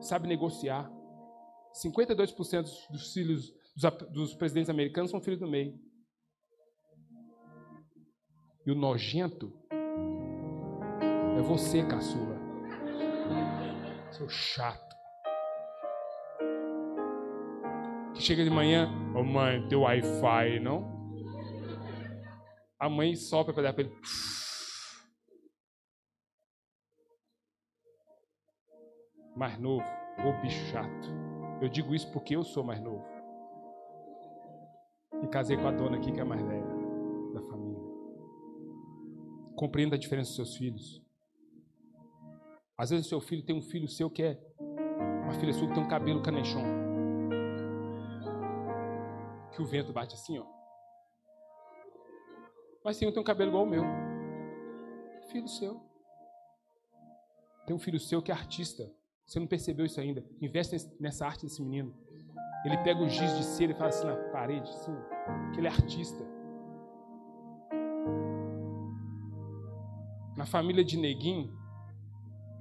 Sabe 0.00 0.26
negociar. 0.26 0.90
52% 1.82 2.64
dos 2.90 3.12
filhos 3.12 3.52
dos, 3.76 4.12
dos 4.12 4.34
presidentes 4.34 4.70
americanos 4.70 5.10
são 5.10 5.20
filhos 5.20 5.38
do 5.38 5.46
meio. 5.46 5.78
E 8.66 8.70
o 8.72 8.74
nojento 8.74 9.52
é 11.38 11.42
você, 11.42 11.86
caçula. 11.86 12.36
Seu 14.10 14.28
chato. 14.28 14.85
Que 18.16 18.22
chega 18.22 18.42
de 18.42 18.50
manhã, 18.50 18.90
ô 19.14 19.20
oh, 19.20 19.24
mãe, 19.24 19.68
teu 19.68 19.82
Wi-Fi, 19.82 20.58
não? 20.60 20.96
A 22.78 22.88
mãe 22.88 23.14
sopra 23.14 23.52
para 23.52 23.64
dar 23.64 23.72
para 23.74 23.84
ele. 23.84 23.94
Mais 29.36 29.58
novo, 29.58 29.84
ô 30.24 30.32
bicho 30.40 30.64
chato. 30.70 31.08
Eu 31.60 31.68
digo 31.68 31.94
isso 31.94 32.10
porque 32.10 32.34
eu 32.34 32.42
sou 32.42 32.64
mais 32.64 32.80
novo. 32.80 33.04
E 35.22 35.26
casei 35.28 35.56
com 35.56 35.68
a 35.68 35.72
dona 35.72 35.98
aqui 35.98 36.10
que 36.10 36.20
é 36.20 36.24
mais 36.24 36.42
velha 36.42 36.66
da 37.34 37.42
família. 37.42 37.82
Compreenda 39.56 39.96
a 39.96 39.98
diferença 39.98 40.28
dos 40.28 40.36
seus 40.36 40.56
filhos. 40.56 41.02
Às 42.78 42.90
vezes 42.90 43.06
o 43.06 43.08
seu 43.08 43.20
filho 43.20 43.44
tem 43.44 43.56
um 43.56 43.62
filho 43.62 43.88
seu 43.88 44.10
que 44.10 44.22
é 44.22 44.40
uma 45.22 45.32
filha 45.34 45.52
sua 45.52 45.68
que 45.68 45.74
tem 45.74 45.82
um 45.82 45.88
cabelo 45.88 46.22
canechão 46.22 46.85
que 49.56 49.62
o 49.62 49.66
vento 49.66 49.90
bate 49.90 50.14
assim, 50.14 50.38
ó. 50.38 50.44
Mas 52.84 53.00
um 53.02 53.10
tem 53.10 53.20
um 53.20 53.24
cabelo 53.24 53.50
igual 53.50 53.64
o 53.64 53.66
meu. 53.66 53.82
Filho 55.32 55.48
seu. 55.48 55.80
Tem 57.66 57.74
um 57.74 57.78
filho 57.78 57.98
seu 57.98 58.22
que 58.22 58.30
é 58.30 58.34
artista. 58.34 58.92
Você 59.24 59.40
não 59.40 59.46
percebeu 59.46 59.86
isso 59.86 59.98
ainda. 59.98 60.22
Investe 60.40 60.76
nessa 61.00 61.26
arte 61.26 61.46
desse 61.46 61.60
menino. 61.62 61.92
Ele 62.64 62.76
pega 62.78 63.00
o 63.00 63.08
giz 63.08 63.36
de 63.36 63.44
cera 63.44 63.72
e 63.72 63.74
faz 63.74 63.96
assim 63.96 64.06
na 64.06 64.16
parede, 64.30 64.68
assim, 64.70 64.94
que 65.52 65.58
ele 65.58 65.66
é 65.66 65.70
artista. 65.70 66.22
Na 70.36 70.44
família 70.44 70.84
de 70.84 70.96
neguinho, 70.98 71.50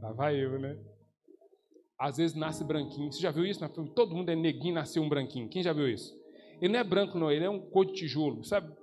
lá 0.01 0.13
vai 0.13 0.35
eu, 0.35 0.57
né? 0.57 0.77
Às 1.99 2.17
vezes 2.17 2.35
nasce 2.35 2.63
branquinho. 2.63 3.11
Você 3.11 3.19
já 3.19 3.31
viu 3.31 3.45
isso? 3.45 3.67
Todo 3.89 4.15
mundo 4.15 4.29
é 4.29 4.35
neguinho, 4.35 4.73
nasceu 4.73 5.03
um 5.03 5.09
branquinho. 5.09 5.49
Quem 5.49 5.61
já 5.61 5.73
viu 5.73 5.89
isso? 5.89 6.24
Ele 6.61 6.73
não 6.73 6.79
é 6.79 6.83
branco, 6.83 7.17
não, 7.17 7.31
ele 7.31 7.45
é 7.45 7.49
um 7.49 7.59
cor 7.59 7.85
de 7.85 7.93
tijolo, 7.93 8.43
sabe? 8.43 8.73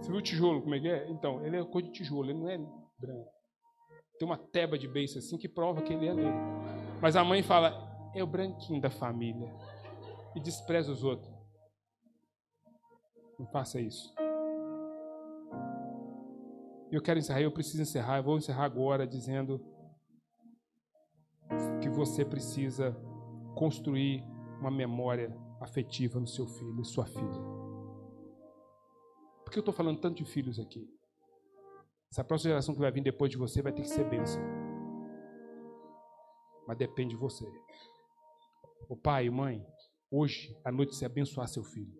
Você 0.00 0.10
viu 0.10 0.18
o 0.18 0.22
tijolo, 0.22 0.62
como 0.62 0.74
é 0.74 0.80
que 0.80 0.88
é? 0.88 1.08
Então, 1.10 1.44
ele 1.44 1.56
é 1.56 1.64
cor 1.64 1.82
de 1.82 1.90
tijolo, 1.90 2.30
ele 2.30 2.38
não 2.38 2.48
é 2.48 2.58
branco. 2.98 3.30
Tem 4.18 4.26
uma 4.26 4.38
teba 4.38 4.78
de 4.78 4.88
beiço 4.88 5.18
assim 5.18 5.36
que 5.36 5.48
prova 5.48 5.82
que 5.82 5.92
ele 5.92 6.06
é 6.06 6.14
negro. 6.14 6.32
Mas 7.00 7.16
a 7.16 7.24
mãe 7.24 7.42
fala, 7.42 8.10
é 8.14 8.22
o 8.22 8.26
branquinho 8.26 8.80
da 8.80 8.90
família. 8.90 9.52
E 10.34 10.40
despreza 10.40 10.92
os 10.92 11.02
outros. 11.02 11.32
Não 13.38 13.46
faça 13.46 13.80
isso. 13.80 14.14
Eu 16.90 17.02
quero 17.02 17.18
encerrar, 17.18 17.40
eu 17.40 17.52
preciso 17.52 17.82
encerrar, 17.82 18.18
eu 18.18 18.22
vou 18.22 18.38
encerrar 18.38 18.64
agora 18.64 19.06
dizendo 19.06 19.60
que 21.82 21.88
você 21.88 22.24
precisa 22.24 22.96
construir 23.54 24.22
uma 24.60 24.70
memória 24.70 25.36
afetiva 25.60 26.20
no 26.20 26.26
seu 26.26 26.46
filho 26.46 26.80
e 26.80 26.84
sua 26.84 27.06
filha. 27.06 27.40
Por 29.44 29.52
que 29.52 29.58
eu 29.58 29.60
estou 29.60 29.74
falando 29.74 30.00
tanto 30.00 30.16
de 30.16 30.24
filhos 30.24 30.58
aqui? 30.58 30.88
Essa 32.10 32.24
próxima 32.24 32.50
geração 32.50 32.74
que 32.74 32.80
vai 32.80 32.90
vir 32.90 33.02
depois 33.02 33.30
de 33.30 33.36
você 33.36 33.62
vai 33.62 33.72
ter 33.72 33.82
que 33.82 33.88
ser 33.88 34.08
bênção. 34.08 34.40
Mas 36.66 36.76
depende 36.76 37.10
de 37.10 37.16
você. 37.16 37.46
O 38.88 38.96
pai 38.96 39.26
e 39.26 39.30
mãe, 39.30 39.64
hoje 40.10 40.56
à 40.64 40.72
noite 40.72 40.94
você 40.94 41.04
abençoar 41.04 41.48
seu 41.48 41.62
filho. 41.62 41.92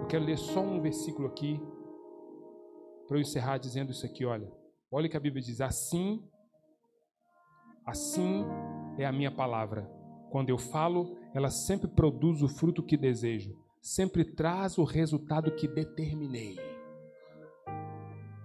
Eu 0.00 0.06
quero 0.06 0.24
ler 0.24 0.38
só 0.38 0.60
um 0.60 0.80
versículo 0.80 1.26
aqui 1.26 1.60
para 3.06 3.16
eu 3.16 3.20
encerrar 3.20 3.58
dizendo 3.58 3.90
isso 3.90 4.06
aqui, 4.06 4.24
olha. 4.24 4.50
Olha 4.90 5.08
que 5.08 5.16
a 5.16 5.20
Bíblia 5.20 5.42
diz: 5.42 5.60
assim, 5.60 6.24
assim 7.84 8.44
é 8.98 9.04
a 9.04 9.12
minha 9.12 9.30
palavra. 9.30 9.90
Quando 10.36 10.50
eu 10.50 10.58
falo, 10.58 11.16
ela 11.32 11.48
sempre 11.48 11.88
produz 11.88 12.42
o 12.42 12.48
fruto 12.48 12.82
que 12.82 12.94
desejo, 12.94 13.58
sempre 13.80 14.22
traz 14.22 14.76
o 14.76 14.84
resultado 14.84 15.50
que 15.52 15.66
determinei. 15.66 16.58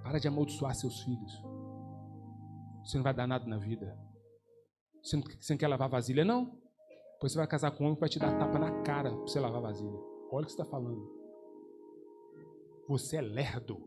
Para 0.01 0.17
de 0.17 0.25
amaldiçoar 0.25 0.73
seus 0.73 1.01
filhos. 1.01 1.43
Você 2.81 2.95
não 2.95 3.03
vai 3.03 3.13
dar 3.13 3.27
nada 3.27 3.45
na 3.45 3.57
vida. 3.57 3.99
Você 5.03 5.17
não, 5.17 5.23
você 5.37 5.51
não 5.51 5.57
quer 5.57 5.67
lavar 5.67 5.89
vasilha, 5.89 6.23
não? 6.23 6.57
Pois 7.19 7.33
você 7.33 7.37
vai 7.37 7.45
casar 7.45 7.71
com 7.71 7.83
um 7.83 7.87
homem 7.87 7.95
que 7.95 7.99
vai 7.99 8.09
te 8.09 8.19
dar 8.19 8.39
tapa 8.39 8.57
na 8.57 8.71
cara 8.83 9.11
para 9.11 9.21
você 9.23 9.41
lavar 9.41 9.61
vasilha. 9.61 9.99
Olha 10.31 10.43
o 10.43 10.45
que 10.45 10.53
você 10.53 10.61
está 10.61 10.63
falando. 10.63 11.11
Você 12.87 13.17
é 13.17 13.21
lerdo. 13.21 13.85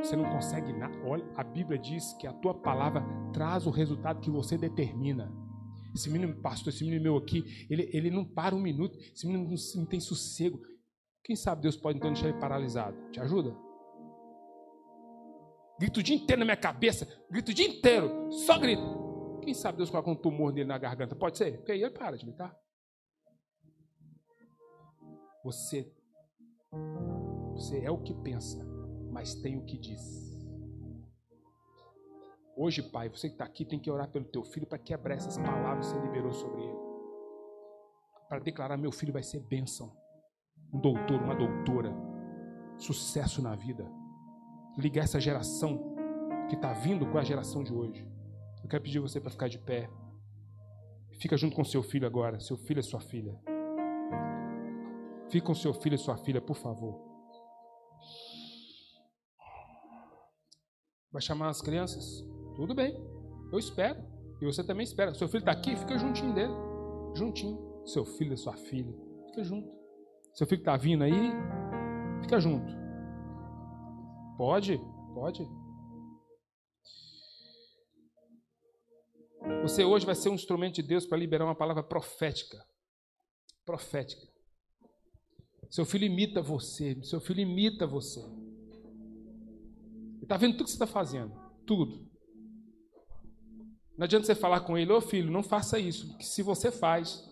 Você 0.00 0.14
não 0.14 0.30
consegue 0.30 0.72
nada. 0.72 0.96
Olha, 1.04 1.28
a 1.34 1.42
Bíblia 1.42 1.76
diz 1.76 2.12
que 2.12 2.26
a 2.28 2.32
tua 2.32 2.54
palavra 2.54 3.04
traz 3.32 3.66
o 3.66 3.70
resultado 3.70 4.20
que 4.20 4.30
você 4.30 4.56
determina. 4.56 5.47
Esse 5.94 6.10
menino, 6.10 6.34
pastor, 6.40 6.72
esse 6.72 6.84
menino 6.84 7.02
meu 7.02 7.16
aqui, 7.16 7.66
ele, 7.70 7.88
ele 7.92 8.10
não 8.10 8.24
para 8.24 8.54
um 8.54 8.60
minuto, 8.60 8.98
esse 8.98 9.26
menino 9.26 9.48
não, 9.48 9.56
não 9.76 9.86
tem 9.86 10.00
sossego. 10.00 10.60
Quem 11.24 11.36
sabe 11.36 11.62
Deus 11.62 11.76
pode 11.76 11.98
então 11.98 12.12
deixar 12.12 12.28
ele 12.28 12.38
paralisado? 12.38 12.96
Te 13.10 13.20
ajuda? 13.20 13.56
Grito 15.78 16.00
o 16.00 16.02
dia 16.02 16.16
inteiro 16.16 16.40
na 16.40 16.44
minha 16.44 16.56
cabeça, 16.56 17.06
grito 17.30 17.50
o 17.50 17.54
dia 17.54 17.68
inteiro, 17.68 18.32
só 18.32 18.58
grito. 18.58 19.40
Quem 19.42 19.54
sabe 19.54 19.78
Deus 19.78 19.90
coloca 19.90 20.10
um 20.10 20.16
tumor 20.16 20.52
nele 20.52 20.66
na 20.66 20.76
garganta? 20.76 21.14
Pode 21.14 21.38
ser? 21.38 21.58
Porque 21.58 21.72
aí 21.72 21.82
ele 21.82 21.90
para 21.90 22.16
de 22.16 22.26
gritar. 22.26 22.54
Você, 25.44 25.90
você 27.54 27.78
é 27.78 27.90
o 27.90 28.02
que 28.02 28.12
pensa, 28.12 28.58
mas 29.10 29.34
tem 29.36 29.56
o 29.56 29.64
que 29.64 29.78
diz. 29.78 30.27
Hoje, 32.60 32.82
Pai, 32.82 33.08
você 33.08 33.28
que 33.28 33.34
está 33.34 33.44
aqui 33.44 33.64
tem 33.64 33.78
que 33.78 33.88
orar 33.88 34.08
pelo 34.08 34.24
teu 34.24 34.42
filho 34.42 34.66
para 34.66 34.78
quebrar 34.78 35.14
essas 35.14 35.38
palavras 35.38 35.86
que 35.86 35.94
você 35.94 36.02
liberou 36.04 36.32
sobre 36.32 36.60
ele. 36.60 36.78
Para 38.28 38.40
declarar: 38.40 38.76
meu 38.76 38.90
filho 38.90 39.12
vai 39.12 39.22
ser 39.22 39.38
bênção. 39.38 39.96
Um 40.74 40.80
doutor, 40.80 41.22
uma 41.22 41.36
doutora. 41.36 41.94
Sucesso 42.76 43.40
na 43.40 43.54
vida. 43.54 43.88
Ligar 44.76 45.04
essa 45.04 45.20
geração 45.20 45.94
que 46.48 46.56
está 46.56 46.72
vindo 46.72 47.06
com 47.06 47.16
a 47.16 47.22
geração 47.22 47.62
de 47.62 47.72
hoje. 47.72 48.04
Eu 48.64 48.68
quero 48.68 48.82
pedir 48.82 48.98
você 48.98 49.20
para 49.20 49.30
ficar 49.30 49.46
de 49.46 49.60
pé. 49.60 49.88
Fica 51.20 51.36
junto 51.36 51.54
com 51.54 51.62
seu 51.62 51.84
filho 51.84 52.08
agora. 52.08 52.40
Seu 52.40 52.56
filho 52.56 52.80
e 52.80 52.82
sua 52.82 53.00
filha. 53.00 53.40
Fica 55.30 55.46
com 55.46 55.54
seu 55.54 55.72
filho 55.72 55.94
e 55.94 55.98
sua 55.98 56.16
filha, 56.16 56.40
por 56.40 56.56
favor. 56.56 57.06
Vai 61.12 61.22
chamar 61.22 61.50
as 61.50 61.62
crianças? 61.62 62.26
Tudo 62.58 62.74
bem, 62.74 62.92
eu 63.52 63.58
espero. 63.60 64.04
E 64.42 64.44
você 64.44 64.64
também 64.64 64.82
espera. 64.82 65.14
Seu 65.14 65.28
filho 65.28 65.42
está 65.42 65.52
aqui, 65.52 65.76
fica 65.76 65.96
juntinho 65.96 66.34
dele. 66.34 66.52
Juntinho. 67.14 67.56
Seu 67.86 68.04
filho 68.04 68.34
e 68.34 68.36
sua 68.36 68.56
filha. 68.56 68.92
Fica 69.28 69.44
junto. 69.44 69.72
Seu 70.34 70.44
filho 70.44 70.58
está 70.58 70.76
vindo 70.76 71.04
aí, 71.04 71.30
fica 72.20 72.40
junto. 72.40 72.66
Pode? 74.36 74.76
Pode. 75.14 75.48
Você 79.62 79.84
hoje 79.84 80.04
vai 80.04 80.16
ser 80.16 80.28
um 80.28 80.34
instrumento 80.34 80.74
de 80.74 80.82
Deus 80.82 81.06
para 81.06 81.16
liberar 81.16 81.44
uma 81.44 81.54
palavra 81.54 81.84
profética. 81.84 82.58
Profética. 83.64 84.26
Seu 85.70 85.84
filho 85.84 86.06
imita 86.06 86.42
você, 86.42 87.00
seu 87.04 87.20
filho 87.20 87.38
imita 87.38 87.86
você. 87.86 88.18
Ele 88.18 90.24
está 90.24 90.36
vendo 90.36 90.54
tudo 90.54 90.64
que 90.64 90.70
você 90.70 90.74
está 90.74 90.88
fazendo. 90.88 91.32
Tudo. 91.64 92.07
Não 93.98 94.04
adianta 94.04 94.26
você 94.26 94.34
falar 94.36 94.60
com 94.60 94.78
ele, 94.78 94.92
ô 94.92 94.98
oh, 94.98 95.00
filho, 95.00 95.28
não 95.28 95.42
faça 95.42 95.76
isso, 95.76 96.06
porque 96.10 96.22
se 96.22 96.40
você 96.40 96.70
faz, 96.70 97.28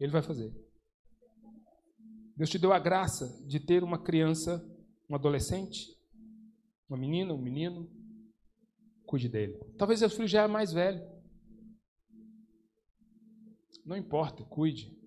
ele 0.00 0.10
vai 0.10 0.22
fazer. 0.22 0.50
Deus 2.34 2.48
te 2.48 2.58
deu 2.58 2.72
a 2.72 2.78
graça 2.78 3.38
de 3.46 3.60
ter 3.60 3.84
uma 3.84 4.02
criança, 4.02 4.66
um 5.08 5.14
adolescente, 5.14 5.86
uma 6.88 6.96
menina, 6.96 7.34
um 7.34 7.42
menino, 7.42 7.90
cuide 9.04 9.28
dele. 9.28 9.60
Talvez 9.76 10.00
seu 10.00 10.08
filho 10.08 10.26
já 10.26 10.44
é 10.44 10.46
mais 10.46 10.72
velho. 10.72 11.06
Não 13.84 13.94
importa, 13.94 14.42
cuide. 14.44 14.98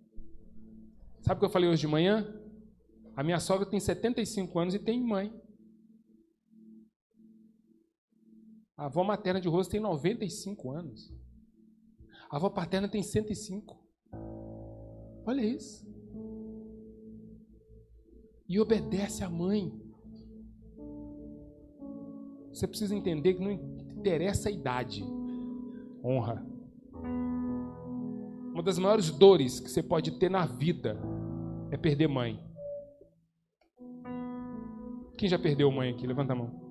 Sabe 1.21 1.37
o 1.37 1.39
que 1.39 1.45
eu 1.45 1.51
falei 1.51 1.67
hoje 1.67 1.81
de 1.81 1.87
manhã? 1.87 2.31
A 3.15 3.23
minha 3.23 3.39
sogra 3.39 3.65
tem 3.65 3.79
75 3.79 4.59
anos 4.59 4.75
e 4.75 4.79
tem 4.79 5.01
mãe. 5.01 5.33
A 8.77 8.85
avó 8.85 9.03
materna 9.03 9.39
de 9.39 9.47
Rosa 9.47 9.69
tem 9.69 9.79
95 9.79 10.71
anos. 10.71 11.13
A 12.29 12.35
avó 12.35 12.49
paterna 12.49 12.89
tem 12.89 13.01
105. 13.01 13.81
Olha 15.25 15.41
isso. 15.41 15.87
E 18.47 18.59
obedece 18.59 19.23
à 19.23 19.29
mãe. 19.29 19.71
Você 22.49 22.67
precisa 22.67 22.95
entender 22.95 23.35
que 23.35 23.43
não 23.43 23.51
interessa 23.51 24.49
a 24.49 24.51
idade. 24.51 25.03
Honra. 26.03 26.45
Uma 28.53 28.63
das 28.63 28.77
maiores 28.77 29.09
dores 29.09 29.59
que 29.59 29.69
você 29.69 29.81
pode 29.81 30.19
ter 30.19 30.29
na 30.29 30.45
vida 30.45 30.99
é 31.71 31.77
perder 31.77 32.07
mãe. 32.07 32.39
Quem 35.17 35.29
já 35.29 35.39
perdeu 35.39 35.71
mãe 35.71 35.91
aqui? 35.91 36.05
Levanta 36.05 36.33
a 36.33 36.35
mão. 36.35 36.64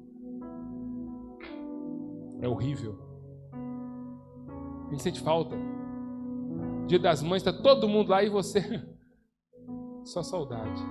É 2.41 2.49
horrível. 2.49 2.99
A 4.87 4.91
gente 4.91 5.03
sente 5.03 5.21
falta. 5.21 5.57
Dia 6.87 6.99
das 6.99 7.23
mães, 7.23 7.45
está 7.45 7.53
todo 7.53 7.89
mundo 7.89 8.11
lá 8.11 8.23
e 8.23 8.29
você. 8.29 8.61
Só 10.05 10.23
saudade. 10.23 10.83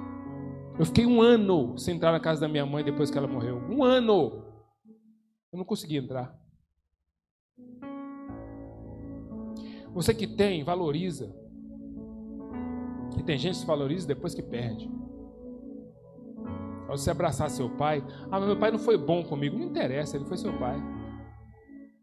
Eu 0.78 0.86
fiquei 0.86 1.06
um 1.06 1.22
ano 1.22 1.78
sem 1.78 1.96
entrar 1.96 2.12
na 2.12 2.20
casa 2.20 2.42
da 2.42 2.48
minha 2.48 2.66
mãe 2.66 2.84
depois 2.84 3.12
que 3.12 3.18
ela 3.18 3.28
morreu. 3.28 3.58
Um 3.70 3.84
ano. 3.84 4.44
Eu 5.52 5.58
não 5.58 5.66
consegui 5.66 5.98
entrar. 5.98 6.36
Você 9.94 10.14
que 10.14 10.26
tem, 10.26 10.64
valoriza. 10.64 11.32
E 13.18 13.22
tem 13.22 13.38
gente 13.38 13.60
que 13.60 13.66
valoriza 13.66 14.08
depois 14.08 14.34
que 14.34 14.42
perde. 14.42 14.90
Ao 16.88 16.98
você 16.98 17.12
abraçar 17.12 17.50
seu 17.50 17.70
pai, 17.70 18.04
ah, 18.32 18.40
meu 18.40 18.58
pai 18.58 18.72
não 18.72 18.80
foi 18.80 18.98
bom 18.98 19.24
comigo. 19.24 19.58
Não 19.58 19.68
interessa, 19.68 20.18
ele 20.18 20.26
foi 20.26 20.38
seu 20.38 20.52
pai. 20.58 20.93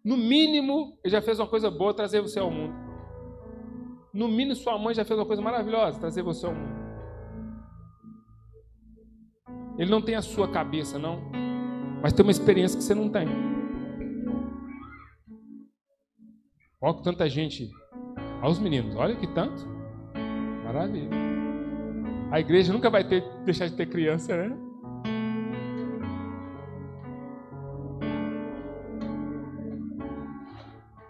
No 0.05 0.17
mínimo, 0.17 0.99
ele 1.05 1.13
já 1.13 1.21
fez 1.21 1.39
uma 1.39 1.47
coisa 1.47 1.71
boa, 1.71 1.93
trazer 1.93 2.21
você 2.21 2.39
ao 2.39 2.51
mundo. 2.51 2.75
No 4.13 4.29
mínimo, 4.29 4.57
sua 4.57 4.79
mãe 4.79 4.95
já 4.95 5.05
fez 5.05 5.19
uma 5.19 5.27
coisa 5.27 5.43
maravilhosa, 5.43 6.01
trazer 6.01 6.23
você 6.23 6.47
ao 6.47 6.55
mundo. 6.55 6.81
Ele 9.79 9.91
não 9.91 10.03
tem 10.03 10.15
a 10.15 10.23
sua 10.23 10.49
cabeça, 10.49 10.99
não. 10.99 11.21
Mas 12.03 12.13
tem 12.13 12.25
uma 12.25 12.33
experiência 12.33 12.79
que 12.79 12.85
você 12.85 12.95
não 12.95 13.09
tem. 13.11 13.27
Olha 16.81 16.95
que 16.95 17.03
tanta 17.03 17.29
gente. 17.29 17.71
Olha 18.43 18.51
os 18.51 18.59
meninos, 18.59 18.97
olha 18.97 19.15
que 19.15 19.27
tanto. 19.27 19.67
Maravilha. 20.65 21.11
A 22.31 22.41
igreja 22.41 22.73
nunca 22.73 22.89
vai 22.89 23.05
ter, 23.05 23.23
deixar 23.45 23.69
de 23.69 23.77
ter 23.77 23.87
criança, 23.87 24.37
né? 24.37 24.70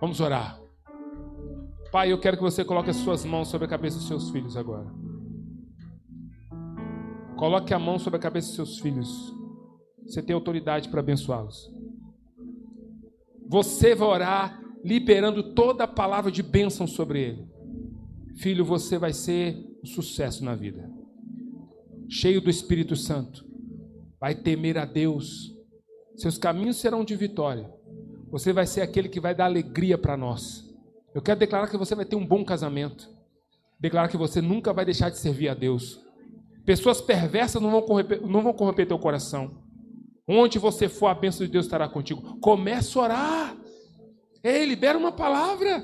Vamos 0.01 0.18
orar. 0.18 0.59
Pai, 1.92 2.11
eu 2.11 2.18
quero 2.18 2.38
que 2.38 2.42
você 2.42 2.64
coloque 2.64 2.88
as 2.88 2.96
suas 2.96 3.22
mãos 3.24 3.48
sobre 3.48 3.66
a 3.66 3.68
cabeça 3.68 3.98
dos 3.98 4.09
seus 4.09 4.30
filhos 4.30 4.57
agora. 4.57 4.90
Coloque 7.36 7.74
a 7.74 7.78
mão 7.78 7.98
sobre 7.98 8.16
a 8.16 8.22
cabeça 8.22 8.46
dos 8.46 8.57
seus 8.57 8.78
filhos. 8.78 9.34
Você 10.07 10.22
tem 10.22 10.32
autoridade 10.32 10.88
para 10.88 11.01
abençoá-los. 11.01 11.70
Você 13.46 13.94
vai 13.94 14.09
orar 14.09 14.62
liberando 14.82 15.53
toda 15.53 15.84
a 15.84 15.88
palavra 15.88 16.30
de 16.30 16.42
bênção 16.42 16.86
sobre 16.86 17.20
ele. 17.20 17.48
Filho, 18.38 18.64
você 18.64 18.96
vai 18.96 19.12
ser 19.12 19.57
um 19.82 19.86
sucesso 19.86 20.42
na 20.42 20.55
vida. 20.55 20.90
Cheio 22.09 22.40
do 22.40 22.48
Espírito 22.48 22.96
Santo. 22.96 23.44
Vai 24.18 24.34
temer 24.34 24.78
a 24.78 24.86
Deus. 24.86 25.55
Seus 26.16 26.38
caminhos 26.38 26.78
serão 26.78 27.05
de 27.05 27.14
vitória 27.16 27.79
você 28.30 28.52
vai 28.52 28.66
ser 28.66 28.82
aquele 28.82 29.08
que 29.08 29.20
vai 29.20 29.34
dar 29.34 29.46
alegria 29.46 29.98
para 29.98 30.16
nós. 30.16 30.64
Eu 31.14 31.20
quero 31.20 31.40
declarar 31.40 31.68
que 31.68 31.76
você 31.76 31.94
vai 31.94 32.04
ter 32.04 32.16
um 32.16 32.26
bom 32.26 32.44
casamento. 32.44 33.08
Declarar 33.78 34.08
que 34.08 34.16
você 34.16 34.40
nunca 34.40 34.72
vai 34.72 34.84
deixar 34.84 35.10
de 35.10 35.18
servir 35.18 35.48
a 35.48 35.54
Deus. 35.54 36.00
Pessoas 36.64 37.00
perversas 37.00 37.60
não 37.60 37.70
vão 37.70 37.82
corromper, 37.82 38.20
não 38.26 38.42
vão 38.42 38.52
corromper 38.52 38.86
teu 38.86 38.98
coração. 38.98 39.62
Onde 40.28 40.58
você 40.58 40.88
for, 40.88 41.08
a 41.08 41.14
bênção 41.14 41.44
de 41.44 41.50
Deus 41.50 41.64
estará 41.64 41.88
contigo. 41.88 42.38
Comece 42.40 42.96
a 42.96 43.02
orar. 43.02 43.56
Ei, 44.44 44.64
libera 44.64 44.96
uma 44.96 45.10
palavra. 45.10 45.82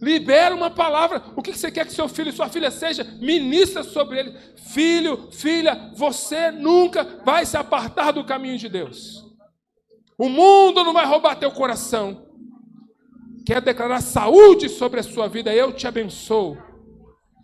Libera 0.00 0.54
uma 0.54 0.70
palavra. 0.70 1.22
O 1.36 1.42
que 1.42 1.52
você 1.52 1.70
quer 1.70 1.84
que 1.84 1.92
seu 1.92 2.08
filho 2.08 2.30
e 2.30 2.32
sua 2.32 2.48
filha 2.48 2.70
seja? 2.70 3.04
Ministra 3.20 3.82
sobre 3.82 4.20
ele. 4.20 4.38
Filho, 4.56 5.28
filha, 5.30 5.92
você 5.94 6.50
nunca 6.50 7.20
vai 7.24 7.44
se 7.44 7.56
apartar 7.56 8.12
do 8.12 8.24
caminho 8.24 8.56
de 8.56 8.68
Deus. 8.68 9.33
O 10.18 10.28
mundo 10.28 10.84
não 10.84 10.92
vai 10.92 11.06
roubar 11.06 11.36
teu 11.36 11.50
coração. 11.50 12.26
Quer 13.44 13.60
declarar 13.60 14.00
saúde 14.00 14.68
sobre 14.68 15.00
a 15.00 15.02
sua 15.02 15.28
vida? 15.28 15.54
Eu 15.54 15.72
te 15.72 15.86
abençoo. 15.86 16.56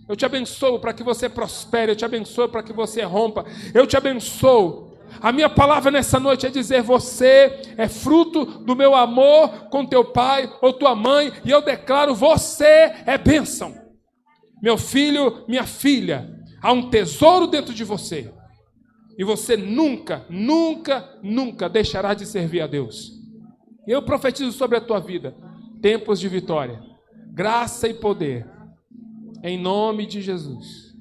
Eu 0.08 0.16
te 0.16 0.24
abençoo 0.24 0.78
para 0.78 0.92
que 0.92 1.02
você 1.02 1.28
prospere. 1.28 1.92
Eu 1.92 1.96
te 1.96 2.04
abençoo 2.04 2.48
para 2.48 2.62
que 2.62 2.72
você 2.72 3.02
rompa. 3.02 3.44
Eu 3.74 3.86
te 3.86 3.96
abençoo. 3.96 4.90
A 5.20 5.32
minha 5.32 5.48
palavra 5.48 5.90
nessa 5.90 6.20
noite 6.20 6.46
é 6.46 6.50
dizer: 6.50 6.82
você 6.82 7.60
é 7.76 7.88
fruto 7.88 8.44
do 8.44 8.76
meu 8.76 8.94
amor 8.94 9.68
com 9.68 9.84
teu 9.84 10.04
pai 10.04 10.50
ou 10.60 10.72
tua 10.72 10.94
mãe, 10.94 11.32
e 11.44 11.50
eu 11.50 11.60
declaro: 11.60 12.14
você 12.14 12.94
é 13.04 13.18
bênção. 13.18 13.74
Meu 14.62 14.76
filho, 14.76 15.44
minha 15.48 15.64
filha, 15.64 16.30
há 16.62 16.72
um 16.72 16.90
tesouro 16.90 17.46
dentro 17.46 17.74
de 17.74 17.82
você. 17.82 18.32
E 19.20 19.24
você 19.24 19.54
nunca, 19.54 20.24
nunca, 20.30 21.20
nunca 21.22 21.68
deixará 21.68 22.14
de 22.14 22.24
servir 22.24 22.62
a 22.62 22.66
Deus. 22.66 23.20
Eu 23.86 24.02
profetizo 24.02 24.50
sobre 24.50 24.78
a 24.78 24.80
tua 24.80 24.98
vida 24.98 25.36
tempos 25.82 26.18
de 26.18 26.26
vitória, 26.26 26.82
graça 27.26 27.86
e 27.86 27.92
poder, 27.92 28.48
em 29.42 29.60
nome 29.60 30.06
de 30.06 30.22
Jesus. 30.22 30.96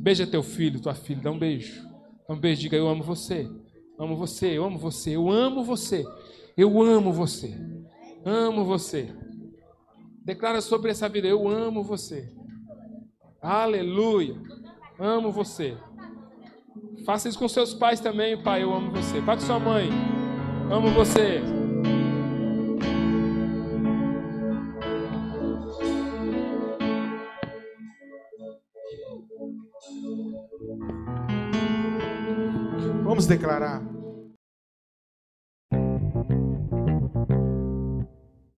Beija 0.00 0.26
teu 0.26 0.42
filho, 0.42 0.80
tua 0.80 0.96
filha, 0.96 1.22
dá 1.22 1.30
um 1.30 1.38
beijo. 1.38 1.88
Dá 2.28 2.34
um 2.34 2.40
beijo, 2.40 2.62
diga: 2.62 2.76
Eu 2.76 2.88
amo 2.88 3.04
você, 3.04 3.48
amo 3.96 4.16
você, 4.16 4.58
eu 4.58 4.64
amo 4.64 4.76
você, 4.76 5.14
eu 5.14 5.30
amo 5.30 5.62
você, 5.62 6.04
eu 6.56 6.82
amo 6.82 7.12
você, 7.12 7.56
amo 8.24 8.64
você. 8.64 9.14
Declara 10.24 10.60
sobre 10.60 10.90
essa 10.90 11.08
vida: 11.08 11.28
Eu 11.28 11.46
amo 11.46 11.84
você. 11.84 12.34
Aleluia, 13.40 14.34
amo 14.98 15.30
você. 15.30 15.78
Faça 17.04 17.28
isso 17.28 17.38
com 17.38 17.48
seus 17.48 17.74
pais 17.74 18.00
também, 18.00 18.36
pai. 18.42 18.62
Eu 18.62 18.74
amo 18.74 18.90
você. 18.90 19.20
Fala 19.22 19.38
com 19.38 19.46
sua 19.46 19.58
mãe. 19.58 19.90
Amo 20.70 20.90
você. 20.90 21.42
Vamos 33.04 33.26
declarar. 33.26 33.93